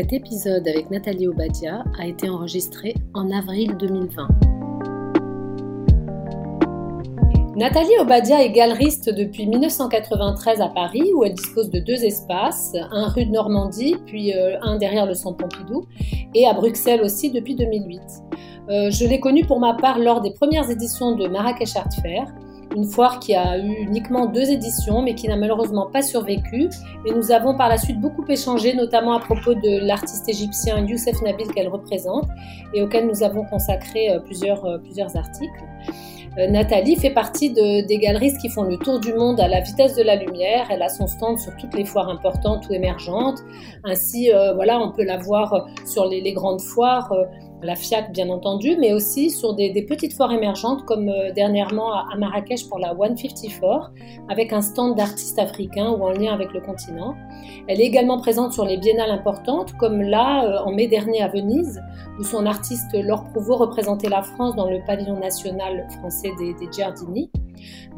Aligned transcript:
Cet 0.00 0.14
épisode 0.14 0.66
avec 0.66 0.90
Nathalie 0.90 1.28
Obadia 1.28 1.84
a 1.98 2.06
été 2.06 2.26
enregistré 2.30 2.94
en 3.12 3.30
avril 3.30 3.76
2020. 3.76 4.28
Nathalie 7.54 7.98
Obadia 8.00 8.42
est 8.42 8.50
galeriste 8.50 9.14
depuis 9.14 9.46
1993 9.46 10.62
à 10.62 10.68
Paris 10.68 11.12
où 11.14 11.22
elle 11.22 11.34
dispose 11.34 11.68
de 11.68 11.80
deux 11.80 12.02
espaces, 12.02 12.74
un 12.90 13.08
rue 13.08 13.26
de 13.26 13.32
Normandie 13.32 13.96
puis 14.06 14.32
euh, 14.34 14.56
un 14.62 14.78
derrière 14.78 15.04
le 15.04 15.12
Centre 15.12 15.36
Pompidou 15.36 15.84
et 16.34 16.46
à 16.46 16.54
Bruxelles 16.54 17.02
aussi 17.02 17.30
depuis 17.30 17.54
2008. 17.54 18.00
Euh, 18.70 18.90
je 18.90 19.04
l'ai 19.04 19.20
connue 19.20 19.44
pour 19.44 19.60
ma 19.60 19.74
part 19.74 19.98
lors 19.98 20.22
des 20.22 20.30
premières 20.30 20.70
éditions 20.70 21.14
de 21.14 21.28
Marrakech 21.28 21.76
Art 21.76 21.92
Fair 22.00 22.24
une 22.74 22.84
foire 22.84 23.18
qui 23.18 23.34
a 23.34 23.58
eu 23.58 23.68
uniquement 23.82 24.26
deux 24.26 24.50
éditions, 24.50 25.02
mais 25.02 25.14
qui 25.14 25.28
n'a 25.28 25.36
malheureusement 25.36 25.86
pas 25.90 26.02
survécu. 26.02 26.68
Et 27.04 27.12
nous 27.12 27.32
avons 27.32 27.56
par 27.56 27.68
la 27.68 27.78
suite 27.78 28.00
beaucoup 28.00 28.24
échangé, 28.28 28.74
notamment 28.74 29.12
à 29.14 29.20
propos 29.20 29.54
de 29.54 29.86
l'artiste 29.86 30.28
égyptien 30.28 30.86
Youssef 30.86 31.20
Nabil 31.22 31.48
qu'elle 31.48 31.68
représente, 31.68 32.26
et 32.74 32.82
auquel 32.82 33.06
nous 33.06 33.22
avons 33.22 33.44
consacré 33.44 34.10
euh, 34.10 34.20
plusieurs, 34.20 34.64
euh, 34.64 34.78
plusieurs 34.78 35.16
articles. 35.16 35.64
Euh, 36.38 36.48
Nathalie 36.48 36.94
fait 36.94 37.10
partie 37.10 37.50
de, 37.50 37.86
des 37.86 37.98
galeristes 37.98 38.40
qui 38.40 38.48
font 38.48 38.62
le 38.62 38.76
tour 38.76 39.00
du 39.00 39.12
monde 39.14 39.40
à 39.40 39.48
la 39.48 39.60
vitesse 39.60 39.96
de 39.96 40.02
la 40.02 40.14
lumière. 40.14 40.68
Elle 40.70 40.82
a 40.82 40.88
son 40.88 41.08
stand 41.08 41.40
sur 41.40 41.56
toutes 41.56 41.74
les 41.74 41.84
foires 41.84 42.08
importantes 42.08 42.68
ou 42.68 42.72
émergentes. 42.72 43.40
Ainsi, 43.84 44.30
voilà, 44.54 44.78
on 44.78 44.92
peut 44.92 45.04
la 45.04 45.16
voir 45.16 45.66
sur 45.86 46.06
les, 46.06 46.20
les 46.20 46.32
grandes 46.32 46.60
foires 46.60 47.12
la 47.62 47.76
FIAC 47.76 48.12
bien 48.12 48.28
entendu, 48.30 48.76
mais 48.78 48.92
aussi 48.92 49.30
sur 49.30 49.54
des, 49.54 49.70
petites 49.82 50.14
foires 50.14 50.32
émergentes 50.32 50.84
comme 50.84 51.08
euh, 51.08 51.32
dernièrement 51.32 51.92
à, 51.92 52.16
Marrakech 52.16 52.68
pour 52.68 52.78
la 52.78 52.94
154, 52.94 53.92
avec 54.28 54.52
un 54.52 54.62
stand 54.62 54.96
d'artistes 54.96 55.38
africains 55.38 55.90
ou 55.90 56.02
en 56.04 56.10
lien 56.10 56.32
avec 56.32 56.52
le 56.52 56.60
continent. 56.60 57.14
Elle 57.66 57.80
est 57.80 57.86
également 57.86 58.18
présente 58.18 58.52
sur 58.52 58.64
les 58.64 58.76
biennales 58.76 59.10
importantes, 59.10 59.74
comme 59.78 60.02
là, 60.02 60.44
euh, 60.44 60.64
en 60.64 60.72
mai 60.72 60.86
dernier 60.86 61.22
à 61.22 61.28
Venise, 61.28 61.80
où 62.18 62.24
son 62.24 62.46
artiste 62.46 62.92
Laure 62.94 63.24
Prouveau 63.24 63.56
représentait 63.56 64.08
la 64.08 64.22
France 64.22 64.54
dans 64.56 64.68
le 64.68 64.80
pavillon 64.86 65.18
national 65.18 65.86
français 65.98 66.30
des, 66.38 66.54
des 66.54 66.72
Giardini. 66.72 67.30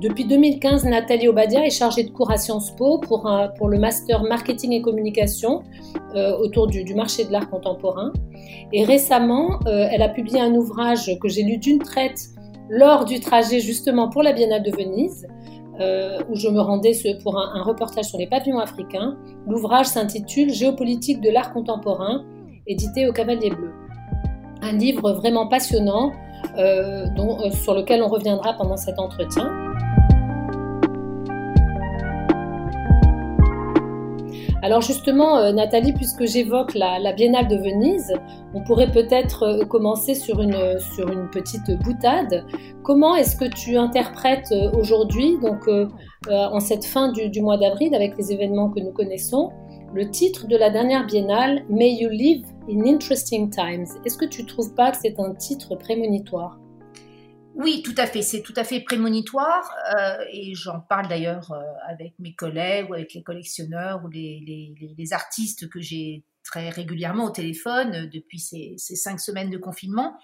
Depuis 0.00 0.24
2015, 0.24 0.84
Nathalie 0.84 1.28
Obadia 1.28 1.64
est 1.64 1.70
chargée 1.70 2.02
de 2.02 2.10
cours 2.10 2.30
à 2.30 2.36
Sciences 2.36 2.70
Po 2.72 2.98
pour, 2.98 3.28
le 3.68 3.78
master 3.78 4.22
marketing 4.22 4.72
et 4.72 4.82
communication 4.82 5.62
euh, 6.14 6.36
autour 6.38 6.66
du, 6.66 6.94
marché 6.94 7.24
de 7.24 7.32
l'art 7.32 7.48
contemporain. 7.48 8.12
Et 8.72 8.84
récemment, 8.84 9.60
euh, 9.66 9.86
elle 9.90 10.02
a 10.02 10.08
publié 10.08 10.40
un 10.40 10.54
ouvrage 10.54 11.10
que 11.20 11.28
j'ai 11.28 11.42
lu 11.42 11.58
d'une 11.58 11.78
traite 11.78 12.28
lors 12.68 13.04
du 13.04 13.20
trajet 13.20 13.60
justement 13.60 14.08
pour 14.08 14.22
la 14.22 14.32
Biennale 14.32 14.62
de 14.62 14.70
Venise, 14.70 15.26
euh, 15.80 16.18
où 16.28 16.36
je 16.36 16.48
me 16.48 16.60
rendais 16.60 16.92
pour 17.22 17.38
un, 17.38 17.54
un 17.54 17.62
reportage 17.62 18.06
sur 18.06 18.18
les 18.18 18.26
pavillons 18.26 18.58
africains. 18.58 19.16
L'ouvrage 19.46 19.86
s'intitule 19.86 20.52
Géopolitique 20.52 21.20
de 21.20 21.30
l'art 21.30 21.52
contemporain, 21.52 22.24
édité 22.66 23.08
au 23.08 23.12
Cavalier 23.12 23.50
Bleu. 23.50 23.72
Un 24.62 24.72
livre 24.72 25.12
vraiment 25.12 25.48
passionnant 25.48 26.12
euh, 26.58 27.06
dont, 27.16 27.38
euh, 27.40 27.50
sur 27.50 27.74
lequel 27.74 28.02
on 28.02 28.08
reviendra 28.08 28.52
pendant 28.54 28.76
cet 28.76 28.98
entretien. 28.98 29.50
Alors 34.62 34.80
justement, 34.80 35.38
euh, 35.38 35.52
Nathalie, 35.52 35.92
puisque 35.92 36.26
j'évoque 36.26 36.74
la, 36.74 37.12
Biennale 37.14 37.48
de 37.48 37.56
Venise, 37.56 38.12
on 38.54 38.62
pourrait 38.62 38.90
peut-être 38.90 39.64
commencer 39.68 40.14
sur 40.14 40.40
une, 40.40 40.78
sur 40.78 41.10
une 41.10 41.28
petite 41.30 41.70
boutade. 41.82 42.44
Comment 42.82 43.16
est-ce 43.16 43.34
que 43.34 43.46
tu 43.46 43.76
interprètes 43.76 44.54
aujourd'hui, 44.74 45.38
donc 45.40 45.68
en 46.30 46.60
cette 46.60 46.84
fin 46.84 47.10
du, 47.10 47.28
du 47.28 47.40
mois 47.40 47.56
d'avril, 47.56 47.94
avec 47.94 48.16
les 48.16 48.30
événements 48.32 48.68
que 48.68 48.80
nous 48.80 48.92
connaissons, 48.92 49.50
le 49.94 50.10
titre 50.10 50.46
de 50.46 50.56
la 50.56 50.70
dernière 50.70 51.04
biennale, 51.04 51.66
May 51.68 51.92
You 51.92 52.08
Live 52.08 52.46
in 52.68 52.86
Interesting 52.86 53.50
Times. 53.50 53.86
Est-ce 54.06 54.16
que 54.16 54.24
tu 54.24 54.42
ne 54.42 54.48
trouves 54.48 54.74
pas 54.74 54.90
que 54.90 54.96
c'est 55.02 55.20
un 55.20 55.34
titre 55.34 55.76
prémonitoire? 55.76 56.58
Oui, 57.54 57.82
tout 57.82 57.94
à 57.98 58.06
fait. 58.06 58.22
C'est 58.22 58.40
tout 58.40 58.54
à 58.56 58.64
fait 58.64 58.80
prémonitoire 58.80 59.70
euh, 59.94 60.24
et 60.32 60.54
j'en 60.54 60.80
parle 60.80 61.08
d'ailleurs 61.08 61.52
euh, 61.52 61.60
avec 61.86 62.14
mes 62.18 62.34
collègues 62.34 62.88
ou 62.88 62.94
avec 62.94 63.12
les 63.12 63.22
collectionneurs 63.22 64.02
ou 64.02 64.08
les, 64.08 65.12
artistes 65.12 65.68
que 65.68 65.80
j'ai 65.80 66.24
très 66.42 66.70
régulièrement 66.70 67.26
au 67.26 67.30
téléphone 67.30 67.94
euh, 67.94 68.06
depuis 68.06 68.38
ces, 68.38 68.76
cinq 68.78 69.20
semaines 69.20 69.50
de 69.50 69.58
confinement. 69.58 70.16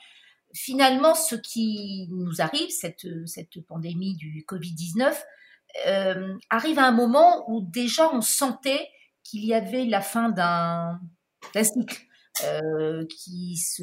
Finalement, 0.54 1.14
ce 1.14 1.34
qui 1.34 2.08
nous 2.10 2.40
arrive, 2.40 2.70
cette, 2.70 3.06
cette 3.26 3.60
pandémie 3.66 4.16
du 4.16 4.46
Covid-19, 4.48 5.14
arrive 6.48 6.78
à 6.78 6.86
un 6.86 6.92
moment 6.92 7.44
où 7.50 7.60
déjà 7.60 8.10
on 8.14 8.22
sentait 8.22 8.88
qu'il 9.28 9.44
y 9.44 9.52
avait 9.52 9.84
la 9.84 10.00
fin 10.00 10.30
d'un 10.30 11.00
cycle 11.54 12.07
euh, 12.44 13.04
qui, 13.06 13.56
se, 13.56 13.82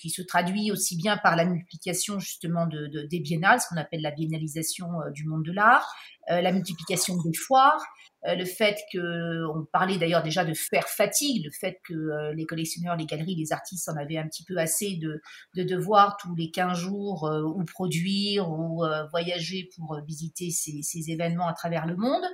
qui 0.00 0.10
se 0.10 0.22
traduit 0.22 0.70
aussi 0.70 0.96
bien 0.96 1.16
par 1.16 1.36
la 1.36 1.44
multiplication 1.44 2.18
justement 2.18 2.66
de, 2.66 2.86
de 2.86 3.02
des 3.02 3.20
biennales, 3.20 3.60
ce 3.60 3.68
qu'on 3.68 3.76
appelle 3.76 4.02
la 4.02 4.10
biennalisation 4.10 4.86
euh, 5.00 5.10
du 5.10 5.26
monde 5.26 5.44
de 5.44 5.52
l'art, 5.52 5.92
euh, 6.30 6.40
la 6.40 6.52
multiplication 6.52 7.16
des 7.22 7.34
foires, 7.34 7.82
le 8.26 8.46
fait 8.46 8.78
que, 8.90 9.44
on 9.54 9.66
parlait 9.66 9.98
d'ailleurs 9.98 10.22
déjà 10.22 10.46
de 10.46 10.54
faire 10.54 10.88
fatigue, 10.88 11.44
le 11.44 11.50
fait 11.50 11.78
que 11.86 12.32
les 12.32 12.46
collectionneurs, 12.46 12.96
les 12.96 13.04
galeries, 13.04 13.34
les 13.34 13.52
artistes 13.52 13.86
en 13.90 13.96
avaient 13.96 14.16
un 14.16 14.26
petit 14.26 14.44
peu 14.44 14.56
assez 14.56 14.96
de, 14.96 15.20
de 15.54 15.62
devoir 15.62 16.16
tous 16.16 16.34
les 16.34 16.50
15 16.50 16.78
jours 16.78 17.30
ou 17.54 17.62
produire 17.64 18.50
ou 18.50 18.82
voyager 19.10 19.68
pour 19.76 20.00
visiter 20.06 20.50
ces, 20.50 20.80
ces, 20.80 21.10
événements 21.10 21.48
à 21.48 21.52
travers 21.52 21.84
le 21.84 21.96
monde. 21.96 22.24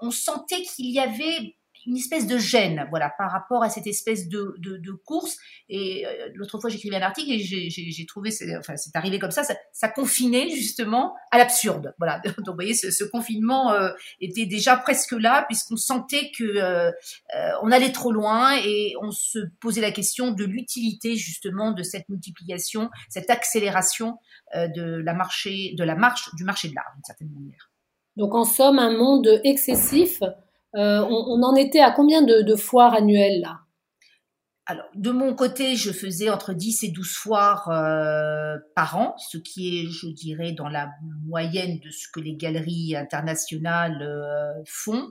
on 0.00 0.12
sentait 0.12 0.62
qu'il 0.62 0.92
y 0.92 1.00
avait 1.00 1.56
une 1.86 1.96
espèce 1.96 2.26
de 2.26 2.38
gêne, 2.38 2.86
voilà, 2.90 3.10
par 3.16 3.30
rapport 3.30 3.62
à 3.62 3.70
cette 3.70 3.86
espèce 3.86 4.28
de, 4.28 4.54
de, 4.58 4.92
course. 5.04 5.36
Et 5.68 6.06
euh, 6.06 6.28
l'autre 6.34 6.58
fois, 6.58 6.70
j'écrivais 6.70 6.96
un 6.96 7.02
article 7.02 7.30
et 7.32 7.38
j'ai 7.38 8.06
trouvé, 8.06 8.30
enfin, 8.58 8.76
c'est 8.76 8.96
arrivé 8.96 9.18
comme 9.18 9.30
ça, 9.30 9.42
ça, 9.72 9.88
confinait 9.88 10.48
justement 10.50 11.14
à 11.30 11.38
l'absurde, 11.38 11.94
voilà. 11.98 12.20
Donc, 12.38 12.48
vous 12.48 12.54
voyez, 12.54 12.74
ce, 12.74 13.04
confinement 13.04 13.72
euh, 13.72 13.90
était 14.20 14.46
déjà 14.46 14.76
presque 14.76 15.12
là, 15.12 15.44
puisqu'on 15.46 15.76
sentait 15.76 16.30
que 16.36 16.44
euh, 16.44 16.90
on 17.62 17.70
allait 17.70 17.92
trop 17.92 18.12
loin 18.12 18.56
et 18.64 18.94
on 19.00 19.10
se 19.10 19.38
posait 19.60 19.80
la 19.80 19.92
question 19.92 20.30
de 20.30 20.44
l'utilité 20.44 21.16
justement 21.16 21.72
de 21.72 21.82
cette 21.82 22.08
multiplication, 22.08 22.90
cette 23.08 23.30
accélération 23.30 24.18
de 24.54 25.02
la 25.02 25.14
marché, 25.14 25.74
de 25.76 25.84
la 25.84 25.96
marche 25.96 26.34
du 26.34 26.44
marché 26.44 26.68
de 26.68 26.74
l'art, 26.74 26.92
d'une 26.94 27.04
certaine 27.04 27.30
manière. 27.30 27.70
Donc, 28.16 28.34
en 28.34 28.44
somme, 28.44 28.78
un 28.78 28.96
monde 28.96 29.40
excessif 29.42 30.20
euh, 30.76 31.04
on, 31.08 31.42
en 31.42 31.54
était 31.54 31.80
à 31.80 31.90
combien 31.92 32.22
de, 32.22 32.56
foires 32.56 32.94
annuelles 32.94 33.40
là? 33.40 33.60
Alors, 34.66 34.86
de 34.94 35.10
mon 35.10 35.34
côté, 35.34 35.76
je 35.76 35.92
faisais 35.92 36.30
entre 36.30 36.54
10 36.54 36.84
et 36.84 36.88
12 36.88 37.06
foires 37.06 37.68
euh, 37.68 38.56
par 38.74 38.96
an, 38.96 39.14
ce 39.18 39.36
qui 39.36 39.78
est, 39.78 39.90
je 39.90 40.08
dirais, 40.08 40.52
dans 40.52 40.68
la 40.68 40.90
moyenne 41.26 41.78
de 41.80 41.90
ce 41.90 42.08
que 42.10 42.18
les 42.18 42.34
galeries 42.34 42.96
internationales 42.96 44.00
euh, 44.00 44.62
font. 44.66 45.10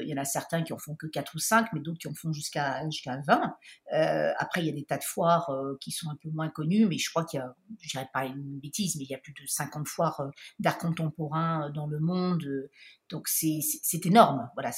Il 0.00 0.08
y 0.08 0.14
en 0.14 0.16
a 0.16 0.24
certains 0.24 0.62
qui 0.62 0.72
en 0.72 0.78
font 0.78 0.94
que 0.96 1.06
4 1.06 1.34
ou 1.34 1.38
5, 1.38 1.68
mais 1.72 1.80
d'autres 1.80 1.98
qui 1.98 2.08
en 2.08 2.14
font 2.14 2.32
jusqu'à 2.32 2.84
jusqu'à 2.86 3.20
20. 3.26 3.54
Euh, 3.92 4.32
après, 4.38 4.60
il 4.60 4.66
y 4.66 4.70
a 4.70 4.72
des 4.72 4.84
tas 4.84 4.98
de 4.98 5.04
foires 5.04 5.50
qui 5.80 5.92
sont 5.92 6.10
un 6.10 6.16
peu 6.16 6.30
moins 6.30 6.48
connues, 6.48 6.86
mais 6.86 6.98
je 6.98 7.10
crois 7.10 7.24
qu'il 7.24 7.38
y 7.38 7.42
a, 7.42 7.54
je 7.80 7.90
dirais 7.90 8.08
pas 8.12 8.24
une 8.24 8.58
bêtise, 8.58 8.96
mais 8.96 9.04
il 9.04 9.10
y 9.10 9.14
a 9.14 9.18
plus 9.18 9.32
de 9.32 9.46
50 9.46 9.86
foires 9.86 10.20
d'art 10.58 10.78
contemporain 10.78 11.70
dans 11.70 11.86
le 11.86 12.00
monde. 12.00 12.44
Donc 13.14 13.28
c'est 13.28 14.04
énorme. 14.04 14.48
Voilà, 14.54 14.70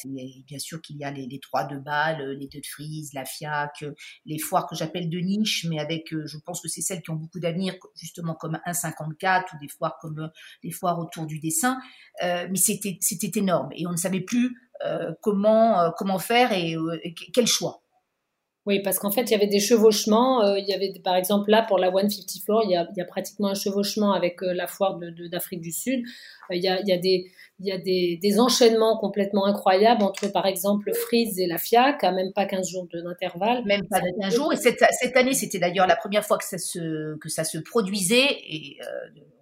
bien 0.46 0.58
sûr 0.58 0.80
qu'il 0.82 0.96
y 0.96 1.04
a 1.04 1.10
les, 1.10 1.26
les 1.26 1.40
trois 1.40 1.64
de 1.64 1.78
Bâle, 1.78 2.36
les 2.38 2.48
deux 2.48 2.60
de 2.60 2.66
Frise, 2.66 3.12
la 3.14 3.24
FIAC, 3.24 3.84
les 4.24 4.38
foires 4.38 4.66
que 4.66 4.76
j'appelle 4.76 5.08
de 5.08 5.18
niche, 5.18 5.66
mais 5.68 5.78
avec, 5.78 6.10
je 6.10 6.38
pense 6.44 6.60
que 6.60 6.68
c'est 6.68 6.82
celles 6.82 7.02
qui 7.02 7.10
ont 7.10 7.16
beaucoup 7.16 7.40
d'avenir, 7.40 7.74
justement 7.94 8.34
comme 8.34 8.58
1,54 8.66 9.54
ou 9.54 9.58
des 9.60 9.68
foires 9.68 9.96
comme 10.00 10.30
les 10.62 10.70
foires 10.70 10.98
autour 10.98 11.26
du 11.26 11.38
dessin. 11.40 11.80
mais 12.22 12.56
c'était 12.56 13.38
énorme 13.38 13.70
et 13.74 13.86
on 13.86 13.92
ne 13.92 13.96
savait 13.96 14.20
plus 14.20 14.56
euh, 14.84 15.12
comment, 15.22 15.80
euh, 15.80 15.90
comment 15.96 16.18
faire 16.18 16.52
et, 16.52 16.76
euh, 16.76 16.98
quel 17.32 17.46
choix. 17.46 17.82
Oui, 18.66 18.80
parce 18.80 18.98
qu'en 18.98 19.12
fait, 19.12 19.22
il 19.22 19.30
y 19.30 19.34
avait 19.34 19.46
des 19.46 19.60
chevauchements. 19.60 20.42
Euh, 20.42 20.58
il 20.58 20.66
y 20.66 20.74
avait, 20.74 20.92
par 21.04 21.14
exemple, 21.14 21.50
là, 21.50 21.62
pour 21.62 21.78
la 21.78 21.88
154, 21.92 22.64
il 22.64 22.72
y 22.72 22.76
a, 22.76 22.88
il 22.96 22.98
y 22.98 23.00
a 23.00 23.04
pratiquement 23.04 23.46
un 23.46 23.54
chevauchement 23.54 24.12
avec 24.12 24.42
euh, 24.42 24.52
la 24.52 24.66
foire 24.66 24.98
d'Afrique 25.30 25.60
de, 25.60 25.64
du 25.64 25.72
Sud. 25.72 26.04
Euh, 26.50 26.56
il, 26.56 26.64
y 26.64 26.68
a, 26.68 26.80
il 26.80 26.88
y 26.88 26.92
a, 26.92 26.98
des, 26.98 27.30
il 27.60 27.66
y 27.66 27.70
a 27.70 27.78
des, 27.78 28.18
des, 28.20 28.40
enchaînements 28.40 28.98
complètement 28.98 29.46
incroyables 29.46 30.02
entre, 30.02 30.26
par 30.32 30.46
exemple, 30.46 30.92
Freeze 30.94 31.38
et 31.38 31.46
la 31.46 31.58
FIAC, 31.58 32.02
à 32.02 32.10
même 32.10 32.32
pas 32.32 32.44
15 32.44 32.68
jours 32.68 32.88
d'intervalle. 32.92 33.64
Même 33.66 33.86
pas 33.86 34.00
15 34.20 34.34
jours. 34.34 34.52
Et 34.52 34.56
cette, 34.56 34.82
cette 34.98 35.16
année, 35.16 35.34
c'était 35.34 35.60
d'ailleurs 35.60 35.86
la 35.86 35.96
première 35.96 36.24
fois 36.24 36.36
que 36.36 36.44
ça 36.44 36.58
se, 36.58 37.16
que 37.18 37.28
ça 37.28 37.44
se 37.44 37.58
produisait. 37.58 38.36
Et 38.50 38.78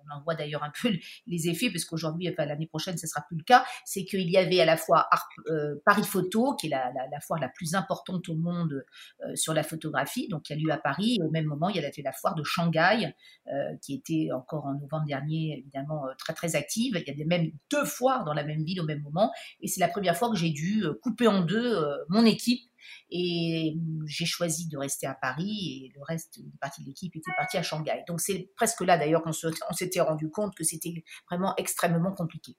on 0.08 0.16
en 0.16 0.22
voit 0.22 0.34
d'ailleurs 0.34 0.62
un 0.62 0.72
peu 0.82 0.90
les 1.26 1.48
effets, 1.48 1.70
parce 1.70 1.84
qu'aujourd'hui, 1.84 2.28
enfin, 2.30 2.46
l'année 2.46 2.66
prochaine, 2.66 2.96
ce 2.96 3.06
sera 3.06 3.22
plus 3.22 3.36
le 3.36 3.44
cas, 3.44 3.64
c'est 3.84 4.04
qu'il 4.04 4.30
y 4.30 4.36
avait 4.36 4.60
à 4.60 4.64
la 4.64 4.76
fois 4.76 5.08
euh, 5.48 5.76
Paris 5.84 6.04
Photo, 6.04 6.54
qui 6.56 6.66
est 6.66 6.70
la, 6.70 6.92
la, 6.92 7.20
foire 7.20 7.40
la 7.40 7.48
plus 7.48 7.74
importante 7.74 8.28
au 8.28 8.34
monde 8.34 8.84
euh, 9.24 9.34
sur 9.34 9.54
la 9.54 9.62
photographie, 9.62 10.28
donc 10.28 10.42
qui 10.42 10.52
a 10.52 10.56
lieu 10.56 10.70
à 10.70 10.78
Paris, 10.78 11.18
et 11.20 11.22
au 11.22 11.30
même 11.30 11.46
moment, 11.46 11.68
il 11.68 11.76
y 11.76 11.78
avait 11.78 11.92
la 12.02 12.12
foire 12.12 12.34
de 12.34 12.42
Shanghai, 12.42 13.14
euh, 13.46 13.76
qui 13.82 13.94
était 13.94 14.28
encore 14.32 14.66
en 14.66 14.74
novembre 14.74 15.06
dernier, 15.06 15.58
évidemment, 15.58 16.04
très 16.18 16.32
très 16.32 16.56
active. 16.56 17.02
Il 17.06 17.08
y 17.08 17.10
avait 17.10 17.24
même 17.24 17.50
deux 17.70 17.84
foires 17.84 18.24
dans 18.24 18.34
la 18.34 18.44
même 18.44 18.64
ville 18.64 18.80
au 18.80 18.84
même 18.84 19.02
moment, 19.02 19.32
et 19.60 19.68
c'est 19.68 19.80
la 19.80 19.88
première 19.88 20.16
fois 20.16 20.30
que 20.30 20.36
j'ai 20.36 20.50
dû 20.50 20.84
couper 21.02 21.28
en 21.28 21.40
deux 21.42 21.80
mon 22.08 22.24
équipe 22.24 22.62
et 23.10 23.76
j'ai 24.06 24.26
choisi 24.26 24.68
de 24.68 24.76
rester 24.76 25.06
à 25.06 25.14
Paris 25.14 25.84
et 25.84 25.92
le 25.94 26.02
reste, 26.02 26.36
une 26.36 26.52
partie 26.60 26.82
de 26.82 26.88
l'équipe 26.88 27.14
était 27.16 27.32
partie 27.36 27.56
à 27.56 27.62
Shanghai. 27.62 28.02
Donc 28.08 28.20
c'est 28.20 28.50
presque 28.56 28.80
là 28.80 28.96
d'ailleurs 28.98 29.22
qu'on 29.22 29.32
s'était 29.32 30.00
rendu 30.00 30.30
compte 30.30 30.54
que 30.54 30.64
c'était 30.64 31.04
vraiment 31.30 31.54
extrêmement 31.56 32.12
compliqué. 32.12 32.56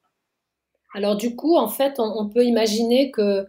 Alors 0.94 1.18
du 1.18 1.36
coup, 1.36 1.57
en 1.57 1.68
fait, 1.68 1.95
on, 2.00 2.30
peut 2.30 2.45
imaginer 2.45 3.12
que, 3.12 3.45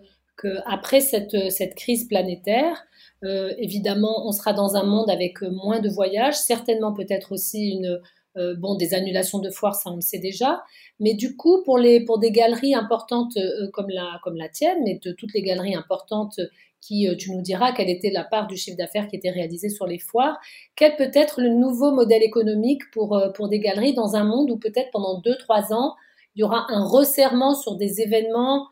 après 0.66 1.00
cette, 1.00 1.50
cette 1.50 1.74
crise 1.76 2.08
planétaire, 2.08 2.84
euh, 3.24 3.54
évidemment, 3.58 4.26
on 4.26 4.32
sera 4.32 4.52
dans 4.52 4.76
un 4.76 4.84
monde 4.84 5.10
avec 5.10 5.42
moins 5.42 5.80
de 5.80 5.88
voyages, 5.88 6.34
certainement 6.34 6.92
peut-être 6.92 7.32
aussi 7.32 7.70
une, 7.70 8.00
euh, 8.36 8.54
bon, 8.56 8.74
des 8.74 8.92
annulations 8.92 9.38
de 9.38 9.50
foires, 9.50 9.74
ça 9.74 9.90
on 9.90 9.96
le 9.96 10.02
sait 10.02 10.18
déjà. 10.18 10.62
Mais 11.00 11.14
du 11.14 11.36
coup, 11.36 11.62
pour, 11.64 11.78
les, 11.78 12.04
pour 12.04 12.18
des 12.18 12.30
galeries 12.30 12.74
importantes 12.74 13.36
euh, 13.36 13.70
comme, 13.72 13.88
la, 13.88 14.20
comme 14.22 14.36
la 14.36 14.48
tienne, 14.48 14.78
mais 14.84 14.98
de 15.02 15.12
toutes 15.12 15.32
les 15.32 15.42
galeries 15.42 15.74
importantes 15.74 16.38
qui, 16.80 17.08
euh, 17.08 17.16
tu 17.16 17.32
nous 17.32 17.42
diras 17.42 17.72
quelle 17.72 17.88
était 17.88 18.10
la 18.10 18.24
part 18.24 18.46
du 18.46 18.56
chiffre 18.56 18.76
d'affaires 18.76 19.08
qui 19.08 19.16
était 19.16 19.30
réalisé 19.30 19.68
sur 19.68 19.86
les 19.86 19.98
foires, 19.98 20.38
quel 20.74 20.96
peut 20.96 21.10
être 21.14 21.40
le 21.40 21.50
nouveau 21.50 21.92
modèle 21.92 22.22
économique 22.22 22.82
pour, 22.92 23.20
pour 23.34 23.48
des 23.48 23.60
galeries 23.60 23.94
dans 23.94 24.16
un 24.16 24.24
monde 24.24 24.50
où 24.50 24.58
peut-être 24.58 24.90
pendant 24.92 25.20
2-3 25.20 25.74
ans, 25.74 25.94
il 26.34 26.40
y 26.40 26.42
aura 26.44 26.66
un 26.70 26.84
resserrement 26.84 27.54
sur 27.54 27.76
des 27.76 28.00
événements, 28.00 28.68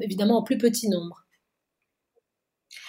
évidemment 0.00 0.38
en 0.38 0.42
plus 0.42 0.58
petit 0.58 0.88
nombre? 0.88 1.26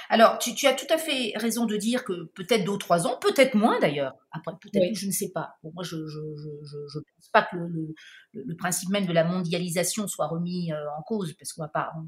Alors, 0.10 0.38
tu, 0.40 0.68
as 0.68 0.74
tout 0.74 0.86
à 0.90 0.98
fait 0.98 1.34
raison 1.36 1.66
de 1.66 1.76
dire 1.76 2.06
que 2.06 2.26
peut-être 2.34 2.64
deux 2.64 2.72
ou 2.72 2.78
trois 2.78 3.08
ans, 3.08 3.18
peut-être 3.20 3.56
moins 3.56 3.78
d'ailleurs. 3.80 4.14
Après, 4.32 4.54
peut-être, 4.62 4.96
je 4.96 5.06
ne 5.06 5.12
sais 5.12 5.32
pas. 5.34 5.56
moi, 5.74 5.84
je 5.84 5.98
ne 5.98 7.00
pense 7.16 7.30
pas 7.34 7.44
que 7.44 7.58
le, 7.58 8.56
principe 8.56 8.90
même 8.90 9.06
de 9.06 9.12
la 9.12 9.26
mondialisation 9.26 10.08
soit 10.08 10.28
remis 10.28 10.72
euh, 10.72 10.78
en 10.98 11.02
cause, 11.04 11.34
parce 11.34 11.52
qu'on 11.52 11.64
va 11.64 11.68
pas, 11.68 11.92
on 11.98 12.08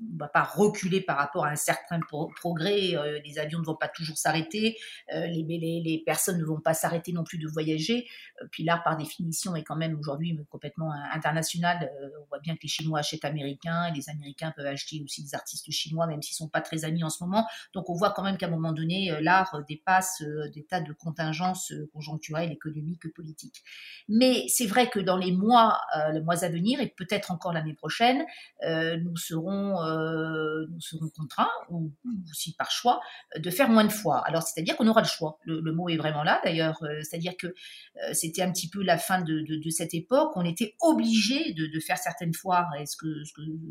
ne 0.00 0.18
va 0.18 0.28
pas 0.28 0.42
reculer 0.42 1.00
par 1.00 1.16
rapport 1.16 1.44
à 1.44 1.50
un 1.50 1.56
certain 1.56 2.00
progrès. 2.00 2.94
Euh, 2.94 3.20
les 3.24 3.38
avions 3.38 3.58
ne 3.58 3.64
vont 3.64 3.76
pas 3.76 3.88
toujours 3.88 4.16
s'arrêter, 4.16 4.76
euh, 5.14 5.26
les, 5.26 6.02
personnes 6.04 6.38
ne 6.38 6.44
vont 6.44 6.60
pas 6.60 6.74
s'arrêter 6.74 7.12
non 7.12 7.24
plus 7.24 7.38
de 7.38 7.46
voyager. 7.46 8.06
Euh, 8.42 8.46
puis 8.50 8.64
l'art, 8.64 8.82
par 8.82 8.96
définition, 8.96 9.56
est 9.56 9.62
quand 9.62 9.76
même 9.76 9.98
aujourd'hui 9.98 10.38
complètement 10.50 10.92
international. 11.12 11.90
on 12.20 12.26
voit 12.28 12.38
bien 12.40 12.54
que 12.54 12.62
les 12.62 12.68
Chinois 12.68 13.00
achètent 13.00 13.24
américains, 13.24 13.86
et 13.86 13.96
les 13.96 14.08
Américains 14.08 14.52
peuvent 14.56 14.66
acheter 14.66 15.02
aussi 15.04 15.22
des 15.22 15.34
artistes 15.34 15.70
chinois, 15.70 16.06
même 16.06 16.22
s'ils 16.22 16.36
sont 16.36 16.48
pas 16.48 16.60
très 16.60 16.84
amis 16.84 17.04
en 17.04 17.10
ce 17.10 17.22
moment. 17.22 17.46
Donc 17.74 17.90
on 17.90 17.94
voit 17.94 18.12
quand 18.12 18.22
même 18.22 18.36
qu'à 18.36 18.46
un 18.46 18.50
moment 18.50 18.72
donné, 18.72 19.12
l'art 19.20 19.62
dépasse 19.68 20.22
des 20.54 20.64
tas 20.64 20.80
de 20.80 20.92
contingences 20.92 21.72
conjoncturelles, 21.92 22.52
économiques, 22.52 23.12
politiques. 23.14 23.62
Mais 24.08 24.46
c'est 24.48 24.66
vrai 24.66 24.88
que 24.88 25.00
dans 25.00 25.16
les 25.16 25.32
mois, 25.32 25.80
les 26.12 26.20
mois 26.20 26.44
à 26.44 26.48
venir, 26.48 26.80
et 26.80 26.88
peut-être 26.88 27.30
encore 27.30 27.52
l'année 27.52 27.74
prochaine, 27.74 28.24
nous 28.62 29.16
serons 29.16 29.67
euh, 29.76 30.66
serons 30.78 31.08
contraints, 31.10 31.50
ou, 31.70 31.92
aussi 32.30 32.54
par 32.54 32.70
choix, 32.70 33.00
de 33.36 33.50
faire 33.50 33.68
moins 33.68 33.84
de 33.84 33.92
fois. 33.92 34.24
Alors, 34.26 34.42
c'est-à-dire 34.42 34.76
qu'on 34.76 34.88
aura 34.88 35.02
le 35.02 35.06
choix. 35.06 35.38
Le, 35.44 35.72
mot 35.72 35.88
est 35.88 35.96
vraiment 35.96 36.22
là, 36.22 36.40
d'ailleurs. 36.44 36.82
Euh, 36.82 37.00
c'est-à-dire 37.02 37.36
que 37.36 37.46
euh, 37.46 38.12
c'était 38.12 38.42
un 38.42 38.50
petit 38.50 38.68
peu 38.68 38.82
la 38.82 38.98
fin 38.98 39.20
de, 39.20 39.70
cette 39.70 39.94
époque. 39.94 40.32
On 40.36 40.44
était 40.44 40.74
obligé 40.80 41.52
de, 41.52 41.80
faire 41.80 41.98
certaines 41.98 42.34
foires. 42.34 42.68
Est-ce 42.78 42.96
que, 42.96 43.22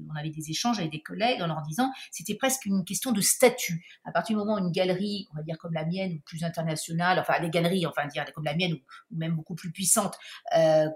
on 0.09 0.15
avait 0.15 0.29
des 0.29 0.49
échanges 0.49 0.79
avec 0.79 0.91
des 0.91 1.01
collègues 1.01 1.41
en 1.41 1.47
leur 1.47 1.61
disant, 1.61 1.91
c'était 2.11 2.35
presque 2.35 2.65
une 2.65 2.85
question 2.85 3.11
de 3.11 3.21
statut. 3.21 3.85
À 4.05 4.11
partir 4.11 4.35
du 4.35 4.39
moment 4.39 4.55
où 4.55 4.59
une 4.59 4.71
galerie, 4.71 5.27
on 5.33 5.37
va 5.37 5.43
dire 5.43 5.57
comme 5.57 5.73
la 5.73 5.85
mienne, 5.85 6.13
ou 6.13 6.19
plus 6.25 6.43
internationale, 6.43 7.19
enfin 7.19 7.39
les 7.41 7.49
galeries, 7.49 7.85
enfin 7.85 8.07
dire 8.07 8.25
comme 8.33 8.45
la 8.45 8.55
mienne, 8.55 8.73
ou, 8.73 9.17
même 9.17 9.35
beaucoup 9.35 9.55
plus 9.55 9.71
puissantes, 9.71 10.17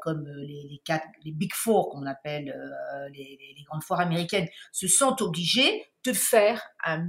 comme 0.02 0.26
les, 0.28 0.82
quatre, 0.86 1.06
les 1.26 1.32
Big 1.32 1.54
Four, 1.54 1.90
qu'on 1.90 2.06
appelle 2.06 2.56
les, 3.14 3.38
les, 3.58 3.64
grandes 3.64 3.84
foires 3.84 4.00
américaines, 4.00 4.48
se 4.82 4.88
sont 4.88 5.22
obligés 5.22 5.86
de 6.04 6.14
faire 6.14 6.62
un, 6.86 7.06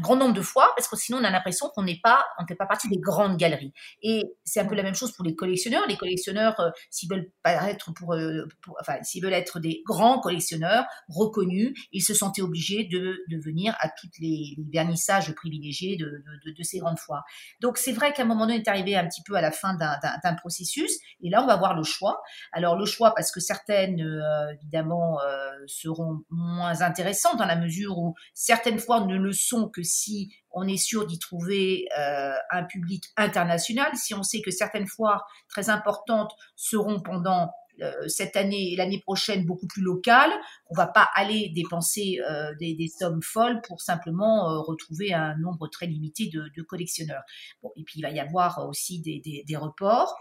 grand 0.00 0.16
nombre 0.16 0.34
de 0.34 0.40
fois 0.40 0.72
parce 0.76 0.88
que 0.88 0.96
sinon 0.96 1.18
on 1.18 1.24
a 1.24 1.30
l'impression 1.30 1.68
qu'on 1.74 1.82
n'est 1.82 2.00
pas 2.02 2.24
on 2.38 2.46
fait 2.46 2.56
pas 2.56 2.66
partie 2.66 2.88
des 2.88 2.98
grandes 2.98 3.36
galeries. 3.36 3.72
Et 4.02 4.22
c'est 4.44 4.60
un 4.60 4.64
peu 4.64 4.74
la 4.74 4.82
même 4.82 4.94
chose 4.94 5.12
pour 5.12 5.24
les 5.24 5.36
collectionneurs. 5.36 5.84
Les 5.86 5.96
collectionneurs 5.96 6.58
euh, 6.58 6.70
s'ils 6.90 7.08
veulent 7.08 7.30
être 7.44 7.90
euh, 8.10 8.46
pour, 8.62 8.76
enfin 8.80 8.96
s'ils 9.02 9.22
veulent 9.22 9.32
être 9.32 9.60
des 9.60 9.82
grands 9.86 10.18
collectionneurs 10.20 10.86
reconnus 11.08 11.72
ils 11.92 12.02
se 12.02 12.14
sentaient 12.14 12.42
obligés 12.42 12.84
de, 12.84 13.22
de 13.28 13.38
venir 13.38 13.76
à 13.78 13.88
toutes 13.88 14.18
les, 14.18 14.56
vernissages 14.72 15.32
privilégiés 15.34 15.96
de, 15.96 16.24
de, 16.44 16.50
de, 16.50 16.62
ces 16.62 16.78
grandes 16.78 16.98
foires 16.98 17.24
donc 17.60 17.78
c'est 17.78 17.92
vrai 17.92 18.12
qu'à 18.12 18.22
un 18.22 18.26
moment 18.26 18.46
donné 18.46 18.58
on 18.58 18.62
est 18.62 18.68
arrivé 18.68 18.96
un 18.96 19.06
petit 19.06 19.22
peu 19.22 19.34
à 19.34 19.40
la 19.40 19.52
fin 19.52 19.74
d'un 19.74 20.34
processus. 20.34 20.98
Et 21.22 21.30
là 21.30 21.42
on 21.42 21.46
va 21.46 21.56
voir 21.56 21.74
le 21.74 21.82
choix. 21.82 22.22
Alors 22.52 22.76
le 22.76 22.86
choix 22.86 23.14
parce 23.14 23.30
que 23.30 23.40
certaines 23.40 24.00
euh, 24.00 24.52
évidemment 24.54 25.18
seront 25.66 26.22
moins 26.30 26.80
intéressantes 26.82 27.38
dans 27.38 27.46
la 27.46 27.56
mesure 27.56 27.83
où 27.86 28.14
certaines 28.34 28.78
fois 28.78 29.00
ne 29.00 29.16
le 29.16 29.32
sont 29.32 29.68
que 29.68 29.82
si 29.82 30.34
on 30.54 30.66
est 30.66 30.76
sûr 30.76 31.06
d'y 31.06 31.18
trouver 31.18 31.86
euh, 31.98 32.34
un 32.50 32.64
public 32.64 33.04
international, 33.16 33.90
si 33.96 34.14
on 34.14 34.22
sait 34.22 34.40
que 34.40 34.50
certaines 34.50 34.86
foires 34.86 35.26
très 35.48 35.68
importantes 35.68 36.32
seront 36.54 37.00
pendant 37.00 37.50
euh, 37.82 37.90
cette 38.06 38.36
année 38.36 38.72
et 38.72 38.76
l'année 38.76 39.00
prochaine 39.00 39.44
beaucoup 39.44 39.66
plus 39.66 39.82
locales, 39.82 40.30
on 40.70 40.74
va 40.74 40.86
pas 40.86 41.08
aller 41.16 41.50
dépenser 41.54 42.20
euh, 42.30 42.54
des, 42.60 42.88
sommes 42.88 43.22
folles 43.22 43.60
pour 43.62 43.80
simplement 43.80 44.62
retrouver 44.62 45.12
un 45.12 45.36
nombre 45.38 45.66
très 45.68 45.86
limité 45.86 46.30
de, 46.32 46.62
collectionneurs. 46.62 47.22
Bon, 47.62 47.72
et 47.76 47.82
puis 47.82 47.98
il 47.98 48.02
va 48.02 48.10
y 48.10 48.20
avoir 48.20 48.64
aussi 48.68 49.00
des, 49.00 49.20
des 49.44 49.56
reports. 49.56 50.16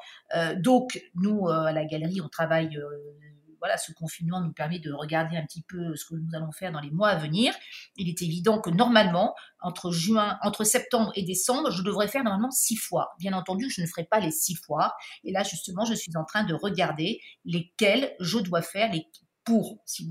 donc 0.58 1.00
nous 1.16 1.48
à 1.48 1.72
la 1.72 1.86
galerie, 1.86 2.22
on 2.22 2.30
travaille 2.30 2.80
voilà, 3.64 3.78
ce 3.78 3.94
confinement 3.94 4.42
nous 4.42 4.52
permet 4.52 4.80
de 4.80 4.92
regarder 4.92 5.38
un 5.38 5.46
petit 5.46 5.62
peu 5.62 5.96
ce 5.96 6.04
que 6.04 6.16
nous 6.16 6.36
allons 6.36 6.52
faire 6.52 6.74
dans 6.74 6.82
les 6.82 6.92
mois 6.92 7.08
à 7.08 7.16
venir. 7.16 7.54
Il 7.96 8.10
est 8.10 8.22
évident 8.22 8.60
que 8.60 8.70
normalement, 8.70 9.36
entre 9.62 9.90
juin, 9.94 10.38
entre 10.42 10.66
septembre 10.66 11.14
et 11.16 11.24
décembre, 11.24 11.72
je 11.72 11.82
devrais 11.82 12.10
faire 12.10 12.26
normalement 12.26 12.52
six 12.52 12.76
fois. 12.76 13.14
Bien 13.20 13.32
entendu, 13.32 13.70
je 13.70 13.80
ne 13.80 13.88
ferai 13.88 14.04
pas 14.04 14.20
les 14.20 14.32
six 14.32 14.56
fois. 14.56 14.94
Et 15.24 15.32
là, 15.32 15.44
justement, 15.44 15.86
je 15.86 15.94
suis 15.94 16.12
en 16.18 16.26
train 16.26 16.44
de 16.44 16.54
regarder 16.54 17.22
lesquels 17.46 18.14
je 18.20 18.38
dois 18.40 18.62
faire, 18.62 18.92
les, 18.92 19.08
pour, 19.44 19.80
si, 19.86 20.08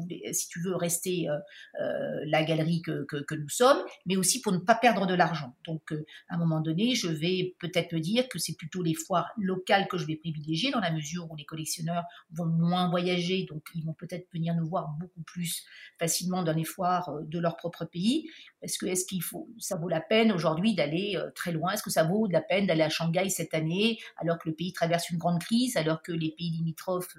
tu 0.50 0.60
veux, 0.60 0.76
rester 0.76 1.28
euh, 1.28 1.38
euh, 1.80 2.20
la 2.26 2.42
galerie 2.44 2.82
que, 2.82 3.06
nous 3.34 3.48
sommes, 3.48 3.82
mais 4.06 4.16
aussi 4.16 4.40
pour 4.40 4.52
ne 4.52 4.58
pas 4.58 4.74
perdre 4.74 5.06
de 5.06 5.14
l'argent. 5.14 5.56
Donc, 5.64 5.92
euh, 5.92 6.04
à 6.28 6.34
un 6.34 6.38
moment 6.38 6.60
donné, 6.60 6.94
je 6.94 7.08
vais 7.08 7.54
peut-être 7.58 7.92
me 7.92 8.00
dire 8.00 8.28
que 8.28 8.38
c'est 8.38 8.56
plutôt 8.56 8.82
les 8.82 8.94
foires 8.94 9.30
locales 9.38 9.88
que 9.88 9.96
je 9.96 10.06
vais 10.06 10.16
privilégier, 10.16 10.70
dans 10.70 10.80
la 10.80 10.92
mesure 10.92 11.30
où 11.30 11.36
les 11.36 11.44
collectionneurs 11.44 12.04
vont 12.30 12.46
moins 12.46 12.90
voyager, 12.90 13.46
donc 13.48 13.62
ils 13.74 13.84
vont 13.84 13.94
peut-être 13.94 14.28
venir 14.32 14.54
nous 14.54 14.66
voir 14.66 14.90
beaucoup 15.00 15.22
plus 15.22 15.64
facilement 15.98 16.42
dans 16.42 16.52
les 16.52 16.64
foires 16.64 17.10
de 17.22 17.38
leur 17.38 17.56
propre 17.56 17.84
pays. 17.84 18.28
Est-ce 18.60 19.06
qu'il 19.06 19.22
faut, 19.22 19.48
ça 19.58 19.76
vaut 19.76 19.88
la 19.88 20.00
peine 20.00 20.30
aujourd'hui 20.30 20.74
d'aller 20.74 21.18
très 21.34 21.52
loin? 21.52 21.72
Est-ce 21.72 21.82
que 21.82 21.90
ça 21.90 22.04
vaut 22.04 22.26
la 22.28 22.40
peine 22.40 22.66
d'aller 22.66 22.82
à 22.82 22.88
Shanghai 22.88 23.28
cette 23.28 23.54
année, 23.54 23.98
alors 24.18 24.38
que 24.38 24.48
le 24.48 24.54
pays 24.54 24.72
traverse 24.72 25.10
une 25.10 25.18
grande 25.18 25.40
crise, 25.40 25.76
alors 25.76 26.02
que 26.02 26.12
les 26.12 26.32
pays 26.32 26.50
limitrophes 26.50 27.16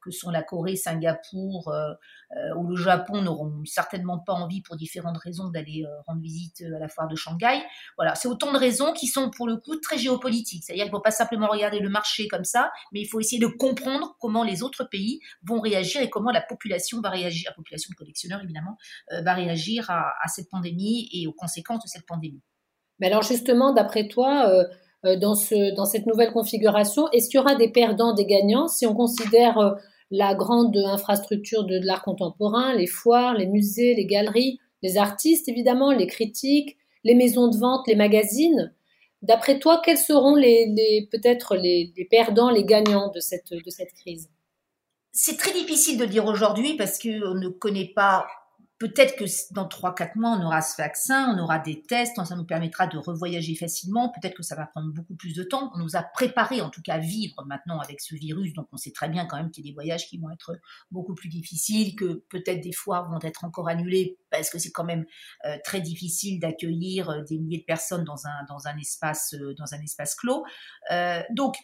que 0.00 0.10
sont 0.10 0.30
la 0.30 0.42
Corée, 0.42 0.76
Singapour, 0.76 1.55
euh, 1.68 1.92
euh, 2.36 2.54
ou 2.56 2.68
le 2.68 2.76
Japon 2.76 3.22
n'auront 3.22 3.62
certainement 3.64 4.18
pas 4.18 4.32
envie, 4.32 4.62
pour 4.62 4.76
différentes 4.76 5.18
raisons, 5.18 5.48
d'aller 5.48 5.84
euh, 5.84 6.00
rendre 6.06 6.20
visite 6.20 6.62
à 6.62 6.78
la 6.78 6.88
foire 6.88 7.08
de 7.08 7.16
Shanghai. 7.16 7.62
Voilà, 7.96 8.14
c'est 8.14 8.28
autant 8.28 8.52
de 8.52 8.58
raisons 8.58 8.92
qui 8.92 9.06
sont 9.06 9.30
pour 9.30 9.46
le 9.46 9.56
coup 9.56 9.76
très 9.76 9.98
géopolitiques. 9.98 10.64
C'est-à-dire 10.64 10.84
qu'il 10.84 10.92
ne 10.92 10.96
faut 10.96 11.02
pas 11.02 11.10
simplement 11.10 11.48
regarder 11.48 11.78
le 11.80 11.88
marché 11.88 12.28
comme 12.28 12.44
ça, 12.44 12.70
mais 12.92 13.00
il 13.00 13.06
faut 13.06 13.20
essayer 13.20 13.40
de 13.40 13.46
comprendre 13.46 14.16
comment 14.20 14.44
les 14.44 14.62
autres 14.62 14.84
pays 14.84 15.20
vont 15.42 15.60
réagir 15.60 16.00
et 16.00 16.10
comment 16.10 16.30
la 16.30 16.40
population 16.40 17.00
va 17.00 17.10
réagir, 17.10 17.50
la 17.50 17.54
population 17.54 17.90
de 17.90 17.96
collectionneurs 17.96 18.40
évidemment, 18.42 18.76
va 19.10 19.34
réagir 19.34 19.90
à, 19.90 20.12
cette 20.28 20.48
pandémie 20.50 21.08
et 21.12 21.26
aux 21.26 21.32
conséquences 21.32 21.82
de 21.82 21.88
cette 21.88 22.06
pandémie. 22.06 22.42
Mais 22.98 23.06
alors 23.06 23.22
justement, 23.22 23.72
d'après 23.72 24.08
toi, 24.08 24.50
dans 25.04 25.34
cette 25.34 26.06
nouvelle 26.06 26.32
configuration, 26.32 27.08
est-ce 27.12 27.28
qu'il 27.28 27.38
y 27.38 27.40
aura 27.40 27.54
des 27.54 27.70
perdants, 27.70 28.14
des 28.14 28.26
gagnants 28.26 28.68
si 28.68 28.86
on 28.86 28.94
considère 28.94 29.76
la 30.10 30.34
grande 30.34 30.76
infrastructure 30.76 31.64
de, 31.64 31.78
l'art 31.82 32.02
contemporain, 32.02 32.74
les 32.74 32.86
foires, 32.86 33.34
les 33.34 33.46
musées, 33.46 33.94
les 33.94 34.06
galeries, 34.06 34.58
les 34.82 34.98
artistes 34.98 35.48
évidemment, 35.48 35.92
les 35.92 36.06
critiques, 36.06 36.76
les 37.04 37.14
maisons 37.14 37.48
de 37.48 37.56
vente, 37.56 37.86
les 37.86 37.96
magazines. 37.96 38.72
D'après 39.22 39.58
toi, 39.58 39.80
quels 39.84 39.98
seront 39.98 40.36
les, 40.36 41.08
peut-être 41.10 41.56
les, 41.56 41.92
perdants, 42.10 42.50
les 42.50 42.64
gagnants 42.64 43.10
de 43.10 43.20
cette, 43.20 43.52
de 43.52 43.70
cette 43.70 43.92
crise? 43.92 44.30
C'est 45.12 45.38
très 45.38 45.52
difficile 45.52 45.98
de 45.98 46.04
dire 46.04 46.26
aujourd'hui 46.26 46.76
parce 46.76 46.98
qu'on 46.98 47.34
ne 47.34 47.48
connaît 47.48 47.90
pas 47.94 48.26
Peut-être 48.78 49.16
que 49.16 49.24
dans 49.54 49.66
3-4 49.66 50.18
mois, 50.18 50.36
on 50.38 50.44
aura 50.44 50.60
ce 50.60 50.76
vaccin, 50.76 51.34
on 51.34 51.42
aura 51.42 51.58
des 51.58 51.82
tests, 51.82 52.22
ça 52.22 52.36
nous 52.36 52.44
permettra 52.44 52.86
de 52.86 52.98
revoyager 52.98 53.54
facilement. 53.54 54.10
Peut-être 54.10 54.34
que 54.34 54.42
ça 54.42 54.54
va 54.54 54.66
prendre 54.66 54.92
beaucoup 54.92 55.14
plus 55.14 55.34
de 55.34 55.42
temps. 55.42 55.70
On 55.74 55.78
nous 55.78 55.96
a 55.96 56.02
préparé, 56.02 56.60
en 56.60 56.68
tout 56.68 56.82
cas, 56.82 56.94
à 56.94 56.98
vivre 56.98 57.42
maintenant 57.46 57.80
avec 57.80 58.02
ce 58.02 58.14
virus. 58.14 58.52
Donc, 58.52 58.68
on 58.72 58.76
sait 58.76 58.90
très 58.90 59.08
bien 59.08 59.24
quand 59.24 59.38
même 59.38 59.50
qu'il 59.50 59.64
y 59.64 59.68
a 59.68 59.70
des 59.70 59.74
voyages 59.74 60.08
qui 60.08 60.18
vont 60.18 60.30
être 60.30 60.52
beaucoup 60.90 61.14
plus 61.14 61.30
difficiles, 61.30 61.96
que 61.96 62.22
peut-être 62.28 62.60
des 62.60 62.72
foires 62.72 63.10
vont 63.10 63.20
être 63.22 63.44
encore 63.44 63.68
annulées 63.68 64.18
parce 64.30 64.50
que 64.50 64.58
c'est 64.58 64.72
quand 64.72 64.84
même 64.84 65.06
euh, 65.46 65.56
très 65.64 65.80
difficile 65.80 66.38
d'accueillir 66.38 67.08
euh, 67.08 67.22
des 67.22 67.38
milliers 67.38 67.60
de 67.60 67.64
personnes 67.64 68.04
dans 68.04 68.26
un, 68.26 68.78
espace, 68.78 69.34
euh, 69.34 69.54
dans 69.54 69.74
un 69.74 69.80
espace 69.80 70.14
clos. 70.14 70.44
donc, 71.30 71.56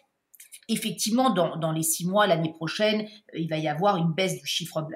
effectivement, 0.69 1.31
dans, 1.31 1.57
dans, 1.57 1.73
les 1.73 1.83
six 1.83 2.07
mois, 2.07 2.27
l'année 2.27 2.53
prochaine, 2.53 3.07
il 3.35 3.49
va 3.49 3.59
y 3.59 3.69
avoir 3.69 3.97
une 3.97 4.13
baisse 4.13 4.39
du 4.41 4.47
chiffre 4.47 4.87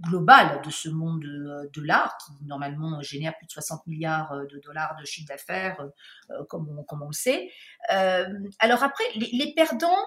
global 0.00 0.60
de 0.62 0.70
ce 0.70 0.88
monde 0.88 1.22
de, 1.22 1.82
l'art 1.82 2.16
qui 2.18 2.32
normalement 2.44 3.00
génère 3.02 3.36
plus 3.36 3.46
de 3.46 3.52
60 3.52 3.86
milliards 3.86 4.32
euh, 4.32 4.44
de 4.46 4.58
dollars 4.58 4.96
de 5.00 5.04
chiffre 5.06 5.28
d'affaires, 5.28 5.80
euh, 5.80 5.88
euh, 6.30 6.44
comme, 6.48 6.68
on, 6.68 6.82
comme 6.84 7.02
le 7.06 7.12
sait. 7.12 7.50
alors 7.88 8.82
après, 8.82 9.04
les 9.14 9.52
perdants, 9.54 10.06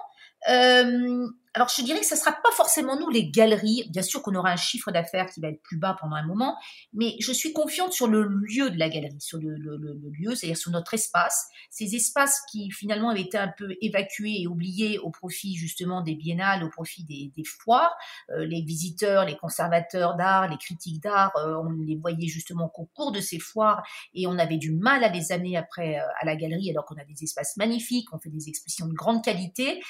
alors, 1.52 1.68
je 1.76 1.82
dirais 1.82 1.98
que 1.98 2.06
ce 2.06 2.14
ne 2.14 2.20
sera 2.20 2.30
pas 2.30 2.52
forcément 2.52 2.98
nous, 2.98 3.10
les 3.10 3.28
galeries. 3.28 3.84
Bien 3.90 4.02
sûr 4.02 4.22
qu'on 4.22 4.34
aura 4.36 4.52
un 4.52 4.56
chiffre 4.56 4.92
d'affaires 4.92 5.26
qui 5.26 5.40
va 5.40 5.48
être 5.48 5.62
plus 5.62 5.78
bas 5.78 5.96
pendant 6.00 6.14
un 6.14 6.24
moment, 6.24 6.56
mais 6.92 7.16
je 7.18 7.32
suis 7.32 7.52
confiante 7.52 7.92
sur 7.92 8.06
le 8.06 8.22
lieu 8.22 8.70
de 8.70 8.78
la 8.78 8.88
galerie, 8.88 9.20
sur 9.20 9.38
le, 9.38 9.56
lieu, 9.56 10.34
c'est-à-dire 10.36 10.56
sur 10.56 10.70
notre 10.70 10.94
espace. 10.94 11.48
Ces 11.68 11.96
espaces 11.96 12.40
qui 12.52 12.70
finalement 12.70 13.10
avaient 13.10 13.22
été 13.22 13.36
un 13.36 13.52
peu 13.56 13.74
évacués 13.80 14.42
et 14.42 14.46
oubliés 14.46 15.00
au 15.00 15.10
profit 15.10 15.56
justement 15.56 16.02
des 16.02 16.14
biennales, 16.14 16.62
au 16.62 16.68
profit 16.68 17.02
des, 17.04 17.32
foires. 17.44 17.96
Euh, 18.30 18.44
les 18.44 18.62
visiteurs, 18.62 19.24
les 19.24 19.36
conservateurs 19.36 20.14
d'art, 20.14 20.48
les 20.48 20.58
critiques 20.58 21.02
d'art, 21.02 21.32
euh, 21.36 21.56
on 21.64 21.70
les 21.70 21.96
voyait 21.96 22.28
justement 22.28 22.68
qu'au 22.68 22.88
cours 22.94 23.10
de 23.10 23.20
ces 23.20 23.40
foires 23.40 23.82
et 24.14 24.26
on 24.28 24.38
avait 24.38 24.58
du 24.58 24.72
mal 24.72 25.02
à 25.02 25.08
les 25.08 25.32
amener 25.32 25.56
après 25.56 25.98
euh, 25.98 26.02
à 26.20 26.26
la 26.26 26.36
galerie 26.36 26.70
alors 26.70 26.84
qu'on 26.84 26.96
a 26.96 27.04
des 27.04 27.24
espaces 27.24 27.56
magnifiques, 27.56 28.08
on 28.12 28.20
fait 28.20 28.30
des 28.30 28.48
expositions 28.48 28.86
de 28.86 28.92
grande 28.92 29.24
qualité. 29.24 29.80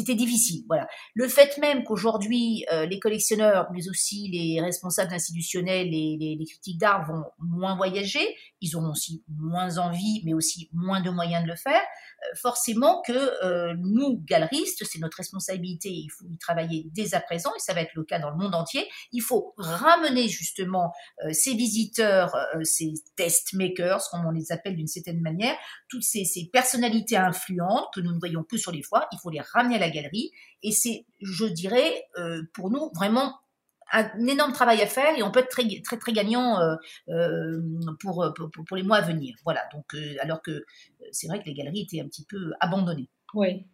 C'était 0.00 0.14
difficile, 0.14 0.64
voilà. 0.66 0.88
Le 1.12 1.28
fait 1.28 1.58
même 1.58 1.84
qu'aujourd'hui, 1.84 2.64
euh, 2.72 2.86
les 2.86 2.98
collectionneurs, 2.98 3.68
mais 3.70 3.86
aussi 3.90 4.28
les 4.28 4.58
responsables 4.58 5.12
institutionnels 5.12 5.88
et 5.88 6.16
les, 6.18 6.46
critiques 6.46 6.78
d'art 6.78 7.04
vont 7.06 7.24
moins 7.38 7.76
voyager, 7.76 8.34
ils 8.62 8.74
auront 8.76 8.92
aussi 8.92 9.22
moins 9.28 9.76
envie, 9.76 10.22
mais 10.24 10.32
aussi 10.32 10.70
moins 10.72 11.02
de 11.02 11.10
moyens 11.10 11.44
de 11.44 11.48
le 11.48 11.54
faire, 11.54 11.82
euh, 11.82 12.36
forcément 12.40 13.02
que 13.02 13.12
euh, 13.12 13.74
nous, 13.78 14.22
galeristes, 14.24 14.86
c'est 14.90 15.00
notre 15.00 15.18
responsabilité, 15.18 15.90
il 15.90 16.08
faut 16.08 16.24
y 16.24 16.38
travailler 16.38 16.86
dès 16.94 17.14
à 17.14 17.20
présent, 17.20 17.50
et 17.54 17.60
ça 17.60 17.74
va 17.74 17.82
être 17.82 17.94
le 17.94 18.04
cas 18.04 18.18
dans 18.18 18.30
le 18.30 18.38
monde 18.38 18.54
entier, 18.54 18.88
il 19.12 19.20
faut 19.20 19.52
ramener 19.58 20.28
justement 20.28 20.94
ces 21.32 21.52
visiteurs, 21.52 22.34
ces 22.62 22.94
test 23.16 23.52
makers, 23.52 24.00
comme 24.10 24.24
on 24.24 24.30
les 24.30 24.50
appelle 24.50 24.76
d'une 24.76 24.86
certaine 24.86 25.20
manière, 25.20 25.54
toutes 25.90 26.04
ces, 26.04 26.24
ces 26.24 26.48
personnalités 26.50 27.18
influentes 27.18 27.88
que 27.94 28.00
nous 28.00 28.12
ne 28.12 28.18
voyons 28.18 28.44
que 28.44 28.56
sur 28.56 28.72
les 28.72 28.82
foires, 28.82 29.06
il 29.12 29.18
faut 29.22 29.30
les 29.30 29.40
ramener 29.40 29.76
à 29.76 29.78
la 29.78 29.89
galerie, 29.90 30.32
et 30.62 30.72
c'est, 30.72 31.06
je 31.20 31.46
dirais, 31.46 32.04
euh, 32.18 32.42
pour 32.54 32.70
nous, 32.70 32.90
vraiment 32.94 33.38
un, 33.92 34.26
énorme 34.26 34.52
travail 34.52 34.80
à 34.82 34.86
faire 34.86 35.16
et 35.16 35.22
on 35.22 35.30
peut 35.30 35.40
être 35.40 35.48
très 35.48 35.64
très 35.82 35.96
très 35.96 36.12
gagnant 36.12 36.60
euh, 36.60 36.76
euh, 37.08 37.60
pour, 37.98 38.76
les 38.76 38.82
mois 38.82 38.98
à 38.98 39.00
venir. 39.00 39.34
Voilà. 39.44 39.62
Donc 39.72 39.96
alors 40.20 40.42
que 40.42 40.64
c'est 41.10 41.26
vrai 41.26 41.40
que 41.40 41.46
les 41.46 41.54
galeries 41.54 41.82
étaient 41.82 42.00
un 42.00 42.06
petit 42.06 42.24
peu 42.24 42.52
abandonnées. 42.60 43.08
Oui. 43.34 43.66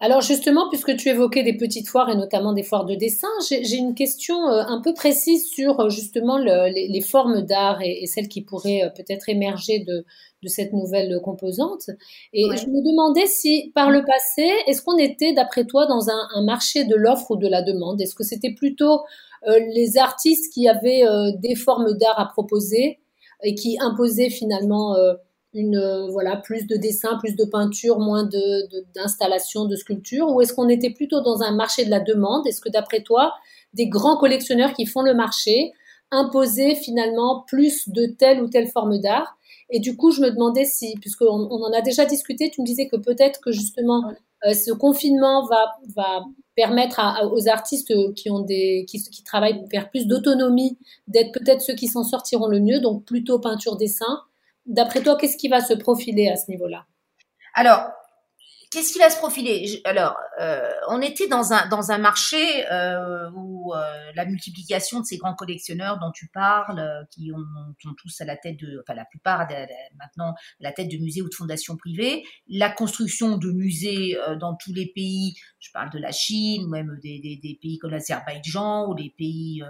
Alors 0.00 0.20
justement, 0.20 0.68
puisque 0.68 0.96
tu 0.96 1.08
évoquais 1.08 1.42
des 1.42 1.56
petites 1.56 1.88
foires 1.88 2.10
et 2.10 2.16
notamment 2.16 2.52
des 2.52 2.62
foires 2.62 2.84
de 2.84 2.94
dessin, 2.94 3.28
j'ai 3.48 3.76
une 3.76 3.94
question 3.94 4.46
un 4.46 4.80
peu 4.80 4.94
précise 4.94 5.48
sur 5.48 5.90
justement 5.90 6.38
les, 6.38 7.00
formes 7.00 7.42
d'art 7.42 7.80
et, 7.82 8.06
celles 8.06 8.28
qui 8.28 8.42
pourraient 8.42 8.92
peut-être 8.96 9.28
émerger 9.28 9.80
de, 9.80 10.04
de 10.42 10.48
cette 10.48 10.72
nouvelle 10.72 11.20
composante. 11.22 11.90
Et 12.32 12.44
je 12.44 12.66
me 12.66 12.82
demandais 12.82 13.26
si, 13.26 13.72
par 13.74 13.90
le 13.90 14.04
passé, 14.04 14.50
est-ce 14.66 14.82
qu'on 14.82 14.96
était, 14.96 15.32
d'après 15.32 15.66
toi, 15.66 15.86
dans 15.86 16.08
un, 16.08 16.42
marché 16.42 16.84
de 16.84 16.96
l'offre 16.96 17.32
ou 17.32 17.36
de 17.36 17.48
la 17.48 17.62
demande? 17.62 18.00
Est-ce 18.00 18.14
que 18.14 18.24
c'était 18.24 18.54
plutôt 18.54 19.00
euh, 19.46 19.58
les 19.74 19.98
artistes 19.98 20.52
qui 20.52 20.68
avaient 20.68 21.06
euh, 21.06 21.32
des 21.38 21.54
formes 21.54 21.92
d'art 21.98 22.18
à 22.18 22.26
proposer 22.26 22.98
et 23.42 23.54
qui 23.54 23.78
imposaient 23.80 24.30
finalement 24.30 24.94
euh, 24.96 25.14
une 25.52 26.08
voilà 26.10 26.36
plus 26.36 26.66
de 26.66 26.76
dessins, 26.76 27.18
plus 27.18 27.34
de 27.36 27.44
peinture, 27.44 27.98
moins 27.98 28.24
de 28.24 28.68
d'installation, 28.94 29.64
de, 29.64 29.70
de 29.70 29.76
sculpture 29.76 30.28
Ou 30.28 30.40
est-ce 30.40 30.54
qu'on 30.54 30.68
était 30.68 30.90
plutôt 30.90 31.20
dans 31.20 31.42
un 31.42 31.52
marché 31.52 31.84
de 31.84 31.90
la 31.90 32.00
demande? 32.00 32.46
Est-ce 32.46 32.60
que, 32.60 32.68
d'après 32.68 33.02
toi, 33.02 33.34
des 33.74 33.88
grands 33.88 34.16
collectionneurs 34.16 34.74
qui 34.74 34.86
font 34.86 35.02
le 35.02 35.14
marché 35.14 35.72
imposaient 36.10 36.74
finalement 36.74 37.44
plus 37.46 37.88
de 37.88 38.06
telle 38.06 38.42
ou 38.42 38.48
telle 38.48 38.68
forme 38.68 38.98
d'art? 38.98 39.36
Et 39.70 39.80
du 39.80 39.96
coup, 39.96 40.10
je 40.10 40.20
me 40.20 40.30
demandais 40.30 40.64
si, 40.64 40.94
puisqu'on 41.00 41.26
on 41.50 41.62
en 41.62 41.72
a 41.72 41.80
déjà 41.80 42.04
discuté, 42.04 42.50
tu 42.50 42.60
me 42.60 42.66
disais 42.66 42.88
que 42.88 42.96
peut-être 42.96 43.40
que 43.40 43.52
justement 43.52 44.12
euh, 44.46 44.52
ce 44.52 44.72
confinement 44.72 45.46
va, 45.46 45.76
va 45.94 46.24
permettre 46.56 47.00
aux 47.32 47.48
artistes 47.48 47.92
qui 48.14 48.30
ont 48.30 48.40
des 48.40 48.84
qui, 48.88 49.02
qui 49.02 49.22
travaillent 49.22 49.64
vers 49.70 49.88
plus 49.90 50.06
d'autonomie 50.06 50.78
d'être 51.08 51.32
peut-être 51.32 51.62
ceux 51.62 51.74
qui 51.74 51.86
s'en 51.86 52.04
sortiront 52.04 52.48
le 52.48 52.60
mieux, 52.60 52.80
donc 52.80 53.04
plutôt 53.04 53.38
peinture 53.38 53.76
dessin. 53.76 54.22
D'après 54.66 55.02
toi, 55.02 55.16
qu'est-ce 55.16 55.36
qui 55.36 55.48
va 55.48 55.60
se 55.60 55.74
profiler 55.74 56.28
à 56.28 56.36
ce 56.36 56.50
niveau-là? 56.50 56.86
Alors, 57.54 57.90
Qu'est-ce 58.70 58.92
qui 58.92 59.00
va 59.00 59.10
se 59.10 59.18
profiler? 59.18 59.82
Alors, 59.84 60.16
euh, 60.40 60.70
on 60.88 61.02
était 61.02 61.26
dans 61.26 61.52
un 61.52 61.66
dans 61.68 61.90
un 61.90 61.98
marché 61.98 62.64
euh, 62.70 63.28
où 63.34 63.74
euh, 63.74 64.12
la 64.14 64.24
multiplication 64.24 65.00
de 65.00 65.04
ces 65.04 65.16
grands 65.16 65.34
collectionneurs 65.34 65.98
dont 65.98 66.12
tu 66.12 66.28
parles, 66.28 67.04
qui 67.10 67.32
ont, 67.32 67.94
tous 67.98 68.20
à 68.20 68.24
la 68.24 68.36
tête 68.36 68.56
de, 68.60 68.80
enfin 68.80 68.94
la 68.94 69.04
plupart 69.04 69.48
maintenant 69.98 70.30
à 70.30 70.34
la 70.60 70.72
tête 70.72 70.88
de 70.88 70.98
musées 70.98 71.20
ou 71.20 71.28
de 71.28 71.34
fondations 71.34 71.76
privées, 71.76 72.22
la 72.48 72.70
construction 72.70 73.38
de 73.38 73.50
musées 73.50 74.16
dans 74.38 74.54
tous 74.54 74.72
les 74.72 74.86
pays. 74.86 75.34
Je 75.58 75.70
parle 75.72 75.90
de 75.90 75.98
la 75.98 76.12
Chine, 76.12 76.68
même 76.70 76.96
des, 77.02 77.58
pays 77.60 77.78
comme 77.78 77.90
l'Azerbaïdjan 77.90 78.86
ou 78.88 78.94
les 78.94 79.12
pays 79.18 79.64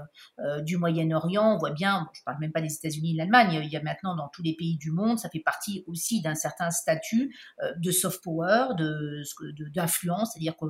du 0.60 0.76
Moyen-Orient. 0.76 1.54
On 1.54 1.58
voit 1.58 1.72
bien, 1.72 2.06
je 2.12 2.20
parle 2.24 2.38
même 2.38 2.52
pas 2.52 2.60
des 2.60 2.74
États-Unis, 2.74 3.16
l'Allemagne. 3.16 3.60
Il 3.64 3.70
y 3.70 3.76
a 3.76 3.82
maintenant 3.82 4.14
dans 4.14 4.28
tous 4.28 4.42
les 4.42 4.54
pays 4.54 4.76
du 4.76 4.90
monde, 4.90 5.18
ça 5.18 5.30
fait 5.30 5.40
partie 5.40 5.84
aussi 5.86 6.20
d'un 6.20 6.34
certain 6.34 6.70
statut 6.70 7.34
de 7.76 7.90
soft 7.90 8.22
power, 8.22 8.74
de 8.76 8.89
d'influence, 9.74 10.32
c'est-à-dire 10.32 10.56
que 10.56 10.66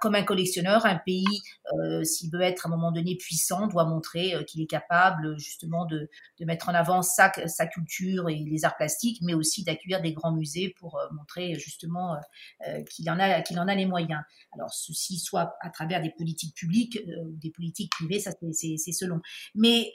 comme 0.00 0.14
un 0.14 0.22
collectionneur, 0.22 0.86
un 0.86 0.96
pays, 0.96 1.24
euh, 1.72 2.04
s'il 2.04 2.30
veut 2.30 2.42
être 2.42 2.66
à 2.66 2.68
un 2.68 2.70
moment 2.70 2.92
donné 2.92 3.16
puissant, 3.16 3.66
doit 3.66 3.84
montrer 3.84 4.34
euh, 4.34 4.42
qu'il 4.42 4.60
est 4.60 4.66
capable 4.66 5.38
justement 5.38 5.86
de, 5.86 6.08
de, 6.38 6.44
mettre 6.44 6.68
en 6.68 6.74
avant 6.74 7.02
sa, 7.02 7.32
sa 7.46 7.66
culture 7.66 8.28
et 8.28 8.36
les 8.36 8.64
arts 8.64 8.76
plastiques, 8.76 9.18
mais 9.22 9.34
aussi 9.34 9.64
d'accueillir 9.64 10.00
des 10.00 10.12
grands 10.12 10.32
musées 10.32 10.74
pour 10.78 10.98
euh, 10.98 11.06
montrer 11.12 11.54
justement 11.58 12.16
qu'il 12.90 13.08
en 13.10 13.18
a 13.18 13.42
qu'il 13.42 13.58
en 13.58 13.68
a 13.68 13.74
les 13.74 13.86
moyens. 13.86 14.22
Alors 14.52 14.72
ceci 14.72 15.18
soit 15.18 15.56
à 15.60 15.70
travers 15.70 16.00
des 16.02 16.10
politiques 16.10 16.54
publiques 16.54 16.98
ou 17.24 17.36
des 17.36 17.50
politiques 17.50 17.90
privées, 17.90 18.20
ça 18.20 18.32
c'est 18.52 18.92
selon. 18.92 19.20
Mais 19.54 19.92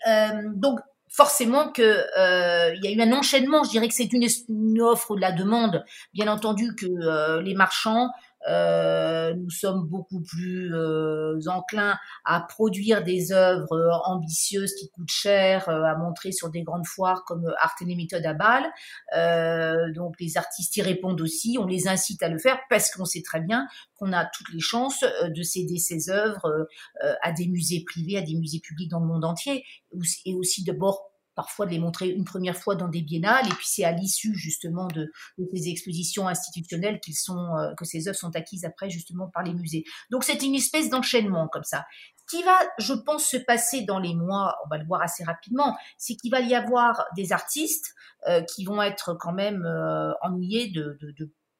donc 0.55 0.79
forcément 1.09 1.71
que 1.71 1.81
euh, 2.17 2.73
il 2.75 2.83
y 2.83 2.87
a 2.87 2.91
eu 2.91 3.01
un 3.01 3.11
enchaînement. 3.11 3.63
Je 3.63 3.71
dirais 3.71 3.87
que 3.87 3.93
c'est 3.93 4.11
une, 4.13 4.25
offre 4.81 5.15
de 5.15 5.21
la 5.21 5.31
demande. 5.31 5.83
Bien 6.13 6.31
entendu 6.31 6.75
que 6.75 6.85
euh, 6.85 7.41
les 7.41 7.55
marchands 7.55 8.09
nous 8.47 9.49
sommes 9.49 9.87
beaucoup 9.87 10.21
plus 10.21 10.73
euh, 10.73 11.39
enclins 11.47 11.97
à 12.25 12.41
produire 12.41 13.03
des 13.03 13.31
œuvres 13.31 13.73
euh, 13.73 13.91
ambitieuses 14.05 14.73
qui 14.75 14.89
coûtent 14.89 15.09
cher, 15.09 15.69
à 15.69 15.95
montrer 15.95 16.31
sur 16.31 16.49
des 16.49 16.63
grandes 16.63 16.85
foires 16.85 17.23
comme 17.25 17.45
Art 17.59 17.75
and 17.81 17.95
Méthode 17.95 18.25
à 18.25 18.33
Bâle. 18.33 18.65
donc 19.93 20.15
les 20.19 20.37
artistes 20.37 20.75
y 20.77 20.81
répondent 20.81 21.21
aussi, 21.21 21.57
on 21.59 21.65
les 21.65 21.87
incite 21.87 22.23
à 22.23 22.29
le 22.29 22.37
faire 22.37 22.59
parce 22.69 22.91
qu'on 22.91 23.05
sait 23.05 23.23
très 23.23 23.41
bien 23.41 23.67
qu'on 23.95 24.13
a 24.13 24.25
toutes 24.25 24.53
les 24.53 24.59
chances 24.59 25.03
de 25.03 25.43
céder 25.43 25.77
ces 25.77 26.09
œuvres 26.09 26.67
à 27.21 27.31
des 27.31 27.47
musées 27.47 27.83
privés, 27.85 28.17
à 28.17 28.21
des 28.21 28.35
musées 28.35 28.59
publics 28.59 28.89
dans 28.89 28.99
le 28.99 29.07
monde 29.07 29.25
entier, 29.25 29.63
et 30.25 30.35
aussi 30.35 30.63
d'abord 30.63 31.08
parfois 31.39 31.65
de 31.65 31.71
les 31.71 31.79
montrer 31.79 32.09
une 32.09 32.25
première 32.25 32.57
fois 32.57 32.75
dans 32.75 32.89
des 32.89 33.01
biennales, 33.01 33.47
et 33.47 33.51
puis 33.51 33.65
c'est 33.65 33.85
à 33.85 33.93
l'issue 33.93 34.35
justement 34.35 34.87
de, 34.87 35.09
ces 35.53 35.69
expositions 35.69 36.27
institutionnelles 36.27 36.99
sont, 37.13 37.55
euh, 37.55 37.73
que 37.77 37.85
ces 37.85 38.09
œuvres 38.09 38.17
sont 38.17 38.35
acquises 38.35 38.65
après 38.65 38.89
justement 38.89 39.29
par 39.33 39.43
les 39.43 39.53
musées. 39.53 39.85
Donc 40.11 40.25
c'est 40.25 40.41
une 40.43 40.53
espèce 40.53 40.89
d'enchaînement 40.89 41.47
comme 41.47 41.63
ça. 41.63 41.85
Ce 42.17 42.35
qui 42.35 42.43
va, 42.43 42.57
je 42.77 42.91
pense, 42.91 43.23
se 43.25 43.37
passer 43.37 43.83
dans 43.83 43.99
les 43.99 44.13
mois, 44.15 44.57
on 44.65 44.67
va 44.67 44.77
le 44.77 44.85
voir 44.85 45.01
assez 45.01 45.23
rapidement, 45.23 45.77
c'est 45.97 46.15
qu'il 46.15 46.29
va 46.29 46.41
y 46.41 46.53
avoir 46.53 47.05
des 47.15 47.31
artistes 47.31 47.95
euh, 48.27 48.41
qui 48.41 48.65
vont 48.65 48.81
être 48.81 49.13
quand 49.13 49.31
même 49.31 49.63
euh, 49.65 50.11
ennuyés 50.21 50.67
de 50.67 50.97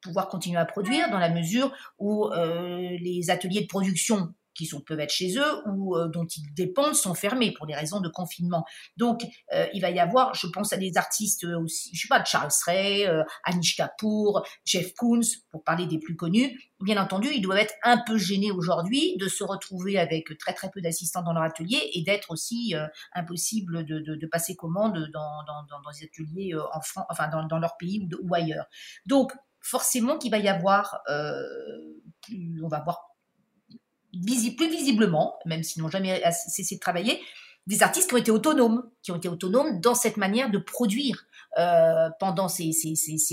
pouvoir 0.01 0.27
continuer 0.27 0.59
à 0.59 0.65
produire 0.65 1.09
dans 1.09 1.19
la 1.19 1.29
mesure 1.29 1.71
où 1.99 2.29
les 2.31 3.29
ateliers 3.29 3.61
de 3.61 3.67
production 3.67 4.33
qui 4.59 4.65
sont, 4.65 4.81
peuvent 4.81 4.99
être 4.99 5.13
chez 5.13 5.37
eux 5.37 5.67
ou 5.67 5.95
euh, 5.95 6.09
dont 6.09 6.25
ils 6.25 6.53
dépendent 6.53 6.93
sont 6.93 7.13
fermés 7.13 7.53
pour 7.53 7.65
des 7.65 7.75
raisons 7.75 8.01
de 8.01 8.09
confinement. 8.09 8.65
Donc, 8.97 9.23
euh, 9.53 9.67
il 9.73 9.81
va 9.81 9.89
y 9.89 9.99
avoir, 9.99 10.33
je 10.35 10.47
pense 10.47 10.73
à 10.73 10.77
des 10.77 10.97
artistes 10.97 11.45
aussi, 11.45 11.95
je 11.95 12.01
sais 12.01 12.07
pas, 12.09 12.21
Charles 12.25 12.51
Ray, 12.65 13.07
euh, 13.07 13.23
Anish 13.45 13.77
Kapoor, 13.77 14.45
Jeff 14.65 14.93
Koons, 14.95 15.21
pour 15.51 15.63
parler 15.63 15.85
des 15.85 15.97
plus 15.97 16.17
connus. 16.17 16.59
Bien 16.81 17.01
entendu, 17.01 17.29
ils 17.33 17.41
doivent 17.41 17.59
être 17.59 17.73
un 17.83 18.03
peu 18.05 18.17
gênés 18.17 18.51
aujourd'hui 18.51 19.15
de 19.17 19.29
se 19.29 19.45
retrouver 19.45 19.97
avec 19.97 20.37
très 20.37 20.53
très 20.53 20.69
peu 20.69 20.81
d'assistants 20.81 21.23
dans 21.23 21.33
leur 21.33 21.43
atelier 21.43 21.79
et 21.93 22.03
d'être 22.03 22.31
aussi 22.31 22.73
impossible 23.13 23.85
de, 23.85 23.99
de, 23.99 24.27
passer 24.27 24.55
commande 24.55 25.09
dans, 25.13 25.43
dans, 25.47 25.63
dans, 25.69 25.91
des 25.91 26.05
ateliers 26.05 26.53
en 26.55 26.81
France, 26.81 27.05
enfin 27.09 27.27
dans, 27.29 27.45
dans 27.45 27.59
leur 27.59 27.77
pays 27.77 28.07
ou, 28.21 28.33
ailleurs. 28.33 28.65
Donc, 29.05 29.33
forcément 29.61 30.17
qu'il 30.17 30.31
va 30.31 30.37
y 30.37 30.47
avoir, 30.47 31.01
euh, 31.09 31.33
on 32.63 32.67
va 32.67 32.79
plus 34.11 34.69
visiblement, 34.69 35.37
même 35.45 35.63
s'ils 35.63 35.81
n'ont 35.81 35.89
jamais 35.89 36.21
cessé 36.31 36.75
de 36.75 36.79
travailler, 36.79 37.19
des 37.67 37.83
artistes 37.83 38.09
qui 38.09 38.15
ont 38.15 38.17
été 38.17 38.31
autonomes, 38.31 38.89
qui 39.03 39.11
ont 39.11 39.17
été 39.17 39.29
autonomes 39.29 39.79
dans 39.79 39.93
cette 39.93 40.17
manière 40.17 40.49
de 40.49 40.57
produire 40.57 41.27
euh, 41.57 42.09
pendant 42.19 42.47
ces, 42.47 42.71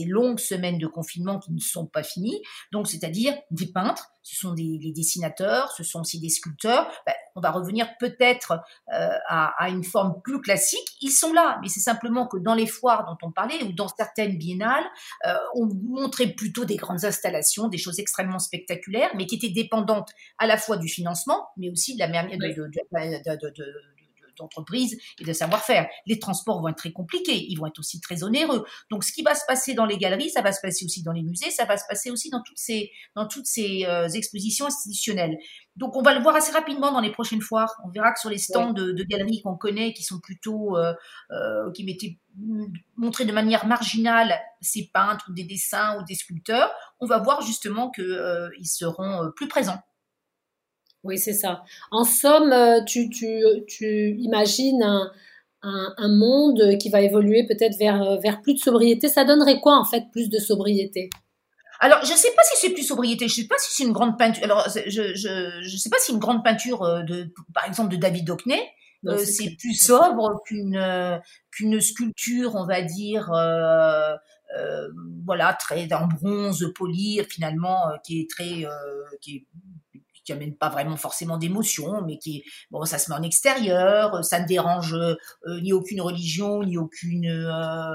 longues 0.07 0.41
semaines 0.41 0.79
de 0.79 0.87
confinement 0.87 1.39
qui 1.39 1.53
ne 1.53 1.61
sont 1.61 1.87
pas 1.87 2.03
finies. 2.03 2.43
Donc, 2.73 2.87
c'est-à-dire 2.87 3.35
des 3.51 3.67
peintres, 3.67 4.11
ce 4.23 4.37
sont 4.37 4.53
des, 4.53 4.93
dessinateurs, 4.95 5.73
ce 5.73 5.85
sont 5.85 6.01
aussi 6.01 6.21
des 6.21 6.29
sculpteurs. 6.29 6.91
Ben, 7.07 7.15
on 7.37 7.41
va 7.41 7.51
revenir 7.51 7.89
peut-être 7.99 8.53
euh, 8.93 9.11
à, 9.29 9.63
à, 9.63 9.69
une 9.69 9.85
forme 9.85 10.21
plus 10.23 10.41
classique. 10.41 10.89
Ils 11.01 11.11
sont 11.11 11.33
là, 11.33 11.59
mais 11.63 11.69
c'est 11.69 11.81
simplement 11.81 12.27
que 12.27 12.39
dans 12.39 12.55
les 12.55 12.67
foires 12.67 13.05
dont 13.07 13.27
on 13.27 13.31
parlait 13.31 13.63
ou 13.63 13.73
dans 13.73 13.89
certaines 13.89 14.37
biennales, 14.39 14.85
euh, 15.27 15.35
on 15.55 15.67
montrait 15.67 16.29
plutôt 16.29 16.65
des 16.65 16.77
grandes 16.77 17.05
installations, 17.05 17.69
des 17.69 17.79
choses 17.79 17.99
extrêmement 17.99 18.39
spectaculaires, 18.39 19.11
mais 19.15 19.27
qui 19.27 19.37
étaient 19.37 19.51
dépendantes 19.51 20.11
à 20.39 20.47
la 20.47 20.57
fois 20.57 20.77
du 20.77 20.89
financement, 20.89 21.49
mais 21.57 21.71
aussi 21.71 21.95
de 21.95 22.01
la 22.01 22.09
manière 22.09 22.27
de, 22.27 22.47
de, 22.47 23.37
de, 23.37 23.51
de 23.51 23.96
d'entreprise 24.37 24.99
et 25.21 25.25
de 25.25 25.33
savoir-faire. 25.33 25.89
Les 26.07 26.19
transports 26.19 26.61
vont 26.61 26.69
être 26.69 26.77
très 26.77 26.93
compliqués, 26.93 27.47
ils 27.49 27.57
vont 27.57 27.67
être 27.67 27.79
aussi 27.79 28.01
très 28.01 28.23
onéreux. 28.23 28.65
Donc, 28.91 29.05
ce 29.05 29.13
qui 29.13 29.23
va 29.23 29.35
se 29.35 29.45
passer 29.47 29.75
dans 29.75 29.87
les 29.87 29.99
galeries, 29.99 30.31
ça 30.31 30.43
va 30.43 30.53
se 30.53 30.61
passer 30.61 30.85
aussi 30.85 31.03
dans 31.03 31.13
les 31.13 31.23
musées, 31.23 31.51
ça 31.51 31.65
va 31.65 31.77
se 31.77 31.85
passer 31.89 32.11
aussi 32.11 32.31
dans 32.31 32.43
toutes 32.43 32.59
ces, 32.59 32.91
dans 33.15 33.27
toutes 33.27 33.47
ces 33.47 33.85
euh, 33.87 34.09
expositions 34.09 34.67
institutionnelles. 34.67 35.37
Donc, 35.77 35.95
on 35.95 36.03
va 36.03 36.15
le 36.15 36.23
voir 36.23 36.35
assez 36.35 36.53
rapidement 36.53 36.91
dans 36.91 37.01
les 37.01 37.13
prochaines 37.13 37.43
foires. 37.43 37.71
On 37.85 37.91
verra 37.91 38.13
que 38.13 38.19
sur 38.19 38.31
les 38.31 38.39
stands 38.39 38.73
de, 38.73 38.93
de, 38.93 39.05
galeries 39.05 39.43
qu'on 39.43 39.57
connaît, 39.57 39.93
qui 39.93 40.03
sont 40.03 40.21
plutôt, 40.21 40.77
euh, 40.77 40.95
euh, 41.31 41.71
qui 41.73 41.85
mettaient 41.85 42.19
montré 42.97 43.25
de 43.25 43.33
manière 43.33 43.67
marginale 43.67 44.39
ces 44.61 44.91
peintres 44.93 45.27
ou 45.29 45.35
des 45.35 45.45
dessins 45.45 45.99
ou 45.99 46.05
des 46.05 46.15
sculpteurs, 46.15 46.71
on 47.01 47.07
va 47.07 47.19
voir 47.19 47.43
justement 47.43 47.91
qu'ils 47.91 48.05
euh, 48.05 48.49
seront 48.65 49.31
plus 49.37 49.49
présents. 49.49 49.81
Oui, 51.07 51.19
c'est 51.19 51.33
ça. 51.33 51.63
En 51.91 52.05
somme, 52.05 52.53
euh, 52.53 52.83
tu, 52.85 53.09
tu, 53.09 53.43
tu 53.69 54.17
imagines 54.19 54.83
un, 54.83 55.11
un, 55.63 56.09
monde 56.09 56.79
qui 56.79 56.89
va 56.89 57.01
évoluer 57.01 57.47
peut-être 57.47 57.77
vers, 57.79 58.03
euh, 58.03 58.17
vers 58.17 58.41
plus 58.43 58.55
de 58.55 58.59
sobriété. 58.59 59.09
Ça 59.09 59.25
donnerait 59.25 59.61
quoi 59.61 59.79
en 59.79 59.85
fait 59.85 60.05
plus 60.13 60.29
de 60.29 60.39
sobriété? 60.39 61.11
Alors, 61.81 61.99
je 62.05 62.13
ne 62.13 62.17
sais 62.17 62.33
pas 62.35 62.43
si 62.45 62.67
c'est 62.67 62.73
plus 62.73 62.85
sobriété, 62.85 63.29
je 63.29 63.39
ne 63.39 63.43
sais 63.43 63.49
pas 63.49 63.59
si 63.59 63.75
c'est 63.75 63.85
une 63.85 63.93
grande 63.93 64.19
peinture. 64.19 64.45
Alors, 64.45 64.67
je 64.69 65.15
je 65.15 65.61
je 65.63 65.77
sais 65.77 65.91
pas 65.91 65.99
si 65.99 66.13
une 66.13 66.19
grande 66.19 66.43
peinture 66.43 66.83
euh, 66.83 67.03
de, 67.03 67.33
par 67.53 67.67
exemple, 67.67 67.91
de 67.91 67.97
David 67.97 68.29
Hockney, 68.31 68.61
c'est 69.25 69.57
plus 69.57 69.75
sobre 69.75 70.43
qu'une 70.47 71.21
qu'une 71.53 71.81
sculpture, 71.81 72.57
on 72.57 72.67
va 72.67 72.83
dire, 72.83 73.31
euh, 73.31 74.17
voilà, 75.25 75.53
très 75.53 75.93
en 75.93 76.09
bronze 76.09 76.73
poli, 76.75 77.21
finalement, 77.29 77.79
qui 78.05 78.21
est 78.21 78.31
très, 78.31 78.65
qui 79.21 79.37
est 79.37 79.47
qui 80.27 80.33
amène 80.33 80.55
pas 80.55 80.69
vraiment 80.69 80.97
forcément 80.97 81.39
d'émotion, 81.39 82.03
mais 82.05 82.19
qui 82.19 82.45
bon, 82.71 82.85
ça 82.85 82.99
se 82.99 83.11
met 83.11 83.17
en 83.17 83.23
extérieur, 83.23 84.23
ça 84.25 84.41
ne 84.41 84.47
dérange 84.47 84.93
euh, 84.95 85.15
ni 85.63 85.73
aucune 85.73 86.01
religion, 86.01 86.63
ni 86.65 86.77
aucune 86.77 87.27
euh, 87.27 87.95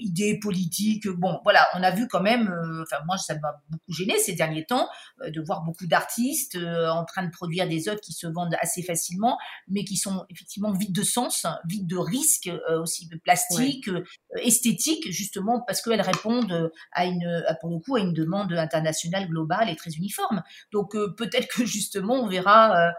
idées 0.00 0.38
politiques. 0.38 1.08
Bon, 1.08 1.40
voilà, 1.44 1.66
on 1.74 1.82
a 1.82 1.90
vu 1.90 2.08
quand 2.08 2.22
même, 2.22 2.48
euh, 2.48 2.82
enfin 2.82 3.02
moi 3.06 3.16
ça 3.18 3.34
m'a 3.34 3.60
beaucoup 3.68 3.92
gêné 3.92 4.18
ces 4.18 4.34
derniers 4.34 4.64
temps 4.64 4.88
euh, 5.22 5.30
de 5.30 5.40
voir 5.40 5.62
beaucoup 5.62 5.86
d'artistes 5.86 6.56
en 6.56 7.04
train 7.04 7.24
de 7.24 7.30
produire 7.30 7.68
des 7.68 7.88
œuvres 7.88 8.00
qui 8.00 8.12
se 8.12 8.26
vendent 8.26 8.56
assez 8.60 8.82
facilement, 8.82 9.38
mais 9.68 9.84
qui 9.84 9.96
sont 9.96 10.24
effectivement 10.30 10.72
vides 10.72 10.94
de 10.94 11.02
sens, 11.02 11.46
vides 11.68 11.86
de 11.86 11.96
risques 11.96 12.50
aussi 12.80 13.08
de 13.08 13.16
plastique, 13.16 13.90
esthétique, 14.36 15.10
justement 15.10 15.62
parce 15.66 15.82
qu'elles 15.82 16.00
répondent 16.00 16.70
à 16.92 17.06
une, 17.06 17.44
pour 17.60 17.70
le 17.70 17.78
coup, 17.78 17.96
à 17.96 18.00
une 18.00 18.12
demande 18.12 18.52
internationale 18.52 19.28
globale 19.28 19.70
et 19.70 19.76
très 19.76 19.90
uniforme. 19.90 20.42
Donc 20.72 20.94
peut-être 21.16 21.48
que 21.48 21.64
justement 21.64 22.14
on 22.14 22.28
verra 22.28 22.76
euh, 22.76 22.90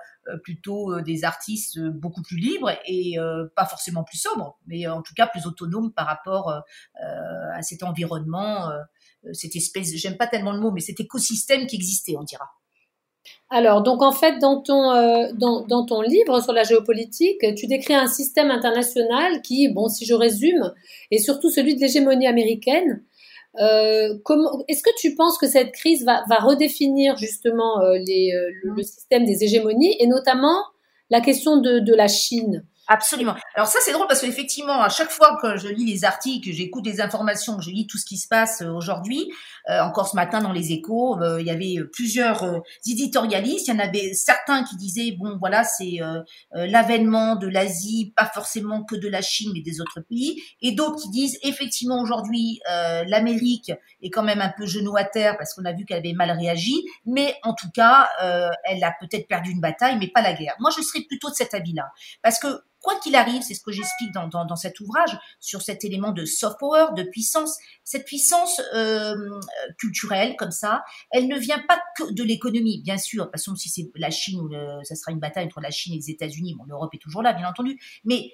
plutôt 0.44 0.94
euh, 0.94 1.02
des 1.02 1.24
artistes 1.24 1.78
euh, 1.78 1.90
beaucoup 1.90 2.22
plus 2.22 2.38
libres 2.38 2.72
et 2.86 3.16
pas 3.56 3.66
forcément 3.66 4.04
plus 4.04 4.18
sobres, 4.18 4.58
mais 4.68 4.88
en 4.88 5.02
tout 5.02 5.14
cas 5.14 5.28
plus 5.28 5.46
autonomes 5.46 5.94
par 5.94 6.06
rapport 6.06 6.54
à 7.00 7.62
cet 7.62 7.84
environnement, 7.84 8.70
cette 9.34 9.56
espèce, 9.56 9.96
j'aime 9.96 10.18
pas 10.18 10.28
tellement 10.28 10.52
le 10.52 10.60
mot, 10.60 10.72
mais 10.72 10.82
cet 10.82 11.00
écosystème 11.00 11.68
qui 11.68 11.76
existait, 11.76 12.16
on 12.18 12.24
dira. 12.24 12.46
Alors, 13.50 13.82
donc 13.84 14.02
en 14.02 14.12
fait, 14.12 14.40
dans 14.40 14.62
ton, 14.62 14.92
dans, 15.34 15.86
ton 15.86 16.02
livre 16.02 16.42
sur 16.42 16.54
la 16.54 16.64
géopolitique, 16.64 17.44
tu 17.56 17.68
décris 17.68 17.96
un 17.96 18.08
système 18.08 18.52
international 18.52 19.42
qui, 19.42 19.70
bon, 19.70 19.88
si 19.90 20.06
je 20.06 20.14
résume, 20.14 20.74
est 21.12 21.20
surtout 21.20 21.50
celui 21.50 21.76
de 21.76 21.82
l'hégémonie 21.82 22.28
américaine, 22.28 23.04
euh, 23.60 24.18
Est-ce 24.68 24.84
que 24.84 24.96
tu 25.00 25.16
penses 25.16 25.38
que 25.38 25.48
cette 25.48 25.72
crise 25.72 26.06
va, 26.06 26.24
redéfinir 26.40 27.18
justement 27.18 27.82
euh, 27.82 27.96
euh, 27.96 28.52
le, 28.64 28.84
système 28.84 29.26
des 29.26 29.44
hégémonies 29.44 29.96
et 30.00 30.08
notamment 30.08 30.64
la 31.10 31.22
question 31.22 31.58
de 31.58 31.96
la 31.96 32.08
Chine? 32.08 32.66
Absolument. 32.90 33.36
Alors 33.54 33.68
ça 33.68 33.80
c'est 33.82 33.92
drôle 33.92 34.08
parce 34.08 34.22
qu'effectivement 34.22 34.82
à 34.82 34.88
chaque 34.88 35.10
fois 35.10 35.38
que 35.42 35.58
je 35.58 35.68
lis 35.68 35.86
les 35.86 36.06
articles, 36.06 36.50
j'écoute 36.54 36.86
les 36.86 37.02
informations, 37.02 37.58
que 37.58 37.64
je 37.64 37.70
lis 37.70 37.86
tout 37.86 37.98
ce 37.98 38.06
qui 38.06 38.18
se 38.18 38.30
passe 38.30 38.62
euh, 38.62 38.70
aujourd'hui, 38.70 39.30
euh, 39.70 39.82
encore 39.82 40.08
ce 40.08 40.16
matin 40.16 40.40
dans 40.40 40.54
les 40.54 40.72
Échos, 40.72 41.22
euh, 41.22 41.42
il 41.42 41.48
y 41.48 41.50
avait 41.50 41.84
plusieurs 41.92 42.62
éditorialistes. 42.86 43.68
Il 43.68 43.74
y 43.74 43.78
en 43.78 43.80
avait 43.80 44.14
certains 44.14 44.64
qui 44.64 44.78
disaient 44.78 45.12
bon 45.12 45.38
voilà 45.38 45.66
c'est 45.66 46.00
l'avènement 46.54 47.36
de 47.36 47.48
l'Asie, 47.48 48.14
pas 48.16 48.26
forcément 48.26 48.84
que 48.84 48.96
de 48.96 49.10
la 49.10 49.22
Chine 49.22 49.52
mais 49.54 49.62
des 49.62 49.82
autres 49.82 50.00
pays, 50.00 50.42
et 50.62 50.72
d'autres 50.72 51.02
qui 51.02 51.10
disent 51.10 51.38
effectivement 51.44 52.02
aujourd'hui 52.02 52.62
l'Amérique 53.06 53.72
est 54.02 54.10
quand 54.10 54.24
même 54.24 54.42
un 54.42 54.54
peu 54.58 54.66
genou 54.66 54.96
à 54.96 55.04
terre 55.04 55.38
parce 55.38 55.54
qu'on 55.54 55.66
a 55.66 55.74
vu 55.74 55.86
qu'elle 55.86 55.98
avait 55.98 56.14
mal 56.14 56.32
réagi, 56.32 56.86
mais 57.06 57.36
en 57.44 57.54
tout 57.54 57.70
cas 57.74 58.08
elle 58.64 58.84
a 58.84 58.94
peut-être 59.00 59.28
perdu 59.28 59.52
une 59.52 59.62
bataille 59.62 59.98
mais 60.00 60.08
pas 60.08 60.22
la 60.22 60.34
guerre. 60.34 60.56
Moi 60.60 60.72
je 60.76 60.82
serais 60.82 61.02
plutôt 61.02 61.30
de 61.30 61.36
cet 61.36 61.54
avis-là 61.54 61.92
parce 62.22 62.40
que 62.40 62.48
quoi 62.88 62.98
qu'il 63.02 63.18
arrive, 63.18 63.42
c'est 63.42 63.54
ce 63.54 63.62
que 63.62 63.74
j'explique 63.74 64.14
dans, 64.14 64.30
dans, 64.30 64.56
cet 64.56 64.80
ouvrage, 64.80 65.20
sur 65.42 65.62
cet 65.62 65.84
élément 65.84 66.14
de 66.14 66.24
soft 66.24 66.58
power, 66.58 66.86
de 66.96 67.04
puissance, 67.04 67.58
cette 67.84 68.06
puissance 68.06 68.62
euh, 68.74 69.14
culturelle 69.78 70.38
comme 70.38 70.52
ça, 70.52 70.86
elle 71.12 71.28
ne 71.28 71.38
vient 71.38 71.62
pas 71.68 71.82
que 71.98 72.14
de 72.14 72.24
l'économie, 72.24 72.82
bien 72.82 72.98
sûr, 72.98 73.30
parce 73.30 73.46
que 73.46 73.56
si 73.56 73.68
c'est 73.68 73.92
la 73.96 74.10
Chine 74.10 74.48
ça 74.84 74.96
sera 74.96 75.12
une 75.12 75.20
bataille 75.20 75.48
entre 75.48 75.60
la 75.60 75.70
Chine 75.70 75.96
et 75.96 75.98
les 75.98 76.12
États-Unis, 76.12 76.56
bon, 76.58 76.64
l'Europe 76.64 76.94
est 76.94 76.98
toujours 76.98 77.24
là, 77.24 77.34
bien 77.34 77.50
entendu, 77.50 77.78
mais 78.06 78.32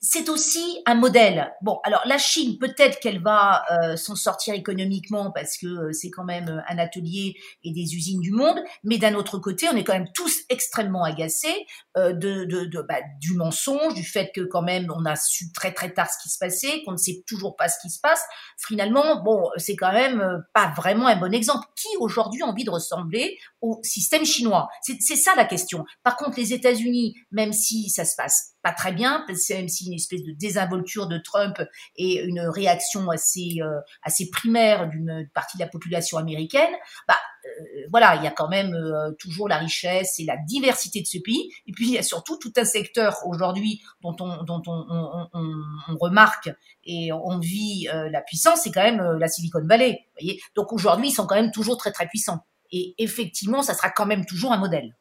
c'est 0.00 0.28
aussi 0.28 0.82
un 0.86 0.94
modèle. 0.94 1.52
Bon, 1.62 1.80
alors 1.82 2.02
la 2.04 2.18
Chine, 2.18 2.58
peut-être 2.58 3.00
qu'elle 3.00 3.22
va 3.22 3.64
euh, 3.70 3.96
s'en 3.96 4.14
sortir 4.14 4.54
économiquement 4.54 5.30
parce 5.32 5.56
que 5.56 5.66
euh, 5.66 5.92
c'est 5.92 6.10
quand 6.10 6.24
même 6.24 6.48
euh, 6.48 6.60
un 6.68 6.78
atelier 6.78 7.34
et 7.64 7.72
des 7.72 7.94
usines 7.94 8.20
du 8.20 8.30
monde, 8.30 8.58
mais 8.84 8.98
d'un 8.98 9.14
autre 9.14 9.38
côté, 9.38 9.66
on 9.72 9.76
est 9.76 9.84
quand 9.84 9.94
même 9.94 10.10
tous 10.14 10.42
extrêmement 10.48 11.04
agacés 11.04 11.66
de, 11.96 12.12
de, 12.12 12.66
de 12.66 12.82
bah, 12.82 13.00
du 13.20 13.34
mensonge, 13.34 13.94
du 13.94 14.04
fait 14.04 14.30
que 14.34 14.42
quand 14.42 14.60
même 14.60 14.92
on 14.94 15.06
a 15.06 15.16
su 15.16 15.50
très 15.52 15.72
très 15.72 15.92
tard 15.94 16.10
ce 16.10 16.22
qui 16.22 16.28
se 16.28 16.38
passait, 16.38 16.82
qu'on 16.84 16.92
ne 16.92 16.98
sait 16.98 17.24
toujours 17.26 17.56
pas 17.56 17.68
ce 17.68 17.78
qui 17.80 17.88
se 17.88 18.00
passe. 18.00 18.22
Finalement, 18.58 19.22
bon, 19.22 19.48
c'est 19.56 19.76
quand 19.76 19.92
même 19.92 20.44
pas 20.52 20.72
vraiment 20.76 21.06
un 21.06 21.16
bon 21.16 21.32
exemple. 21.32 21.66
Qui 21.74 21.88
aujourd'hui 21.98 22.42
a 22.42 22.46
envie 22.46 22.64
de 22.64 22.70
ressembler 22.70 23.38
au 23.62 23.80
système 23.82 24.26
chinois? 24.26 24.68
C'est 24.82 25.16
ça 25.16 25.34
la 25.36 25.46
question. 25.46 25.84
Par 26.02 26.16
contre, 26.16 26.38
les 26.38 26.52
États-Unis, 26.52 27.14
même 27.30 27.54
si 27.54 27.88
ça 27.88 28.04
se 28.04 28.14
passe 28.14 28.55
pas 28.66 28.72
très 28.72 28.90
bien, 28.90 29.24
même 29.28 29.68
si 29.68 29.86
une 29.86 29.92
espèce 29.92 30.24
de 30.24 30.32
désinvolture 30.32 31.06
de 31.06 31.18
Trump 31.18 31.62
et 31.94 32.20
une 32.24 32.40
réaction 32.40 33.08
assez 33.10 33.58
euh, 33.60 33.78
assez 34.02 34.28
primaire 34.28 34.88
d'une 34.88 35.30
partie 35.32 35.56
de 35.56 35.62
la 35.62 35.68
population 35.68 36.18
américaine, 36.18 36.72
bah 37.06 37.14
euh, 37.44 37.86
voilà, 37.92 38.16
il 38.16 38.24
y 38.24 38.26
a 38.26 38.32
quand 38.32 38.48
même 38.48 38.74
euh, 38.74 39.12
toujours 39.20 39.48
la 39.48 39.58
richesse 39.58 40.18
et 40.18 40.24
la 40.24 40.36
diversité 40.48 41.00
de 41.00 41.06
ce 41.06 41.18
pays. 41.18 41.48
Et 41.68 41.72
puis 41.72 41.86
il 41.86 41.92
y 41.92 41.98
a 41.98 42.02
surtout 42.02 42.38
tout 42.38 42.52
un 42.56 42.64
secteur 42.64 43.18
aujourd'hui 43.26 43.82
dont 44.02 44.16
on 44.18 44.42
dont 44.42 44.62
on, 44.66 44.84
on, 44.90 45.28
on, 45.32 45.54
on, 45.88 45.96
remarque 46.00 46.50
et 46.82 47.12
on 47.12 47.38
vit 47.38 47.86
la 47.92 48.20
puissance, 48.20 48.62
c'est 48.64 48.72
quand 48.72 48.82
même 48.82 49.00
la 49.00 49.28
Silicon 49.28 49.64
Valley. 49.64 50.00
Voyez 50.18 50.42
Donc 50.56 50.72
aujourd'hui, 50.72 51.10
ils 51.10 51.14
sont 51.14 51.28
quand 51.28 51.36
même 51.36 51.52
toujours 51.52 51.76
très 51.76 51.92
très 51.92 52.08
puissants. 52.08 52.44
Et 52.72 52.96
effectivement, 52.98 53.62
ça 53.62 53.74
sera 53.74 53.90
quand 53.90 54.06
même 54.06 54.26
toujours 54.26 54.52
un 54.52 54.58
modèle 54.58 54.96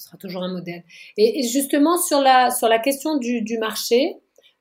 ce 0.00 0.06
sera 0.06 0.16
toujours 0.16 0.42
un 0.42 0.52
modèle. 0.52 0.82
Et, 1.18 1.42
justement, 1.42 1.98
sur 1.98 2.20
la, 2.20 2.50
sur 2.50 2.68
la 2.68 2.78
question 2.78 3.18
du, 3.18 3.42
du 3.42 3.58
marché, 3.58 4.16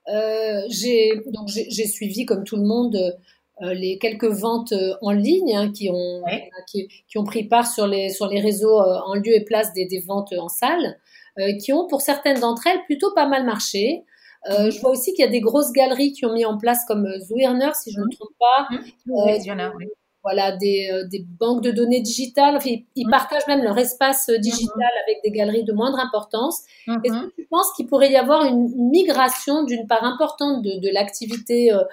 euh, 0.10 0.62
j'ai 0.68 1.88
suivi, 1.88 2.26
comme 2.26 2.44
tout 2.44 2.58
le 2.58 2.66
monde, 2.66 3.18
les 3.62 3.98
quelques 3.98 4.26
ventes 4.26 4.74
en 5.02 5.12
ligne 5.12 5.56
hein, 5.56 5.72
qui, 5.72 5.90
ont, 5.90 6.24
qui, 6.68 7.18
ont 7.18 7.26
pris 7.26 7.44
part 7.44 7.68
sur 7.68 7.88
les, 7.88 8.10
sur 8.10 8.28
les 8.28 8.40
réseaux 8.40 8.80
en 8.80 9.16
lieu 9.16 9.34
et 9.34 9.44
place 9.44 9.74
des, 9.74 9.86
des 9.86 10.00
ventes 10.00 10.34
en 10.34 10.48
salle, 10.48 10.98
qui 11.62 11.74
ont 11.74 11.88
pour 11.88 12.02
certaines 12.02 12.40
d'entre 12.40 12.68
elles 12.68 12.84
plutôt 12.86 13.14
pas 13.14 13.28
mal 13.28 13.46
marché. 13.46 14.04
Euh, 14.50 14.72
je 14.72 14.80
vois 14.80 14.92
aussi 14.92 15.14
qu'il 15.14 15.24
y 15.24 15.28
a 15.28 15.32
des 15.32 15.42
grosses 15.42 15.72
galeries 15.72 16.14
qui 16.14 16.26
ont 16.26 16.34
mis 16.34 16.46
en 16.46 16.58
place 16.58 16.86
comme 16.86 17.08
Zwirner, 17.20 17.72
si 17.74 17.92
je 17.92 18.00
ne 18.00 18.06
me 18.06 18.12
trompe 18.12 18.36
pas. 18.40 18.68
Euh, 18.72 19.72
oui 19.78 19.88
voilà, 20.30 20.56
des, 20.56 20.90
euh, 20.94 21.08
des, 21.08 21.26
banques 21.40 21.64
de 21.64 21.72
données 21.72 22.02
digitales. 22.02 22.56
Enfin, 22.56 22.70
ils, 22.96 23.08
mm. 23.08 23.10
partagent 23.10 23.48
même 23.48 23.64
leur 23.64 23.78
espace 23.80 24.30
euh, 24.30 24.38
digital 24.38 24.76
mm-hmm. 24.78 25.04
avec 25.08 25.24
des 25.24 25.32
galeries 25.32 25.64
de 25.64 25.74
moindre 25.74 25.98
importance. 25.98 26.62
Est-ce 26.88 27.14
que 27.14 27.36
tu 27.36 27.48
penses 27.50 27.74
qu'il 27.76 27.88
pourrait 27.88 28.12
y 28.12 28.16
avoir 28.16 28.46
une 28.46 28.70
migration 28.92 29.64
d'une 29.64 29.88
part 29.88 30.04
importante 30.04 30.62
de, 30.62 30.80
de 30.80 30.94
l'activité 30.94 31.74
euh, 31.74 31.84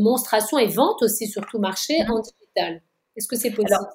monstration 0.00 0.58
et 0.58 0.66
vente 0.66 1.02
aussi, 1.02 1.26
surtout 1.26 1.58
marché, 1.58 1.94
en 2.10 2.20
digital? 2.20 2.82
Est-ce 3.16 3.26
que 3.26 3.36
c'est 3.36 3.52
possible? 3.52 3.88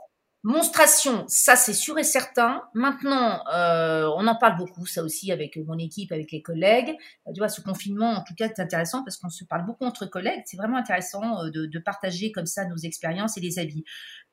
Monstration, 0.46 1.24
ça 1.30 1.56
c'est 1.56 1.74
sûr 1.74 1.98
et 1.98 2.04
certain. 2.04 2.64
Maintenant, 2.74 3.42
euh, 3.54 4.10
on 4.18 4.28
en 4.28 4.36
parle 4.36 4.58
beaucoup, 4.58 4.86
ça 4.86 5.02
aussi 5.02 5.32
avec 5.32 5.56
mon 5.56 5.78
équipe, 5.78 6.12
avec 6.12 6.34
les 6.34 6.42
collègues. 6.42 6.98
Euh, 7.28 7.32
tu 7.34 7.40
vois, 7.40 7.48
ce 7.48 7.62
confinement, 7.62 8.12
en 8.12 8.24
tout 8.24 8.36
cas, 8.36 8.50
c'est 8.54 8.62
intéressant 8.62 9.06
parce 9.06 9.16
qu'on 9.16 9.30
se 9.30 9.46
parle 9.46 9.66
beaucoup 9.66 9.86
entre 9.86 10.06
collègues. 10.06 10.42
C'est 10.46 10.58
vraiment 10.58 10.76
intéressant 10.76 11.46
euh, 11.46 11.50
de, 11.50 11.66
de, 11.66 11.80
partager 11.80 12.34
comme 12.34 12.46
ça 12.46 12.66
nos 12.66 12.76
expériences 12.76 13.38
et 13.38 13.42
les 13.42 13.58
avis. 13.58 13.86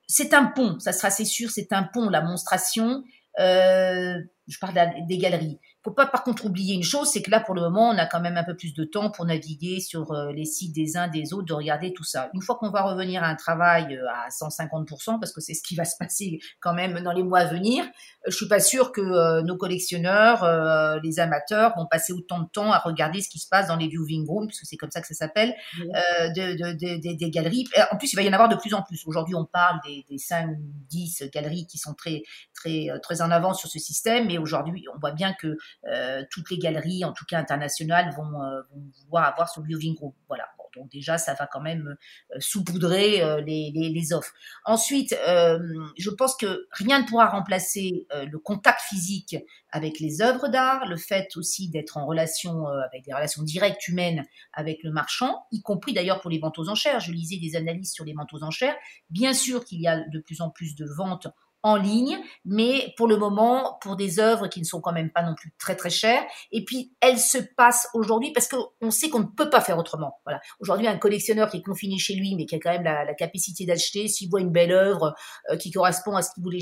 C'est 0.08 0.34
un 0.34 0.46
pont, 0.46 0.80
ça 0.80 0.92
sera 0.92 1.10
c'est 1.10 1.24
sûr, 1.24 1.48
c'est 1.48 1.72
un 1.72 1.84
pont, 1.84 2.08
la 2.08 2.22
monstration. 2.22 3.04
Euh, 3.38 4.18
je 4.48 4.58
parle 4.58 4.74
des 5.06 5.18
galeries. 5.18 5.60
Faut 5.82 5.92
pas 5.92 6.06
par 6.06 6.24
contre 6.24 6.44
oublier 6.44 6.74
une 6.74 6.82
chose, 6.82 7.10
c'est 7.10 7.22
que 7.22 7.30
là 7.30 7.40
pour 7.40 7.54
le 7.54 7.62
moment, 7.62 7.88
on 7.88 7.98
a 7.98 8.06
quand 8.06 8.20
même 8.20 8.36
un 8.36 8.44
peu 8.44 8.54
plus 8.54 8.74
de 8.74 8.84
temps 8.84 9.10
pour 9.10 9.24
naviguer 9.24 9.80
sur 9.80 10.12
euh, 10.12 10.32
les 10.32 10.44
sites 10.44 10.74
des 10.74 10.96
uns 10.96 11.08
des 11.08 11.32
autres, 11.32 11.46
de 11.46 11.54
regarder 11.54 11.92
tout 11.92 12.04
ça. 12.04 12.30
Une 12.34 12.42
fois 12.42 12.56
qu'on 12.56 12.70
va 12.70 12.82
revenir 12.82 13.22
à 13.22 13.28
un 13.28 13.34
travail 13.34 13.94
euh, 13.94 14.06
à 14.08 14.28
150%, 14.28 15.18
parce 15.18 15.32
que 15.32 15.40
c'est 15.40 15.54
ce 15.54 15.62
qui 15.62 15.74
va 15.74 15.84
se 15.84 15.96
passer 15.98 16.38
quand 16.60 16.74
même 16.74 17.00
dans 17.00 17.12
les 17.12 17.22
mois 17.22 17.40
à 17.40 17.46
venir, 17.46 17.84
je 18.26 18.34
suis 18.34 18.48
pas 18.48 18.60
sûre 18.60 18.92
que 18.92 19.40
nos 19.42 19.56
collectionneurs, 19.56 20.44
les 21.02 21.20
amateurs, 21.20 21.72
vont 21.76 21.86
passer 21.86 22.12
autant 22.12 22.40
de 22.40 22.48
temps 22.52 22.72
à 22.72 22.78
regarder 22.78 23.22
ce 23.22 23.30
qui 23.30 23.38
se 23.38 23.48
passe 23.48 23.68
dans 23.68 23.76
les 23.76 23.88
viewing 23.88 24.26
rooms, 24.26 24.46
puisque 24.46 24.66
c'est 24.66 24.76
comme 24.76 24.90
ça 24.90 25.00
que 25.00 25.06
ça 25.06 25.14
s'appelle, 25.14 25.54
de, 25.78 26.56
de, 26.56 26.72
de, 26.72 27.16
des 27.16 27.30
galeries. 27.30 27.66
En 27.90 27.96
plus, 27.96 28.12
il 28.12 28.16
va 28.16 28.22
y 28.22 28.28
en 28.28 28.32
avoir 28.32 28.48
de 28.48 28.56
plus 28.56 28.74
en 28.74 28.82
plus. 28.82 29.02
Aujourd'hui, 29.06 29.34
on 29.34 29.46
parle 29.46 29.78
des, 29.86 30.04
des 30.10 30.18
5, 30.18 30.50
10 30.90 31.30
galeries 31.32 31.66
qui 31.66 31.78
sont 31.78 31.94
très, 31.94 32.22
très, 32.54 32.88
très 33.02 33.22
en 33.22 33.30
avance 33.30 33.58
sur 33.58 33.70
ce 33.70 33.78
système, 33.78 34.26
mais 34.26 34.38
aujourd'hui, 34.38 34.84
on 34.94 34.98
voit 34.98 35.12
bien 35.12 35.32
que 35.32 35.46
euh, 35.48 35.56
toutes 36.30 36.50
les 36.50 36.58
galeries, 36.58 37.04
en 37.04 37.12
tout 37.12 37.24
cas 37.24 37.38
internationales, 37.38 38.12
vont, 38.16 38.42
euh, 38.42 38.62
vont 39.10 39.18
avoir 39.18 39.48
son 39.48 39.62
viewing 39.62 39.94
group. 39.94 40.14
Voilà. 40.28 40.48
donc 40.76 40.90
déjà, 40.90 41.18
ça 41.18 41.34
va 41.34 41.46
quand 41.46 41.60
même 41.60 41.96
euh, 42.30 42.36
saupoudrer 42.38 43.22
les, 43.44 43.72
les, 43.74 43.88
les, 43.88 44.12
offres. 44.12 44.32
Ensuite, 44.64 45.10
je 45.10 46.10
pense 46.10 46.36
que 46.36 46.68
rien 46.72 47.02
ne 47.02 47.06
pourra 47.06 47.28
remplacer 47.28 48.06
le 48.12 48.38
contact 48.38 48.80
physique 48.82 49.36
avec 49.72 50.00
les 50.00 50.22
œuvres 50.22 50.48
d'art, 50.48 50.86
le 50.86 50.96
fait 50.96 51.36
aussi 51.36 51.70
d'être 51.70 51.96
en 51.96 52.06
relation 52.06 52.66
avec 52.66 53.04
des 53.04 53.12
relations 53.12 53.42
directes 53.42 53.86
humaines 53.88 54.24
avec 54.52 54.82
le 54.82 54.90
marchand, 54.90 55.44
y 55.52 55.62
compris 55.62 55.92
d'ailleurs 55.92 56.20
pour 56.20 56.30
les 56.30 56.38
ventes 56.38 56.58
aux 56.58 56.68
enchères. 56.68 57.00
Je 57.00 57.12
lisais 57.12 57.38
des 57.38 57.56
analyses 57.56 57.92
sur 57.92 58.04
les 58.04 58.12
ventes 58.12 58.32
aux 58.32 58.42
enchères. 58.42 58.76
Bien 59.10 59.32
sûr 59.32 59.64
qu'il 59.64 59.80
y 59.80 59.88
a 59.88 60.00
de 60.08 60.20
plus 60.20 60.40
en 60.40 60.50
plus 60.50 60.74
de 60.74 60.86
ventes 60.86 61.28
en 61.62 61.76
ligne, 61.76 62.18
mais 62.44 62.94
pour 62.96 63.06
le 63.06 63.16
moment, 63.16 63.78
pour 63.82 63.96
des 63.96 64.18
œuvres 64.18 64.48
qui 64.48 64.60
ne 64.60 64.64
sont 64.64 64.80
quand 64.80 64.92
même 64.92 65.10
pas 65.10 65.22
non 65.22 65.34
plus 65.34 65.52
très 65.58 65.76
très 65.76 65.90
chères. 65.90 66.22
Et 66.52 66.64
puis, 66.64 66.94
elles 67.00 67.18
se 67.18 67.38
passent 67.38 67.88
aujourd'hui 67.94 68.32
parce 68.32 68.48
qu'on 68.48 68.90
sait 68.90 69.10
qu'on 69.10 69.20
ne 69.20 69.24
peut 69.24 69.50
pas 69.50 69.60
faire 69.60 69.78
autrement. 69.78 70.18
Voilà. 70.24 70.40
Aujourd'hui, 70.60 70.86
un 70.86 70.96
collectionneur 70.96 71.50
qui 71.50 71.58
est 71.58 71.62
confiné 71.62 71.98
chez 71.98 72.14
lui, 72.14 72.34
mais 72.34 72.46
qui 72.46 72.54
a 72.54 72.58
quand 72.58 72.70
même 72.70 72.84
la, 72.84 73.14
capacité 73.14 73.66
d'acheter, 73.66 74.08
s'il 74.08 74.30
voit 74.30 74.40
une 74.40 74.50
belle 74.50 74.72
œuvre 74.72 75.14
euh, 75.50 75.56
qui 75.56 75.70
correspond 75.70 76.16
à 76.16 76.22
ce 76.22 76.32
qu'il 76.32 76.42
voulait 76.42 76.60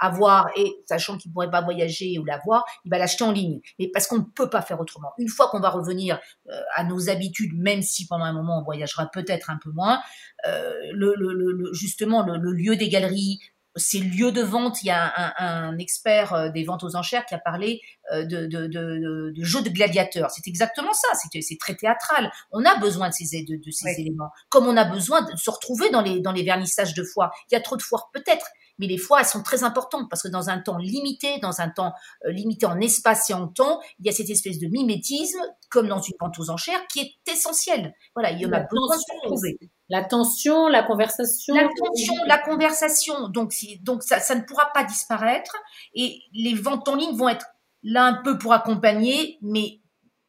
avoir 0.00 0.48
et 0.56 0.76
sachant 0.86 1.16
qu'il 1.16 1.32
pourrait 1.32 1.50
pas 1.50 1.62
voyager 1.62 2.18
ou 2.18 2.24
l'avoir, 2.24 2.64
il 2.84 2.90
va 2.90 2.98
l'acheter 2.98 3.24
en 3.24 3.32
ligne. 3.32 3.60
Mais 3.78 3.88
parce 3.92 4.06
qu'on 4.06 4.18
ne 4.18 4.24
peut 4.34 4.50
pas 4.50 4.62
faire 4.62 4.80
autrement. 4.80 5.12
Une 5.18 5.28
fois 5.28 5.48
qu'on 5.48 5.60
va 5.60 5.70
revenir 5.70 6.20
euh, 6.50 6.60
à 6.74 6.84
nos 6.84 7.08
habitudes, 7.08 7.52
même 7.56 7.82
si 7.82 8.06
pendant 8.06 8.24
un 8.24 8.32
moment 8.32 8.60
on 8.60 8.64
voyagera 8.64 9.06
peut-être 9.12 9.50
un 9.50 9.58
peu 9.62 9.70
moins, 9.70 10.00
euh, 10.46 10.72
le, 10.92 11.14
le, 11.16 11.32
le, 11.32 11.72
justement 11.72 12.22
le, 12.22 12.52
lieu 12.52 12.76
des 12.76 12.88
galeries, 12.88 13.40
ces 13.76 14.00
lieux 14.00 14.32
de 14.32 14.42
vente, 14.42 14.82
il 14.82 14.86
y 14.86 14.90
a 14.90 15.12
un, 15.16 15.68
un, 15.68 15.78
expert 15.78 16.32
euh, 16.32 16.48
des 16.48 16.64
ventes 16.64 16.82
aux 16.82 16.96
enchères 16.96 17.26
qui 17.26 17.34
a 17.34 17.38
parlé 17.38 17.80
euh, 18.12 18.24
de, 18.24 18.46
de, 18.46 18.66
de, 18.66 19.32
de 19.34 19.44
jeux 19.44 19.62
de 19.62 19.68
gladiateurs. 19.68 20.30
C'est 20.30 20.46
exactement 20.48 20.92
ça. 20.92 21.08
C'est 21.14 21.58
très 21.58 21.74
théâtral. 21.74 22.30
On 22.52 22.64
a 22.64 22.78
besoin 22.78 23.08
de 23.08 23.14
ces, 23.14 23.44
de, 23.44 23.56
de 23.56 23.70
ces 23.70 24.00
éléments. 24.00 24.30
Comme 24.48 24.66
on 24.66 24.76
a 24.76 24.84
besoin 24.84 25.22
de 25.22 25.36
se 25.36 25.50
retrouver 25.50 25.90
dans 25.90 26.00
les, 26.02 26.20
dans 26.20 26.32
les 26.32 26.42
vernissages 26.42 26.94
de 26.94 27.02
foires. 27.04 27.32
Il 27.50 27.54
y 27.54 27.56
a 27.56 27.60
trop 27.60 27.76
de 27.76 27.82
foires 27.82 28.10
peut-être, 28.12 28.46
mais 28.78 28.86
les 28.86 28.98
foires, 28.98 29.20
elles 29.20 29.26
sont 29.26 29.42
très 29.42 29.62
importantes 29.62 30.08
parce 30.08 30.22
que 30.22 30.28
dans 30.28 30.48
un 30.50 30.58
temps 30.58 30.78
limité, 30.78 31.38
dans 31.40 31.60
un 31.60 31.68
temps 31.68 31.92
euh, 32.26 32.32
limité 32.32 32.66
en 32.66 32.80
espace 32.80 33.30
et 33.30 33.34
en 33.34 33.48
temps, 33.48 33.80
il 33.98 34.06
y 34.06 34.08
a 34.08 34.12
cette 34.12 34.30
espèce 34.30 34.58
de 34.58 34.68
mimétisme, 34.68 35.40
comme 35.70 35.88
dans 35.88 36.00
une 36.00 36.14
vente 36.20 36.38
aux 36.38 36.50
enchères, 36.50 36.86
qui 36.88 37.00
est 37.00 37.32
essentielle. 37.32 37.94
Voilà, 38.14 38.30
il 38.32 38.40
y 38.40 38.46
en 38.46 38.52
a 38.52 38.60
besoin 38.60 38.96
de 38.96 39.00
se 39.00 39.12
retrouver. 39.22 39.58
La 39.88 40.02
tension, 40.02 40.68
la 40.68 40.82
conversation. 40.82 41.54
La 41.54 41.68
tension, 41.68 42.14
la 42.26 42.38
conversation. 42.38 43.28
Donc, 43.28 43.52
donc 43.82 44.02
ça, 44.02 44.34
ne 44.34 44.42
pourra 44.42 44.72
pas 44.72 44.84
disparaître. 44.84 45.56
Et 45.94 46.20
les 46.32 46.54
ventes 46.54 46.88
en 46.88 46.96
ligne 46.96 47.16
vont 47.16 47.28
être 47.28 47.46
là 47.82 48.04
un 48.04 48.22
peu 48.22 48.36
pour 48.36 48.52
accompagner, 48.52 49.38
mais 49.42 49.80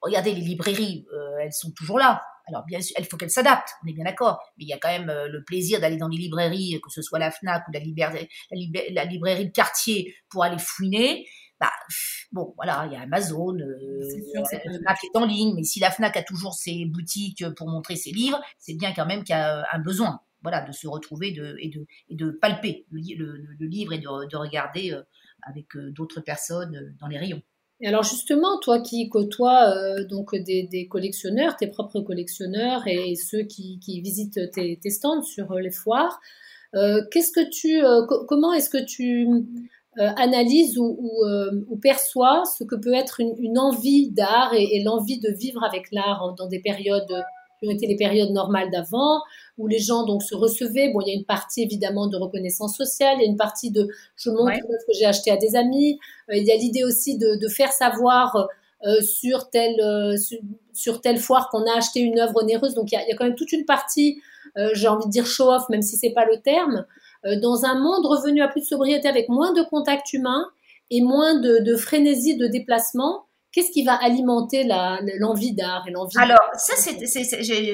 regardez, 0.02 0.34
les 0.34 0.42
librairies, 0.42 1.06
euh, 1.12 1.40
elles 1.42 1.54
sont 1.54 1.72
toujours 1.72 1.98
là. 1.98 2.22
Alors 2.48 2.64
bien 2.66 2.80
sûr, 2.80 2.96
il 2.98 3.06
faut 3.06 3.18
qu'elles 3.18 3.32
s'adaptent, 3.32 3.74
on 3.84 3.90
est 3.90 3.94
bien 3.94 4.06
d'accord. 4.06 4.40
Mais 4.58 4.64
il 4.64 4.70
y 4.70 4.74
a 4.74 4.78
quand 4.78 4.90
même 4.90 5.10
euh, 5.10 5.28
le 5.28 5.44
plaisir 5.44 5.82
d'aller 5.82 5.98
dans 5.98 6.08
les 6.08 6.18
librairies, 6.18 6.80
que 6.82 6.92
ce 6.92 7.02
soit 7.02 7.20
la 7.20 7.32
Fnac 7.32 7.68
ou 7.68 7.72
la, 7.72 7.80
la 8.92 9.06
librairie 9.06 9.48
de 9.48 9.52
quartier, 9.52 10.16
pour 10.30 10.44
aller 10.44 10.60
fouiner 10.60 11.28
bah, 11.60 11.72
bon, 12.32 12.54
voilà, 12.56 12.86
il 12.88 12.94
y 12.94 12.96
a 12.96 13.02
Amazon, 13.02 13.58
euh, 13.58 14.02
Fnac 14.80 15.04
est 15.04 15.18
en 15.18 15.26
ligne, 15.26 15.54
mais 15.56 15.64
si 15.64 15.80
la 15.80 15.92
Fnac 15.92 16.16
a 16.18 16.24
toujours 16.24 16.54
ses 16.54 16.86
boutiques 16.86 17.44
pour 17.56 17.68
montrer 17.68 17.96
ses 17.96 18.12
livres, 18.12 18.40
c'est 18.60 18.76
bien 18.76 18.94
quand 18.94 19.06
même 19.06 19.24
qu'il 19.24 19.36
y 19.36 19.40
a 19.40 19.66
un 19.72 19.80
besoin, 19.80 20.22
voilà, 20.44 20.62
de 20.62 20.72
se 20.72 20.88
retrouver 20.88 21.32
de, 21.32 21.56
et, 21.60 21.70
de, 21.70 21.86
et 22.10 22.16
de 22.16 22.30
palper 22.30 22.86
le, 22.92 23.38
le, 23.60 23.66
livre 23.66 23.94
et 23.94 23.98
de, 23.98 24.28
de 24.30 24.38
regarder 24.38 24.92
euh, 24.92 25.02
avec 25.44 25.76
euh, 25.76 25.92
d'autres 25.92 26.22
personnes 26.22 26.76
euh, 26.76 26.96
dans 27.00 27.08
les 27.08 27.18
rayons. 27.18 27.42
Et 27.80 27.88
alors 27.88 28.04
justement, 28.04 28.60
toi 28.60 28.82
qui 28.82 29.08
côtoies 29.10 29.70
euh, 29.70 30.04
donc 30.06 30.36
des, 30.36 30.64
des, 30.64 30.88
collectionneurs, 30.88 31.56
tes 31.58 31.68
propres 31.68 32.02
collectionneurs 32.02 32.88
et 32.88 33.16
ceux 33.16 33.44
qui, 33.44 33.80
qui 33.80 34.02
visitent 34.02 34.52
tes, 34.52 34.78
tes, 34.78 34.90
stands 34.90 35.22
sur 35.22 35.54
les 35.56 35.70
foires, 35.70 36.20
euh, 36.76 37.04
qu'est-ce 37.12 37.32
que 37.32 37.48
tu, 37.50 37.82
comment 38.28 38.52
est-ce 38.54 38.70
que 38.70 38.84
tu 38.84 39.28
euh, 40.00 40.10
analyse 40.16 40.78
ou, 40.78 41.24
euh, 41.26 41.66
ou, 41.70 41.78
perçoit 41.78 42.44
ce 42.46 42.64
que 42.64 42.76
peut 42.76 42.94
être 42.94 43.20
une, 43.20 43.34
une 43.40 43.58
envie 43.58 44.12
d'art 44.12 44.54
et, 44.54 44.76
et 44.76 44.84
l'envie 44.84 45.20
de 45.20 45.32
vivre 45.32 45.64
avec 45.64 45.92
l'art 45.92 46.36
dans 46.38 46.48
des 46.48 46.60
périodes 46.60 47.24
qui 47.60 47.68
ont 47.68 47.72
été 47.72 47.88
les 47.88 47.96
périodes 47.96 48.30
normales 48.30 48.70
d'avant, 48.70 49.22
où 49.58 49.66
les 49.68 49.80
gens 49.80 50.06
donc 50.06 50.22
se 50.22 50.36
recevaient. 50.36 50.92
Bon, 50.94 51.02
il 51.02 51.08
y 51.08 51.12
a 51.12 51.16
une 51.16 51.26
partie 51.26 51.64
évidemment 51.64 52.06
de 52.06 52.16
reconnaissance 52.16 52.78
sociale, 52.78 53.16
il 53.18 53.24
y 53.24 53.26
a 53.26 53.28
une 53.28 53.38
partie 53.38 53.72
de 53.72 53.88
je 54.16 54.30
montre 54.30 54.54
ce 54.54 54.86
que 54.86 54.94
j'ai 55.00 55.06
acheté 55.06 55.32
à 55.32 55.38
des 55.38 55.56
amis. 55.56 55.98
Euh, 56.30 56.36
il 56.36 56.44
y 56.44 56.52
a 56.52 56.56
l'idée 56.56 56.84
aussi 56.84 57.18
de, 57.18 57.36
de, 57.36 57.48
faire 57.48 57.72
savoir 57.72 58.48
euh, 58.86 59.02
sur 59.02 59.50
telle 59.50 60.20
sur, 60.20 60.38
sur, 60.74 61.02
telle 61.02 61.18
foire 61.18 61.50
qu'on 61.50 61.66
a 61.66 61.76
acheté 61.76 62.02
une 62.02 62.20
œuvre 62.20 62.44
onéreuse. 62.44 62.76
Donc 62.76 62.92
il 62.92 62.96
y 62.96 62.98
a, 63.00 63.04
il 63.04 63.10
y 63.10 63.14
a 63.14 63.16
quand 63.16 63.26
même 63.26 63.36
toute 63.36 63.52
une 63.52 63.66
partie, 63.66 64.22
j'ai 64.74 64.88
envie 64.88 65.06
de 65.06 65.12
dire 65.12 65.26
show 65.26 65.52
off, 65.52 65.70
même 65.70 65.82
si 65.82 65.98
c'est 65.98 66.12
pas 66.12 66.26
le 66.26 66.40
terme, 66.42 66.78
euh, 66.78 66.84
dans 67.42 67.66
un 67.66 67.80
monde 67.80 68.06
revenu 68.06 68.42
à 68.42 68.48
plus 68.48 68.62
de 68.62 68.66
sobriété 68.66 69.08
avec 69.08 69.30
moins 69.30 69.54
de 69.54 69.62
contact 69.64 70.14
humain 70.14 70.46
et 70.90 71.02
moins 71.02 71.36
de, 71.40 71.60
de 71.60 71.76
frénésie 71.76 72.38
de 72.38 72.48
déplacement, 72.48 73.27
Qu'est-ce 73.54 73.72
qui 73.72 73.84
va 73.84 73.96
alimenter 73.96 74.66
l'envie 75.20 75.54
d'art 75.54 75.88
et 75.88 75.92
l'envie 75.92 76.18
Alors, 76.18 76.40
ça, 76.56 76.74
c'est, 76.76 77.06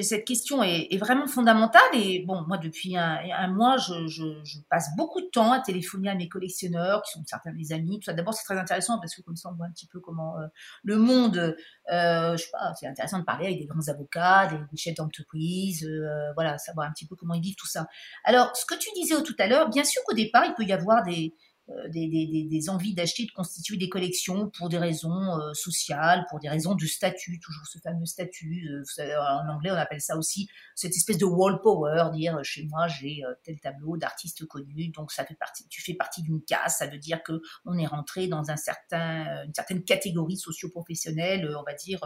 cette 0.04 0.24
question 0.26 0.62
est, 0.62 0.88
est, 0.92 0.98
vraiment 0.98 1.28
fondamentale. 1.28 1.82
Et 1.94 2.24
bon, 2.26 2.44
moi, 2.48 2.58
depuis 2.58 2.96
un, 2.96 3.18
un 3.36 3.48
mois, 3.48 3.78
je, 3.78 4.08
je, 4.08 4.24
je, 4.44 4.60
passe 4.70 4.90
beaucoup 4.96 5.20
de 5.20 5.28
temps 5.28 5.52
à 5.52 5.60
téléphoner 5.60 6.10
à 6.10 6.16
mes 6.16 6.30
collectionneurs, 6.30 7.02
qui 7.02 7.12
sont 7.14 7.24
certains 7.26 7.52
de 7.52 7.58
mes 7.58 7.72
amis. 7.72 8.00
Tout 8.00 8.06
ça, 8.06 8.14
d'abord, 8.14 8.36
c'est 8.36 8.44
très 8.44 8.58
intéressant 8.58 9.00
parce 9.00 9.16
que 9.16 9.22
comme 9.24 9.36
ça, 9.36 9.50
on 9.52 9.56
voit 9.56 9.66
un 9.66 9.72
petit 9.72 9.88
peu 9.88 10.00
comment 10.00 10.38
euh, 10.38 10.48
le 10.84 10.98
monde, 10.98 11.56
euh, 11.92 12.38
je 12.38 12.44
sais 12.44 12.52
pas, 12.52 12.74
c'est 12.76 12.88
intéressant 12.88 13.20
de 13.20 13.26
parler 13.26 13.48
avec 13.48 13.60
des 13.60 13.66
grands 13.66 13.88
avocats, 13.88 14.48
des, 14.48 14.58
des 14.72 14.78
chefs 14.78 14.96
d'entreprise, 14.96 15.86
euh, 15.86 16.32
voilà, 16.36 16.60
savoir 16.60 16.88
un 16.88 16.92
petit 16.92 17.08
peu 17.08 17.16
comment 17.16 17.34
ils 17.34 17.42
vivent 17.42 17.56
tout 17.58 17.68
ça. 17.68 17.88
Alors, 18.24 18.56
ce 18.56 18.66
que 18.66 18.76
tu 18.76 18.90
disais 18.96 19.22
tout 19.24 19.36
à 19.40 19.48
l'heure, 19.48 19.70
bien 19.70 19.84
sûr 19.84 20.04
qu'au 20.06 20.14
départ, 20.14 20.46
il 20.46 20.54
peut 20.54 20.64
y 20.64 20.74
avoir 20.74 21.04
des 21.04 21.34
euh, 21.70 21.88
des, 21.88 22.70
envies 22.70 22.94
d'acheter, 22.94 23.26
de 23.26 23.32
constituer 23.32 23.78
des 23.78 23.88
collections 23.88 24.50
pour 24.50 24.68
des 24.68 24.78
raisons 24.78 25.40
euh, 25.40 25.54
sociales, 25.54 26.26
pour 26.30 26.40
des 26.40 26.50
raisons 26.50 26.76
de 26.76 26.86
statut, 26.86 27.40
toujours 27.40 27.66
ce 27.68 27.80
fameux 27.80 28.06
statut. 28.06 28.70
Euh, 29.00 29.18
en 29.18 29.48
anglais, 29.48 29.72
on 29.72 29.76
appelle 29.76 30.02
ça 30.02 30.18
aussi 30.18 30.50
cette 30.76 30.92
espèce 30.92 31.18
de 31.18 31.26
wall 31.26 31.62
power, 31.62 32.10
dire 32.14 32.44
chez 32.44 32.66
moi 32.66 32.88
j'ai 32.88 33.22
tel 33.44 33.60
tableau 33.62 33.96
d'artistes 33.96 34.46
connus, 34.46 34.90
donc 34.90 35.14
ça 35.14 35.26
fait 35.26 35.36
partie, 35.36 35.66
tu 35.70 35.82
fais 35.82 35.94
partie 35.94 36.22
d'une 36.22 36.42
casse, 36.44 36.80
ça 36.80 36.88
veut 36.88 36.98
dire 36.98 37.24
que 37.24 37.42
on 37.66 37.78
est 37.78 37.86
rentré 37.86 38.28
dans 38.28 38.50
un 38.50 38.58
certain, 38.58 39.46
une 39.46 39.54
certaine 39.54 39.84
catégorie 39.84 40.38
socio-professionnelle, 40.38 41.50
on 41.58 41.64
va 41.64 41.74
dire 41.74 42.02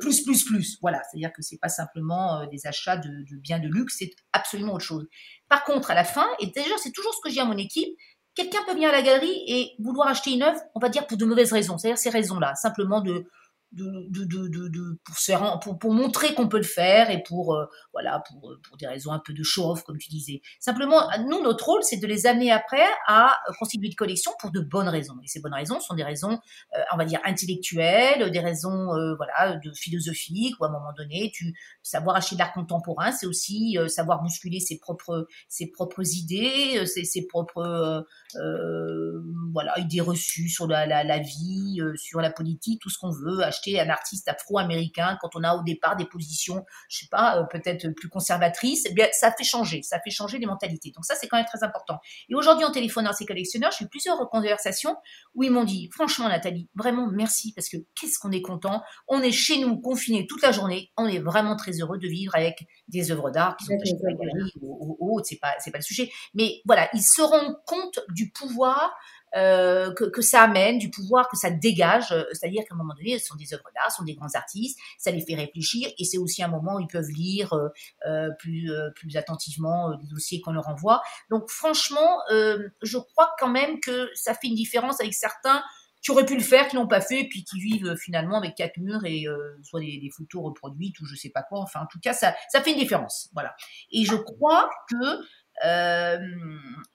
plus 0.00 0.22
plus 0.24 0.44
plus. 0.44 0.78
Voilà, 0.80 1.02
c'est-à-dire 1.10 1.32
que 1.32 1.42
c'est 1.42 1.58
pas 1.58 1.68
simplement 1.68 2.46
des 2.46 2.66
achats 2.66 2.96
de, 2.96 3.10
de 3.30 3.36
biens 3.36 3.58
de 3.58 3.68
luxe, 3.68 3.96
c'est 3.98 4.14
absolument 4.32 4.74
autre 4.74 4.84
chose. 4.84 5.06
Par 5.48 5.64
contre, 5.64 5.90
à 5.90 5.94
la 5.94 6.04
fin, 6.04 6.26
et 6.40 6.46
déjà 6.46 6.76
c'est 6.82 6.92
toujours 6.92 7.12
ce 7.14 7.20
que 7.22 7.32
dis 7.32 7.40
à 7.40 7.44
mon 7.44 7.58
équipe, 7.58 7.96
quelqu'un 8.36 8.60
peut 8.66 8.74
venir 8.74 8.90
à 8.90 8.92
la 8.92 9.02
galerie 9.02 9.42
et 9.48 9.74
vouloir 9.80 10.08
acheter 10.08 10.32
une 10.32 10.42
œuvre, 10.42 10.60
on 10.74 10.80
va 10.80 10.88
dire 10.88 11.06
pour 11.06 11.16
de 11.16 11.24
mauvaises 11.24 11.52
raisons, 11.52 11.78
c'est-à-dire 11.78 11.98
ces 11.98 12.10
raisons-là, 12.10 12.54
simplement 12.54 13.00
de 13.00 13.24
pour, 15.80 15.92
montrer 15.92 16.34
qu'on 16.34 16.48
peut 16.48 16.56
le 16.58 16.62
faire 16.62 17.10
et 17.10 17.22
pour 17.22 17.54
euh, 17.54 17.66
voilà 17.92 18.22
pour, 18.28 18.50
euh, 18.50 18.60
pour 18.62 18.76
des 18.76 18.86
raisons 18.86 19.12
un 19.12 19.18
peu 19.18 19.32
de 19.32 19.42
show-off 19.42 19.82
comme 19.82 19.98
tu 19.98 20.08
disais. 20.10 20.40
Simplement, 20.60 21.08
nous 21.26 21.42
notre 21.42 21.64
rôle 21.66 21.82
c'est 21.82 21.98
de 21.98 22.06
les 22.06 22.26
amener 22.26 22.50
après 22.50 22.84
à 23.06 23.36
constituer 23.58 23.86
une 23.86 23.94
collection 23.94 24.32
pour 24.40 24.50
de 24.50 24.60
bonnes 24.60 24.88
raisons. 24.88 25.16
Et 25.22 25.28
ces 25.28 25.40
bonnes 25.40 25.54
raisons 25.54 25.80
sont 25.80 25.94
des 25.94 26.04
raisons, 26.04 26.38
euh, 26.76 26.80
on 26.92 26.96
va 26.96 27.04
dire 27.04 27.20
intellectuelles, 27.24 28.30
des 28.30 28.40
raisons 28.40 28.86
voilà 29.16 29.56
de 29.56 29.72
philosophiques 29.72 30.54
ou 30.60 30.64
à 30.64 30.68
un 30.68 30.72
moment 30.72 30.92
donné, 30.96 31.32
savoir 31.82 32.16
acheter 32.16 32.36
de 32.36 32.40
l'art 32.40 32.52
contemporain, 32.52 33.12
c'est 33.12 33.26
aussi 33.26 33.78
savoir 33.88 34.22
musculer 34.22 34.60
ses 34.60 34.78
propres 34.78 35.26
ses 35.48 35.70
propres 35.70 36.02
idées, 36.14 36.86
ses, 36.86 37.04
ses 37.04 37.26
propres 37.26 38.06
voilà 39.52 39.78
idées 39.78 40.00
reçues 40.00 40.48
sur 40.48 40.66
la, 40.66 40.86
la 40.86 41.18
vie, 41.18 41.80
sur 41.96 42.20
la 42.20 42.30
politique, 42.30 42.80
tout 42.80 42.90
ce 42.90 42.98
qu'on 42.98 43.10
veut 43.10 43.42
acheter 43.42 43.65
un 43.74 43.88
artiste 43.90 44.28
afro-américain 44.28 45.18
quand 45.20 45.30
on 45.34 45.42
a 45.42 45.54
au 45.54 45.62
départ 45.62 45.96
des 45.96 46.06
positions, 46.06 46.64
je 46.88 47.00
sais 47.00 47.08
pas, 47.10 47.38
euh, 47.38 47.44
peut-être 47.44 47.88
plus 47.90 48.08
conservatrices, 48.08 48.84
eh 48.88 48.94
bien, 48.94 49.08
ça 49.12 49.32
fait 49.32 49.44
changer, 49.44 49.82
ça 49.82 50.00
fait 50.00 50.10
changer 50.10 50.38
les 50.38 50.46
mentalités. 50.46 50.92
Donc 50.94 51.04
ça, 51.04 51.14
c'est 51.14 51.28
quand 51.28 51.36
même 51.36 51.46
très 51.46 51.64
important. 51.64 51.98
Et 52.28 52.34
aujourd'hui, 52.34 52.64
en 52.64 52.72
téléphonant 52.72 53.10
à 53.10 53.12
ces 53.12 53.26
collectionneurs, 53.26 53.72
j'ai 53.76 53.84
eu 53.84 53.88
plusieurs 53.88 54.28
conversations 54.30 54.96
où 55.34 55.42
ils 55.42 55.50
m'ont 55.50 55.64
dit, 55.64 55.88
franchement, 55.92 56.28
Nathalie, 56.28 56.68
vraiment 56.74 57.08
merci 57.10 57.52
parce 57.54 57.68
que 57.68 57.76
qu'est-ce 57.98 58.18
qu'on 58.18 58.32
est 58.32 58.42
content. 58.42 58.82
On 59.08 59.20
est 59.22 59.32
chez 59.32 59.58
nous, 59.58 59.80
confinés 59.80 60.26
toute 60.26 60.42
la 60.42 60.52
journée. 60.52 60.92
On 60.96 61.06
est 61.06 61.18
vraiment 61.18 61.56
très 61.56 61.72
heureux 61.72 61.98
de 61.98 62.08
vivre 62.08 62.34
avec 62.34 62.66
des 62.88 63.10
œuvres 63.10 63.30
d'art 63.30 63.56
qui 63.56 63.66
sont 63.66 63.74
achetées 63.74 63.96
la 64.02 64.14
galerie 64.14 64.52
ou. 64.60 65.20
C'est 65.24 65.38
pas, 65.40 65.54
c'est 65.58 65.70
pas 65.70 65.78
le 65.78 65.84
sujet. 65.84 66.10
Mais 66.34 66.60
voilà, 66.66 66.88
ils 66.92 67.02
se 67.02 67.22
rendent 67.22 67.56
compte 67.64 68.00
du 68.10 68.30
pouvoir 68.30 68.94
euh, 69.36 69.92
que, 69.92 70.04
que, 70.04 70.22
ça 70.22 70.42
amène, 70.42 70.78
du 70.78 70.90
pouvoir 70.90 71.28
que 71.28 71.36
ça 71.36 71.50
dégage. 71.50 72.10
Euh, 72.12 72.24
c'est-à-dire 72.32 72.62
qu'à 72.66 72.74
un 72.74 72.78
moment 72.78 72.94
donné, 72.94 73.18
ce 73.18 73.26
sont 73.26 73.36
des 73.36 73.52
œuvres 73.54 73.68
d'art, 73.74 73.90
ce 73.90 73.98
sont 73.98 74.04
des 74.04 74.14
grands 74.14 74.34
artistes, 74.34 74.78
ça 74.98 75.10
les 75.10 75.20
fait 75.20 75.34
réfléchir 75.34 75.90
et 75.98 76.04
c'est 76.04 76.18
aussi 76.18 76.42
un 76.42 76.48
moment 76.48 76.76
où 76.76 76.80
ils 76.80 76.86
peuvent 76.86 77.10
lire 77.10 77.52
euh, 77.52 77.68
euh 78.06 78.30
plus, 78.38 78.70
plus 78.94 79.16
attentivement 79.16 79.94
des 79.96 80.06
dossiers 80.06 80.40
qu'on 80.40 80.52
leur 80.52 80.68
envoie. 80.68 81.02
Donc 81.30 81.48
franchement, 81.50 82.20
je 82.30 82.98
crois 82.98 83.30
quand 83.38 83.48
même 83.48 83.80
que 83.80 84.10
ça 84.14 84.34
fait 84.34 84.48
une 84.48 84.54
différence 84.54 85.00
avec 85.00 85.14
certains 85.14 85.62
qui 86.02 86.10
auraient 86.10 86.26
pu 86.26 86.36
le 86.36 86.42
faire, 86.42 86.68
qui 86.68 86.76
l'ont 86.76 86.86
pas 86.86 87.00
fait, 87.00 87.24
puis 87.24 87.44
qui 87.44 87.60
vivent 87.60 87.96
finalement 87.96 88.38
avec 88.38 88.54
quatre 88.54 88.76
murs 88.78 89.04
et 89.04 89.26
soit 89.62 89.80
des, 89.80 89.98
des, 89.98 90.10
photos 90.10 90.44
reproduites 90.44 90.98
ou 91.00 91.06
je 91.06 91.14
sais 91.14 91.30
pas 91.30 91.42
quoi. 91.42 91.60
Enfin, 91.60 91.80
en 91.80 91.86
tout 91.86 92.00
cas, 92.00 92.12
ça, 92.12 92.34
ça 92.50 92.60
fait 92.62 92.72
une 92.72 92.78
différence. 92.78 93.28
Voilà. 93.32 93.54
Et 93.90 94.04
je 94.04 94.16
crois 94.16 94.70
que 94.90 95.20
euh, 95.64 96.18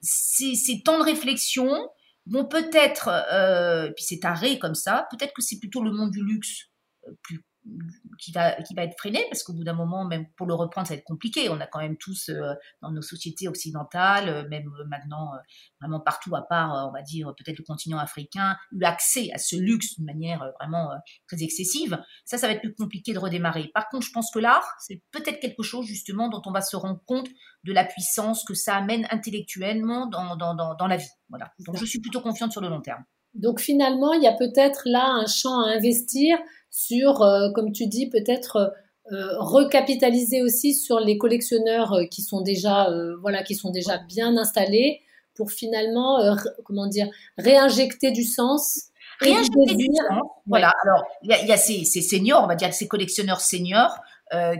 ces, 0.01 0.55
ces 0.55 0.81
temps 0.83 0.99
de 0.99 1.03
réflexion, 1.03 1.89
vont 2.27 2.45
peut-être, 2.45 3.09
euh, 3.09 3.91
puis 3.95 4.05
c'est 4.05 4.25
arrêt 4.25 4.59
comme 4.59 4.75
ça, 4.75 5.07
peut-être 5.11 5.33
que 5.33 5.41
c'est 5.41 5.59
plutôt 5.59 5.83
le 5.83 5.91
monde 5.91 6.11
du 6.11 6.23
luxe 6.23 6.69
euh, 7.07 7.11
plus 7.23 7.41
qui 8.17 8.31
va 8.31 8.53
qui 8.63 8.73
va 8.73 8.83
être 8.83 8.97
freiné 8.97 9.23
parce 9.29 9.43
qu'au 9.43 9.53
bout 9.53 9.63
d'un 9.63 9.73
moment 9.73 10.03
même 10.05 10.25
pour 10.35 10.47
le 10.47 10.53
reprendre 10.53 10.87
ça 10.87 10.95
va 10.95 10.97
être 10.97 11.05
compliqué. 11.05 11.49
On 11.49 11.59
a 11.59 11.67
quand 11.67 11.79
même 11.79 11.97
tous 11.97 12.29
euh, 12.29 12.53
dans 12.81 12.91
nos 12.91 13.01
sociétés 13.01 13.47
occidentales 13.47 14.29
euh, 14.29 14.49
même 14.49 14.67
euh, 14.79 14.85
maintenant 14.87 15.31
vraiment 15.79 15.99
partout 15.99 16.35
à 16.35 16.41
part 16.41 16.89
on 16.89 16.91
va 16.91 17.01
dire 17.01 17.33
peut-être 17.37 17.59
le 17.59 17.63
continent 17.63 17.99
africain 17.99 18.57
eu 18.71 18.83
accès 18.83 19.29
à 19.33 19.37
ce 19.37 19.55
luxe 19.55 19.95
d'une 19.95 20.05
manière 20.05 20.51
vraiment 20.59 20.89
très 21.27 21.43
excessive. 21.43 22.01
Ça 22.25 22.37
ça 22.37 22.47
va 22.47 22.53
être 22.53 22.61
plus 22.61 22.73
compliqué 22.73 23.13
de 23.13 23.19
redémarrer. 23.19 23.69
Par 23.73 23.89
contre 23.89 24.07
je 24.07 24.11
pense 24.11 24.31
que 24.31 24.39
l'art 24.39 24.65
c'est 24.79 25.01
peut-être 25.11 25.39
quelque 25.39 25.63
chose 25.63 25.85
justement 25.85 26.29
dont 26.29 26.41
on 26.45 26.51
va 26.51 26.61
se 26.61 26.75
rendre 26.75 27.01
compte 27.05 27.27
de 27.63 27.73
la 27.73 27.85
puissance 27.85 28.43
que 28.43 28.55
ça 28.55 28.75
amène 28.75 29.07
intellectuellement 29.11 30.07
dans 30.07 30.35
dans 30.35 30.55
dans, 30.55 30.75
dans 30.75 30.87
la 30.87 30.97
vie. 30.97 31.11
Voilà. 31.29 31.51
Donc 31.59 31.77
je 31.77 31.85
suis 31.85 32.01
plutôt 32.01 32.21
confiante 32.21 32.51
sur 32.51 32.61
le 32.61 32.69
long 32.69 32.81
terme. 32.81 33.03
Donc 33.33 33.59
finalement 33.59 34.13
il 34.13 34.23
y 34.23 34.27
a 34.27 34.33
peut-être 34.33 34.81
là 34.85 35.05
un 35.05 35.25
champ 35.25 35.61
à 35.61 35.75
investir 35.75 36.37
sur, 36.71 37.21
euh, 37.21 37.51
comme 37.53 37.71
tu 37.71 37.85
dis, 37.85 38.09
peut-être 38.09 38.73
euh, 39.11 39.37
recapitaliser 39.37 40.41
aussi 40.41 40.73
sur 40.73 40.99
les 40.99 41.17
collectionneurs 41.17 41.93
euh, 41.93 42.05
qui 42.05 42.21
sont 42.21 42.41
déjà, 42.41 42.89
voilà, 43.21 43.43
qui 43.43 43.55
sont 43.55 43.69
déjà 43.69 43.97
bien 43.97 44.37
installés 44.37 45.01
pour 45.35 45.51
finalement, 45.51 46.35
comment 46.65 46.87
dire, 46.87 47.07
réinjecter 47.37 48.11
du 48.11 48.23
sens. 48.23 48.89
Réinjecter 49.19 49.75
du 49.75 49.85
sens. 49.85 50.23
Voilà. 50.45 50.73
Alors, 50.83 51.03
il 51.23 51.29
y 51.29 51.51
a, 51.51 51.57
ces, 51.57 51.85
ces, 51.85 52.01
seniors, 52.01 52.43
on 52.43 52.47
va 52.47 52.55
dire 52.55 52.73
ces 52.73 52.87
collectionneurs 52.87 53.39
seniors 53.39 53.97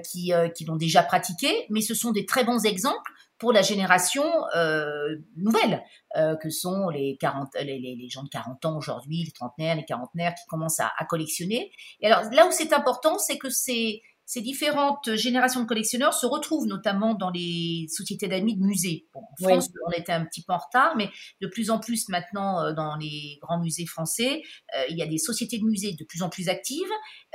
qui, 0.10 0.32
qui 0.56 0.66
l'ont 0.66 0.78
déjà 0.78 1.04
pratiqué, 1.04 1.66
mais 1.70 1.82
ce 1.82 1.94
sont 1.94 2.12
des 2.12 2.26
très 2.26 2.46
bons 2.46 2.66
exemples 2.66 3.12
pour 3.42 3.52
la 3.52 3.64
génération 3.64 4.24
euh, 4.56 5.16
nouvelle, 5.36 5.84
euh, 6.16 6.36
que 6.36 6.52
sont 6.52 6.90
les, 6.90 7.18
40, 7.20 7.48
les, 7.56 7.80
les, 7.80 8.08
gens 8.08 8.22
de 8.22 8.30
40 8.30 8.66
ans 8.66 8.78
aujourd'hui, 8.78 9.24
les 9.24 9.32
trentenaires, 9.32 9.76
les 9.76 9.84
quarantenaires 9.84 10.36
qui 10.36 10.46
commencent 10.48 10.80
à, 10.80 10.92
à 10.96 11.06
collectionner. 11.06 11.72
Et 12.02 12.06
alors 12.06 12.32
là 12.32 12.46
où 12.46 12.52
c'est 12.52 12.72
important, 12.72 13.18
c'est 13.18 13.40
que 13.40 13.50
ces 13.50 14.04
différentes 14.36 15.16
générations 15.16 15.62
de 15.62 15.66
collectionneurs 15.66 16.14
se 16.14 16.28
retrouvent 16.28 16.68
notamment 16.68 17.16
dans 17.16 17.32
les 17.32 17.88
sociétés 17.90 18.28
d'amis 18.28 18.56
de 18.56 18.64
musées. 18.64 19.08
Bon, 19.12 19.22
en 19.22 19.50
France, 19.50 19.70
on 19.88 19.92
était 19.92 20.14
un 20.14 20.24
petit 20.24 20.44
peu 20.44 20.54
en 20.54 20.60
retard, 20.60 20.96
mais 20.96 21.10
de 21.42 21.48
plus 21.48 21.72
en 21.72 21.80
plus 21.80 22.10
maintenant 22.10 22.62
euh, 22.62 22.74
dans 22.74 22.96
les 22.96 23.40
grands 23.42 23.60
musées 23.60 23.88
français, 23.88 24.44
euh, 24.78 24.84
il 24.92 24.98
y 24.98 25.02
a 25.02 25.08
des 25.08 25.18
sociétés 25.18 25.58
de 25.58 25.66
musées 25.66 25.96
de 26.00 26.06
plus 26.06 26.22
en 26.22 26.30
plus 26.30 26.48
actives. 26.48 26.86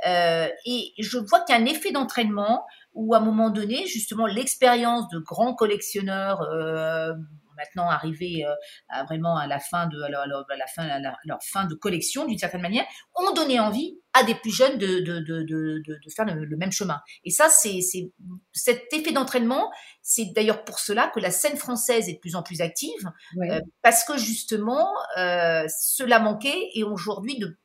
Et 0.05 0.93
je 0.99 1.17
vois 1.17 1.41
qu'il 1.41 1.53
y 1.53 1.59
a 1.59 1.61
un 1.61 1.65
effet 1.65 1.91
d'entraînement 1.91 2.63
où 2.93 3.13
à 3.13 3.17
un 3.17 3.21
moment 3.21 3.49
donné, 3.49 3.85
justement, 3.85 4.25
l'expérience 4.25 5.07
de 5.09 5.19
grands 5.19 5.53
collectionneurs 5.53 6.41
euh, 6.41 7.13
maintenant 7.57 7.89
arrivés 7.89 8.45
euh, 8.45 8.53
à 8.87 9.03
vraiment 9.03 9.35
à 9.35 9.47
la 9.47 9.59
fin 9.59 9.87
de 9.87 10.01
à 10.01 10.09
la 10.09 10.67
fin 10.67 10.87
à 10.87 10.99
leur 11.25 11.43
fin 11.43 11.65
de 11.65 11.75
collection 11.75 12.25
d'une 12.25 12.37
certaine 12.37 12.61
manière 12.61 12.85
ont 13.15 13.33
donné 13.33 13.59
envie 13.59 13.99
à 14.13 14.23
des 14.23 14.35
plus 14.35 14.51
jeunes 14.51 14.77
de 14.77 14.99
de 14.99 15.19
de 15.19 15.43
de, 15.43 15.83
de 15.85 16.09
faire 16.15 16.25
le, 16.25 16.57
même 16.57 16.71
chemin. 16.71 17.01
Et 17.23 17.31
ça 17.31 17.49
c'est 17.49 17.79
cet 18.53 18.93
effet 18.93 19.11
d'entraînement 19.11 19.71
c'est 20.01 20.31
d'ailleurs 20.35 20.63
pour 20.63 20.79
cela 20.79 21.11
que 21.13 21.19
la 21.19 21.31
scène 21.31 21.57
française 21.57 22.07
est 22.07 22.13
de 22.13 22.19
plus 22.19 22.35
en 22.35 22.43
plus 22.43 22.61
active 22.61 23.11
euh, 23.41 23.59
parce 23.81 24.03
que 24.05 24.17
justement 24.17 24.87
euh, 25.17 25.65
cela 25.67 26.19
manquait 26.19 26.69
et 26.73 26.83
aujourd'hui 26.83 27.37
de 27.39 27.57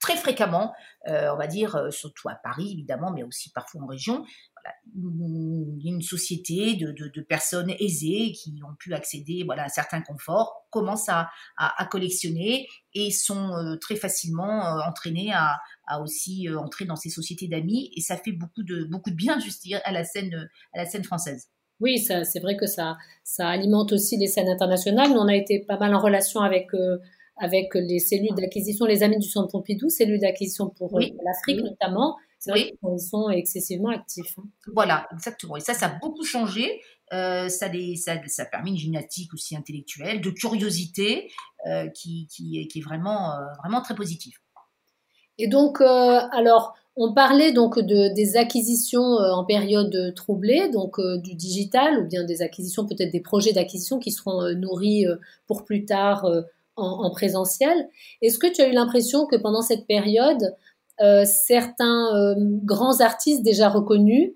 très 0.00 0.16
fréquemment, 0.16 0.74
euh, 1.08 1.32
on 1.32 1.36
va 1.38 1.46
dire, 1.46 1.86
surtout 1.90 2.28
à 2.28 2.34
Paris 2.34 2.72
évidemment, 2.72 3.10
mais 3.10 3.22
aussi 3.22 3.50
parfois 3.52 3.80
en 3.80 3.86
région, 3.86 4.26
une, 4.96 5.80
une 5.84 6.02
société 6.02 6.74
de, 6.74 6.92
de, 6.92 7.08
de, 7.08 7.20
personnes 7.20 7.70
aisées 7.80 8.32
qui 8.32 8.54
ont 8.62 8.74
pu 8.78 8.94
accéder 8.94 9.42
voilà, 9.44 9.62
à 9.62 9.66
un 9.66 9.68
certain 9.68 10.00
confort, 10.00 10.66
commencent 10.70 11.08
à, 11.08 11.30
à, 11.56 11.82
à 11.82 11.86
collectionner 11.86 12.68
et 12.94 13.10
sont 13.10 13.52
euh, 13.52 13.76
très 13.76 13.96
facilement 13.96 14.66
euh, 14.66 14.80
entraînés 14.88 15.32
à, 15.32 15.58
à 15.86 16.00
aussi 16.00 16.48
euh, 16.48 16.58
entrer 16.58 16.84
dans 16.84 16.96
ces 16.96 17.10
sociétés 17.10 17.48
d'amis 17.48 17.90
et 17.96 18.00
ça 18.00 18.16
fait 18.16 18.32
beaucoup 18.32 18.62
de, 18.62 18.84
beaucoup 18.84 19.10
de 19.10 19.16
bien, 19.16 19.38
juste 19.44 19.62
dire, 19.62 19.80
à 19.84 19.92
la 19.92 20.04
scène, 20.04 20.48
à 20.72 20.78
la 20.78 20.86
scène 20.86 21.04
française. 21.04 21.48
Oui, 21.80 21.98
c'est 21.98 22.40
vrai 22.40 22.56
que 22.56 22.66
ça, 22.66 22.96
ça 23.24 23.48
alimente 23.48 23.92
aussi 23.92 24.16
les 24.16 24.28
scènes 24.28 24.48
internationales. 24.48 25.10
Nous, 25.10 25.18
on 25.18 25.26
a 25.26 25.34
été 25.34 25.58
pas 25.58 25.76
mal 25.76 25.92
en 25.94 26.00
relation 26.00 26.40
avec 26.40 26.68
avec 27.36 27.74
les 27.74 27.98
cellules 27.98 28.34
d'acquisition, 28.36 28.86
les 28.86 29.02
amis 29.02 29.18
du 29.18 29.28
Centre 29.28 29.50
Pompidou, 29.50 29.88
cellules 29.90 30.20
d'acquisition 30.20 30.70
pour 30.70 31.00
l'Afrique 31.00 31.64
notamment, 31.64 32.16
c'est 32.44 32.50
vrai 32.50 32.76
qu'ils 32.78 33.00
sont 33.00 33.30
excessivement 33.30 33.88
actifs. 33.88 34.38
Hein. 34.38 34.44
Voilà, 34.74 35.08
exactement. 35.14 35.56
Et 35.56 35.60
ça, 35.60 35.72
ça 35.72 35.86
a 35.86 35.98
beaucoup 35.98 36.24
changé. 36.24 36.82
Euh, 37.14 37.48
ça, 37.48 37.68
les, 37.68 37.96
ça, 37.96 38.16
ça 38.26 38.44
permet 38.44 38.70
une 38.70 38.76
gymnastique 38.76 39.32
aussi 39.32 39.56
intellectuelle, 39.56 40.20
de 40.20 40.30
curiosité, 40.30 41.30
euh, 41.66 41.88
qui, 41.88 42.26
qui, 42.30 42.68
qui, 42.68 42.78
est 42.78 42.82
vraiment, 42.82 43.32
euh, 43.32 43.44
vraiment 43.62 43.80
très 43.80 43.94
positive. 43.94 44.34
Et 45.38 45.48
donc, 45.48 45.80
alors, 45.80 46.74
on 46.96 47.14
parlait 47.14 47.52
donc 47.52 47.78
de, 47.78 48.14
des 48.14 48.36
acquisitions 48.36 49.02
en 49.02 49.44
période 49.44 50.14
troublée, 50.14 50.68
donc 50.68 51.00
du 51.22 51.34
digital, 51.34 51.98
ou 51.98 52.06
bien 52.06 52.24
des 52.24 52.40
acquisitions, 52.40 52.86
peut-être 52.86 53.10
des 53.10 53.20
projets 53.20 53.52
d'acquisition 53.52 53.98
qui 53.98 54.12
seront 54.12 54.54
nourris 54.54 55.06
pour 55.48 55.64
plus 55.64 55.86
tard 55.86 56.24
en, 56.76 56.86
en 56.86 57.10
présentiel. 57.10 57.88
Est-ce 58.22 58.38
que 58.38 58.46
tu 58.46 58.60
as 58.62 58.68
eu 58.68 58.72
l'impression 58.72 59.26
que 59.26 59.34
pendant 59.34 59.62
cette 59.62 59.88
période, 59.88 60.54
certains 60.98 62.14
euh, 62.14 62.34
grands 62.64 63.00
artistes 63.00 63.42
déjà 63.42 63.68
reconnus 63.68 64.32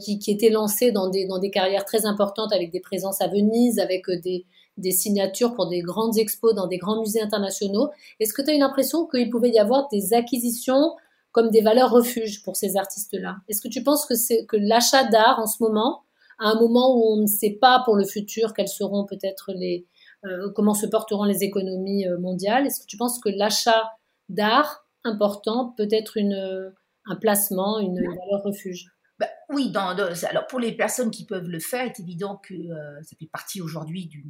qui, 0.00 0.18
qui, 0.18 0.32
étaient 0.32 0.50
lancés 0.50 0.90
dans 0.90 1.08
des, 1.08 1.26
dans 1.26 1.38
des 1.38 1.50
carrières 1.50 1.84
très 1.84 2.04
importantes 2.04 2.52
avec 2.52 2.72
des 2.72 2.80
présences 2.80 3.20
à 3.20 3.28
Venise, 3.28 3.78
avec 3.78 4.10
des, 4.10 4.44
des 4.78 4.92
signatures 4.92 5.54
pour 5.54 5.68
des 5.68 5.82
grandes 5.82 6.16
expos 6.18 6.54
dans 6.54 6.66
des 6.66 6.78
grands 6.78 7.00
musées 7.00 7.20
internationaux. 7.20 7.90
Est-ce 8.20 8.32
que 8.32 8.42
tu 8.42 8.50
as 8.50 8.54
une 8.54 8.62
impression 8.62 9.06
qu'il 9.06 9.28
pouvait 9.28 9.50
y 9.50 9.58
avoir 9.58 9.88
des 9.88 10.14
acquisitions 10.14 10.96
comme 11.32 11.50
des 11.50 11.60
valeurs 11.60 11.90
refuges 11.90 12.42
pour 12.42 12.56
ces 12.56 12.76
artistes-là? 12.76 13.36
Est-ce 13.48 13.60
que 13.60 13.68
tu 13.68 13.82
penses 13.82 14.06
que 14.06 14.14
c'est 14.14 14.46
que 14.46 14.56
l'achat 14.56 15.04
d'art 15.04 15.38
en 15.40 15.46
ce 15.46 15.62
moment, 15.62 16.02
à 16.38 16.48
un 16.48 16.54
moment 16.54 16.96
où 16.96 17.12
on 17.12 17.16
ne 17.16 17.26
sait 17.26 17.58
pas 17.60 17.82
pour 17.84 17.96
le 17.96 18.04
futur 18.04 18.54
quelles 18.54 18.68
seront 18.68 19.04
peut-être 19.04 19.52
les 19.54 19.86
euh, 20.24 20.50
comment 20.54 20.74
se 20.74 20.86
porteront 20.86 21.24
les 21.24 21.44
économies 21.44 22.06
euh, 22.08 22.18
mondiales, 22.18 22.66
est-ce 22.66 22.80
que 22.80 22.86
tu 22.86 22.96
penses 22.96 23.20
que 23.20 23.28
l'achat 23.28 23.92
d'art 24.28 24.84
important 25.08 25.74
peut 25.76 25.88
être 25.90 26.16
une, 26.16 26.72
un 27.06 27.16
placement, 27.16 27.78
une 27.78 27.96
valeur 27.96 28.42
refuge 28.44 28.86
bah, 29.18 29.26
oui, 29.48 29.72
dans, 29.72 29.88
alors 29.88 30.46
pour 30.46 30.60
les 30.60 30.70
personnes 30.76 31.10
qui 31.10 31.26
peuvent 31.26 31.48
le 31.48 31.58
faire, 31.58 31.84
il 31.84 31.88
est 31.88 31.98
évident 31.98 32.36
que 32.36 32.54
euh, 32.54 33.02
ça 33.02 33.16
fait 33.18 33.26
partie 33.26 33.60
aujourd'hui 33.60 34.06
du 34.06 34.24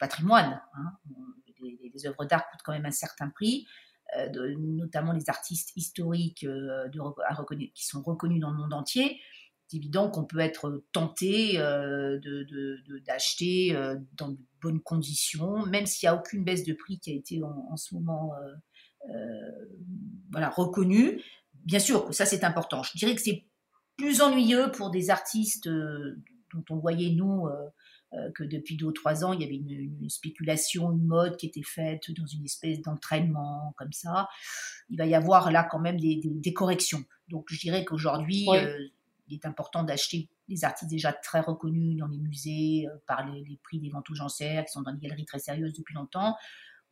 patrimoine. 0.00 0.60
Hein. 0.74 0.90
Les, 1.62 2.06
œuvres 2.08 2.24
d'art 2.24 2.44
coûtent 2.50 2.62
quand 2.64 2.72
même 2.72 2.84
un 2.84 2.90
certain 2.90 3.28
prix, 3.28 3.64
de, 4.32 4.56
notamment 4.58 5.12
les 5.12 5.30
artistes 5.30 5.70
historiques 5.76 6.44
de, 6.44 7.00
à 7.28 7.44
qui 7.72 7.86
sont 7.86 8.02
reconnus 8.02 8.40
dans 8.40 8.50
le 8.50 8.56
monde 8.56 8.74
entier 8.74 9.20
c'est 9.66 9.76
évident 9.78 10.10
qu'on 10.10 10.24
peut 10.24 10.40
être 10.40 10.82
tenté 10.92 11.58
euh, 11.58 12.18
d'acheter 13.06 13.72
de, 13.72 13.76
euh, 13.76 13.96
dans 14.14 14.28
de 14.28 14.38
bonnes 14.60 14.80
conditions, 14.80 15.64
même 15.66 15.86
s'il 15.86 16.08
n'y 16.08 16.14
a 16.14 16.18
aucune 16.18 16.44
baisse 16.44 16.64
de 16.64 16.74
prix 16.74 16.98
qui 16.98 17.10
a 17.10 17.14
été 17.14 17.42
en, 17.42 17.76
ce 17.76 17.94
moment 17.94 18.32
euh, 18.34 18.54
voilà, 20.30 20.50
reconnue. 20.50 21.20
Bien 21.64 21.78
sûr, 21.78 22.12
ça 22.12 22.26
c'est 22.26 22.44
important. 22.44 22.82
Je 22.82 22.96
dirais 22.96 23.14
que 23.14 23.22
c'est 23.22 23.44
plus 23.96 24.20
ennuyeux 24.20 24.70
pour 24.72 24.90
des 24.90 25.10
artistes 25.10 25.68
dont 25.68 26.64
on 26.70 26.76
voyait, 26.76 27.10
nous, 27.10 27.48
que 28.34 28.44
depuis 28.44 28.76
deux 28.76 28.86
ou 28.86 28.92
trois 28.92 29.24
ans, 29.24 29.32
il 29.32 29.40
y 29.40 29.44
avait 29.44 29.56
une, 29.56 30.08
spéculation, 30.10 30.92
une 30.92 31.06
mode 31.06 31.36
qui 31.36 31.46
était 31.46 31.62
faite 31.62 32.10
dans 32.12 32.26
une 32.26 32.44
espèce 32.44 32.80
d'entraînement 32.80 33.74
comme 33.76 33.92
ça. 33.92 34.28
Il 34.90 34.98
va 34.98 35.06
y 35.06 35.14
avoir 35.14 35.50
là 35.50 35.66
quand 35.70 35.80
même 35.80 35.98
des, 35.98 36.52
corrections. 36.52 37.04
Donc 37.28 37.46
je 37.48 37.58
dirais 37.58 37.84
qu'aujourd'hui, 37.84 38.46
il 39.28 39.34
est 39.34 39.46
important 39.46 39.84
d'acheter 39.84 40.28
des 40.48 40.64
artistes 40.64 40.90
déjà 40.90 41.12
très 41.12 41.40
reconnus 41.40 41.96
dans 41.96 42.06
les 42.06 42.18
musées 42.18 42.86
euh, 42.86 42.96
par 43.06 43.26
les, 43.26 43.58
prix 43.62 43.78
des 43.78 43.88
ventes 43.88 44.10
aux 44.10 44.14
qui 44.14 44.72
sont 44.72 44.82
dans 44.82 44.92
des 44.92 45.00
galeries 45.00 45.24
très 45.24 45.38
sérieuses 45.38 45.72
depuis 45.72 45.94
longtemps, 45.94 46.36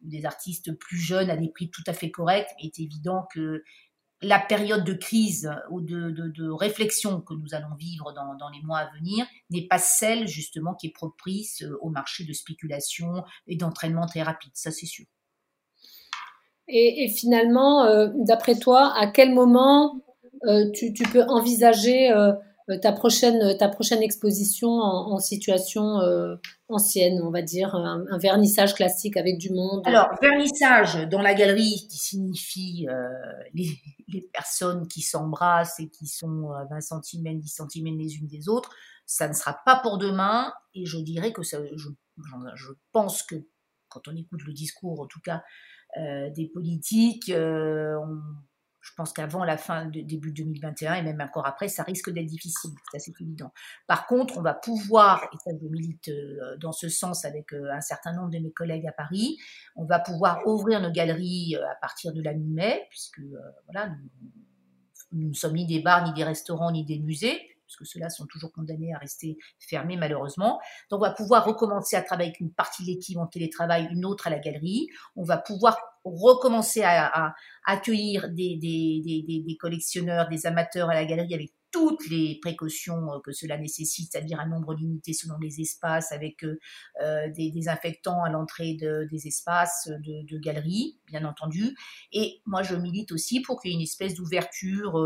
des 0.02 0.26
artistes 0.26 0.72
plus 0.78 0.98
jeunes 0.98 1.30
à 1.30 1.36
des 1.36 1.48
prix 1.48 1.70
tout 1.70 1.82
à 1.86 1.92
fait 1.92 2.10
corrects. 2.10 2.48
Il 2.60 2.66
est 2.66 2.78
évident 2.78 3.26
que 3.32 3.62
la 4.22 4.38
période 4.38 4.84
de 4.84 4.92
crise 4.92 5.50
ou 5.70 5.80
de, 5.80 6.50
réflexion 6.50 7.20
que 7.20 7.34
nous 7.34 7.54
allons 7.54 7.74
vivre 7.74 8.12
dans, 8.12 8.48
les 8.50 8.62
mois 8.62 8.78
à 8.78 8.90
venir 8.96 9.26
n'est 9.50 9.66
pas 9.66 9.78
celle 9.78 10.28
justement 10.28 10.74
qui 10.74 10.88
est 10.88 10.92
propice 10.92 11.64
au 11.80 11.90
marché 11.90 12.24
de 12.24 12.32
spéculation 12.32 13.24
et 13.46 13.56
d'entraînement 13.56 14.06
très 14.06 14.22
rapide, 14.22 14.52
ça 14.54 14.70
c'est 14.70 14.86
sûr. 14.86 15.06
Et, 16.68 17.08
finalement, 17.08 17.84
euh, 17.84 18.08
d'après 18.14 18.58
toi, 18.58 18.94
à 18.96 19.08
quel 19.08 19.34
moment 19.34 20.00
euh, 20.46 20.70
tu, 20.72 20.92
peux 21.12 21.24
envisager 21.24 22.10
euh, 22.10 22.32
ta 22.80 22.92
prochaine, 22.92 23.56
ta 23.58 23.68
prochaine 23.68 24.02
exposition 24.02 24.70
en, 24.70 25.18
situation 25.18 26.00
euh, 26.00 26.36
ancienne, 26.68 27.20
on 27.22 27.30
va 27.30 27.42
dire, 27.42 27.74
un, 27.74 28.18
vernissage 28.18 28.74
classique 28.74 29.16
avec 29.16 29.38
du 29.38 29.50
monde 29.50 29.82
Alors, 29.84 30.08
vernissage 30.20 31.08
dans 31.08 31.20
la 31.20 31.34
galerie, 31.34 31.86
qui 31.90 31.98
signifie 31.98 32.86
les, 33.54 33.68
les, 34.08 34.22
personnes 34.32 34.86
qui 34.88 35.02
s'embrassent 35.02 35.80
et 35.80 35.88
qui 35.88 36.06
sont 36.06 36.50
à 36.50 36.64
20 36.64 36.80
cm, 37.02 37.38
10 37.38 37.60
cm 37.70 37.98
les 37.98 38.16
unes 38.16 38.28
des 38.28 38.48
autres, 38.48 38.70
ça 39.06 39.28
ne 39.28 39.34
sera 39.34 39.58
pas 39.64 39.76
pour 39.76 39.98
demain. 39.98 40.52
Et 40.74 40.86
je 40.86 40.98
dirais 40.98 41.32
que 41.32 41.42
ça, 41.42 41.58
je, 41.74 41.88
je 42.54 42.72
pense 42.92 43.22
que 43.22 43.36
quand 43.88 44.08
on 44.08 44.16
écoute 44.16 44.42
le 44.46 44.52
discours, 44.52 45.00
en 45.00 45.06
tout 45.06 45.20
cas, 45.20 45.42
des 45.96 46.50
politiques, 46.52 47.30
on 47.34 48.20
je 48.82 48.90
pense 48.96 49.12
qu'avant 49.12 49.44
la 49.44 49.56
fin 49.56 49.86
de 49.86 50.00
début 50.00 50.32
2021 50.32 50.94
et 50.94 51.02
même 51.02 51.20
encore 51.20 51.46
après, 51.46 51.68
ça 51.68 51.84
risque 51.84 52.10
d'être 52.10 52.26
difficile, 52.26 52.72
c'est 52.98 53.20
évident. 53.20 53.52
Par 53.86 54.06
contre, 54.06 54.36
on 54.36 54.42
va 54.42 54.54
pouvoir, 54.54 55.22
et 55.32 55.36
ça 55.44 55.56
je 55.60 55.68
milite 55.68 56.08
euh, 56.08 56.56
dans 56.58 56.72
ce 56.72 56.88
sens 56.88 57.24
avec 57.24 57.52
euh, 57.52 57.70
un 57.72 57.80
certain 57.80 58.12
nombre 58.12 58.30
de 58.30 58.38
mes 58.38 58.50
collègues 58.50 58.86
à 58.88 58.92
Paris, 58.92 59.38
on 59.76 59.84
va 59.84 60.00
pouvoir 60.00 60.46
ouvrir 60.46 60.80
nos 60.80 60.90
galeries 60.90 61.56
euh, 61.56 61.70
à 61.70 61.76
partir 61.76 62.12
de 62.12 62.20
la 62.20 62.34
mi-mai, 62.34 62.86
puisque 62.90 63.20
voilà, 63.66 63.94
nous 65.12 65.28
ne 65.28 65.34
sommes 65.34 65.54
ni 65.54 65.66
des 65.66 65.80
bars, 65.80 66.04
ni 66.04 66.12
des 66.12 66.24
restaurants, 66.24 66.72
ni 66.72 66.84
des 66.84 66.98
musées, 66.98 67.40
puisque 67.64 67.86
ceux-là 67.86 68.10
sont 68.10 68.26
toujours 68.26 68.52
condamnés 68.52 68.92
à 68.94 68.98
rester 68.98 69.38
fermés 69.60 69.96
malheureusement. 69.96 70.60
Donc 70.90 71.00
on 71.00 71.04
va 71.04 71.12
pouvoir 71.12 71.44
recommencer 71.44 71.94
à 71.96 72.02
travailler 72.02 72.30
avec 72.30 72.40
une 72.40 72.52
partie 72.52 72.82
de 72.82 72.88
l'équipe 72.88 73.16
en 73.16 73.26
télétravail, 73.26 73.88
une 73.92 74.04
autre 74.04 74.26
à 74.26 74.30
la 74.30 74.38
galerie. 74.38 74.88
On 75.14 75.22
va 75.22 75.38
pouvoir 75.38 75.78
recommencer 76.04 76.82
à, 76.82 77.34
accueillir 77.64 78.28
des, 78.30 79.56
collectionneurs, 79.60 80.28
des 80.28 80.46
amateurs 80.46 80.90
à 80.90 80.94
la 80.94 81.04
galerie 81.04 81.34
avec 81.34 81.52
toutes 81.72 82.06
les 82.10 82.38
précautions 82.40 83.14
euh, 83.14 83.18
que 83.24 83.32
cela 83.32 83.58
nécessite, 83.58 84.12
c'est-à-dire 84.12 84.38
un 84.38 84.46
nombre 84.46 84.74
limité 84.74 85.14
selon 85.14 85.38
les 85.38 85.60
espaces, 85.60 86.12
avec 86.12 86.44
euh, 86.44 86.60
euh, 87.02 87.30
des 87.30 87.50
désinfectants 87.50 88.22
à 88.22 88.30
l'entrée 88.30 88.74
des 88.74 89.26
espaces 89.26 89.88
de, 89.88 90.26
de 90.30 90.38
galeries, 90.38 90.98
bien 91.06 91.24
entendu. 91.24 91.74
Et 92.12 92.42
moi, 92.44 92.62
je 92.62 92.74
milite 92.76 93.10
aussi 93.10 93.40
pour 93.40 93.60
qu'il 93.60 93.70
y 93.70 93.74
ait 93.74 93.76
une 93.76 93.82
espèce 93.82 94.14
d'ouverture 94.14 95.00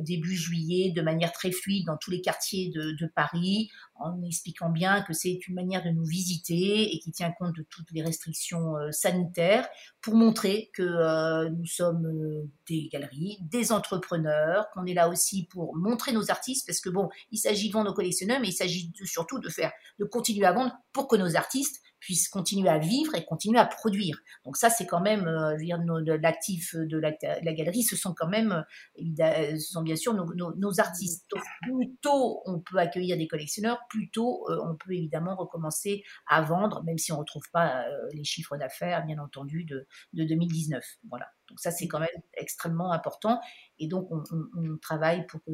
début 0.00 0.36
juillet 0.36 0.92
de 0.94 1.02
manière 1.02 1.32
très 1.32 1.52
fluide 1.52 1.86
dans 1.86 1.96
tous 1.96 2.10
les 2.10 2.20
quartiers 2.20 2.70
de, 2.70 3.06
Paris, 3.14 3.70
en 3.94 4.22
expliquant 4.22 4.70
bien 4.70 5.02
que 5.02 5.12
c'est 5.12 5.46
une 5.46 5.54
manière 5.54 5.84
de 5.84 5.90
nous 5.90 6.04
visiter 6.04 6.94
et 6.94 6.98
qui 6.98 7.12
tient 7.12 7.32
compte 7.32 7.54
de 7.56 7.64
toutes 7.68 7.90
les 7.92 8.02
restrictions 8.02 8.74
sanitaires 8.90 9.68
pour 10.00 10.14
montrer 10.14 10.70
que 10.74 11.48
nous 11.50 11.66
sommes 11.66 12.48
des 12.68 12.88
galeries, 12.92 13.38
des 13.42 13.72
entrepreneurs, 13.72 14.70
qu'on 14.72 14.86
est 14.86 14.94
là 14.94 15.08
aussi 15.08 15.46
pour 15.46 15.76
montrer 15.76 16.12
nos 16.12 16.30
artistes, 16.30 16.66
parce 16.66 16.80
que 16.80 16.90
bon, 16.90 17.08
il 17.30 17.38
s'agit 17.38 17.68
de 17.68 17.72
vendre 17.72 17.90
nos 17.90 17.94
collectionneurs, 17.94 18.40
mais 18.40 18.48
il 18.48 18.52
s'agit 18.52 18.92
surtout 19.04 19.38
de 19.38 19.48
faire, 19.48 19.72
de 19.98 20.04
continuer 20.04 20.46
à 20.46 20.52
vendre 20.52 20.72
pour 20.92 21.08
que 21.08 21.16
nos 21.16 21.36
artistes 21.36 21.80
puissent 22.00 22.28
continuer 22.28 22.68
à 22.68 22.78
vivre 22.78 23.14
et 23.14 23.24
continuer 23.24 23.58
à 23.58 23.66
produire. 23.66 24.20
Donc 24.44 24.56
ça, 24.56 24.70
c'est 24.70 24.86
quand 24.86 25.00
même, 25.00 25.28
euh, 25.28 26.16
l'actif 26.20 26.74
de 26.74 26.98
la, 26.98 27.12
galerie, 27.52 27.82
ce 27.82 27.96
sont 27.96 28.14
quand 28.14 28.28
même, 28.28 28.64
euh, 28.98 29.58
ce 29.58 29.72
sont 29.72 29.82
bien 29.82 29.96
sûr 29.96 30.14
nos, 30.14 30.80
artistes. 30.80 31.26
Donc, 31.30 31.42
plus 31.62 31.94
tôt 32.00 32.42
on 32.46 32.60
peut 32.60 32.78
accueillir 32.78 33.16
des 33.16 33.28
collectionneurs, 33.28 33.80
plus 33.88 34.10
tôt 34.10 34.46
euh, 34.50 34.58
on 34.64 34.76
peut 34.76 34.92
évidemment 34.92 35.36
recommencer 35.36 36.02
à 36.26 36.42
vendre, 36.42 36.82
même 36.84 36.98
si 36.98 37.12
on 37.12 37.16
ne 37.16 37.20
retrouve 37.20 37.48
pas 37.52 37.84
les 38.12 38.24
chiffres 38.24 38.56
d'affaires, 38.56 39.04
bien 39.04 39.18
entendu, 39.18 39.64
de, 39.64 39.86
de 40.14 40.24
2019. 40.24 40.82
Voilà. 41.08 41.26
Donc 41.48 41.58
ça, 41.60 41.70
c'est 41.70 41.88
quand 41.88 41.98
même 41.98 42.08
extrêmement 42.34 42.92
important. 42.92 43.40
Et 43.78 43.88
donc, 43.88 44.08
on, 44.10 44.22
travaille 44.80 45.26
pour 45.26 45.42
que 45.42 45.52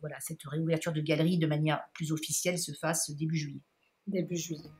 voilà, 0.00 0.16
cette 0.20 0.42
réouverture 0.44 0.92
de 0.92 1.00
galerie 1.00 1.38
de 1.38 1.46
manière 1.46 1.82
plus 1.94 2.12
officielle 2.12 2.58
se 2.58 2.72
fasse 2.72 3.10
début 3.10 3.36
juillet. 3.36 3.60
Début 4.06 4.36
juillet. 4.36 4.70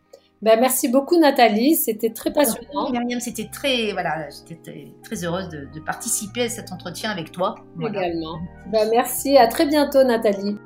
Ben, 0.42 0.58
merci 0.58 0.88
beaucoup 0.88 1.18
Nathalie, 1.18 1.76
c'était 1.76 2.10
très 2.10 2.32
passionnant. 2.32 2.90
Myriam, 2.90 3.20
c'était 3.20 3.48
très, 3.48 3.92
voilà, 3.92 4.28
j'étais 4.28 4.92
très 5.04 5.24
heureuse 5.24 5.48
de, 5.48 5.80
participer 5.86 6.42
à 6.42 6.48
cet 6.48 6.72
entretien 6.72 7.10
avec 7.10 7.30
toi. 7.30 7.54
Également. 7.80 8.40
Ben, 8.66 8.88
merci, 8.90 9.36
à 9.38 9.46
très 9.46 9.66
bientôt 9.66 10.02
Nathalie. 10.02 10.58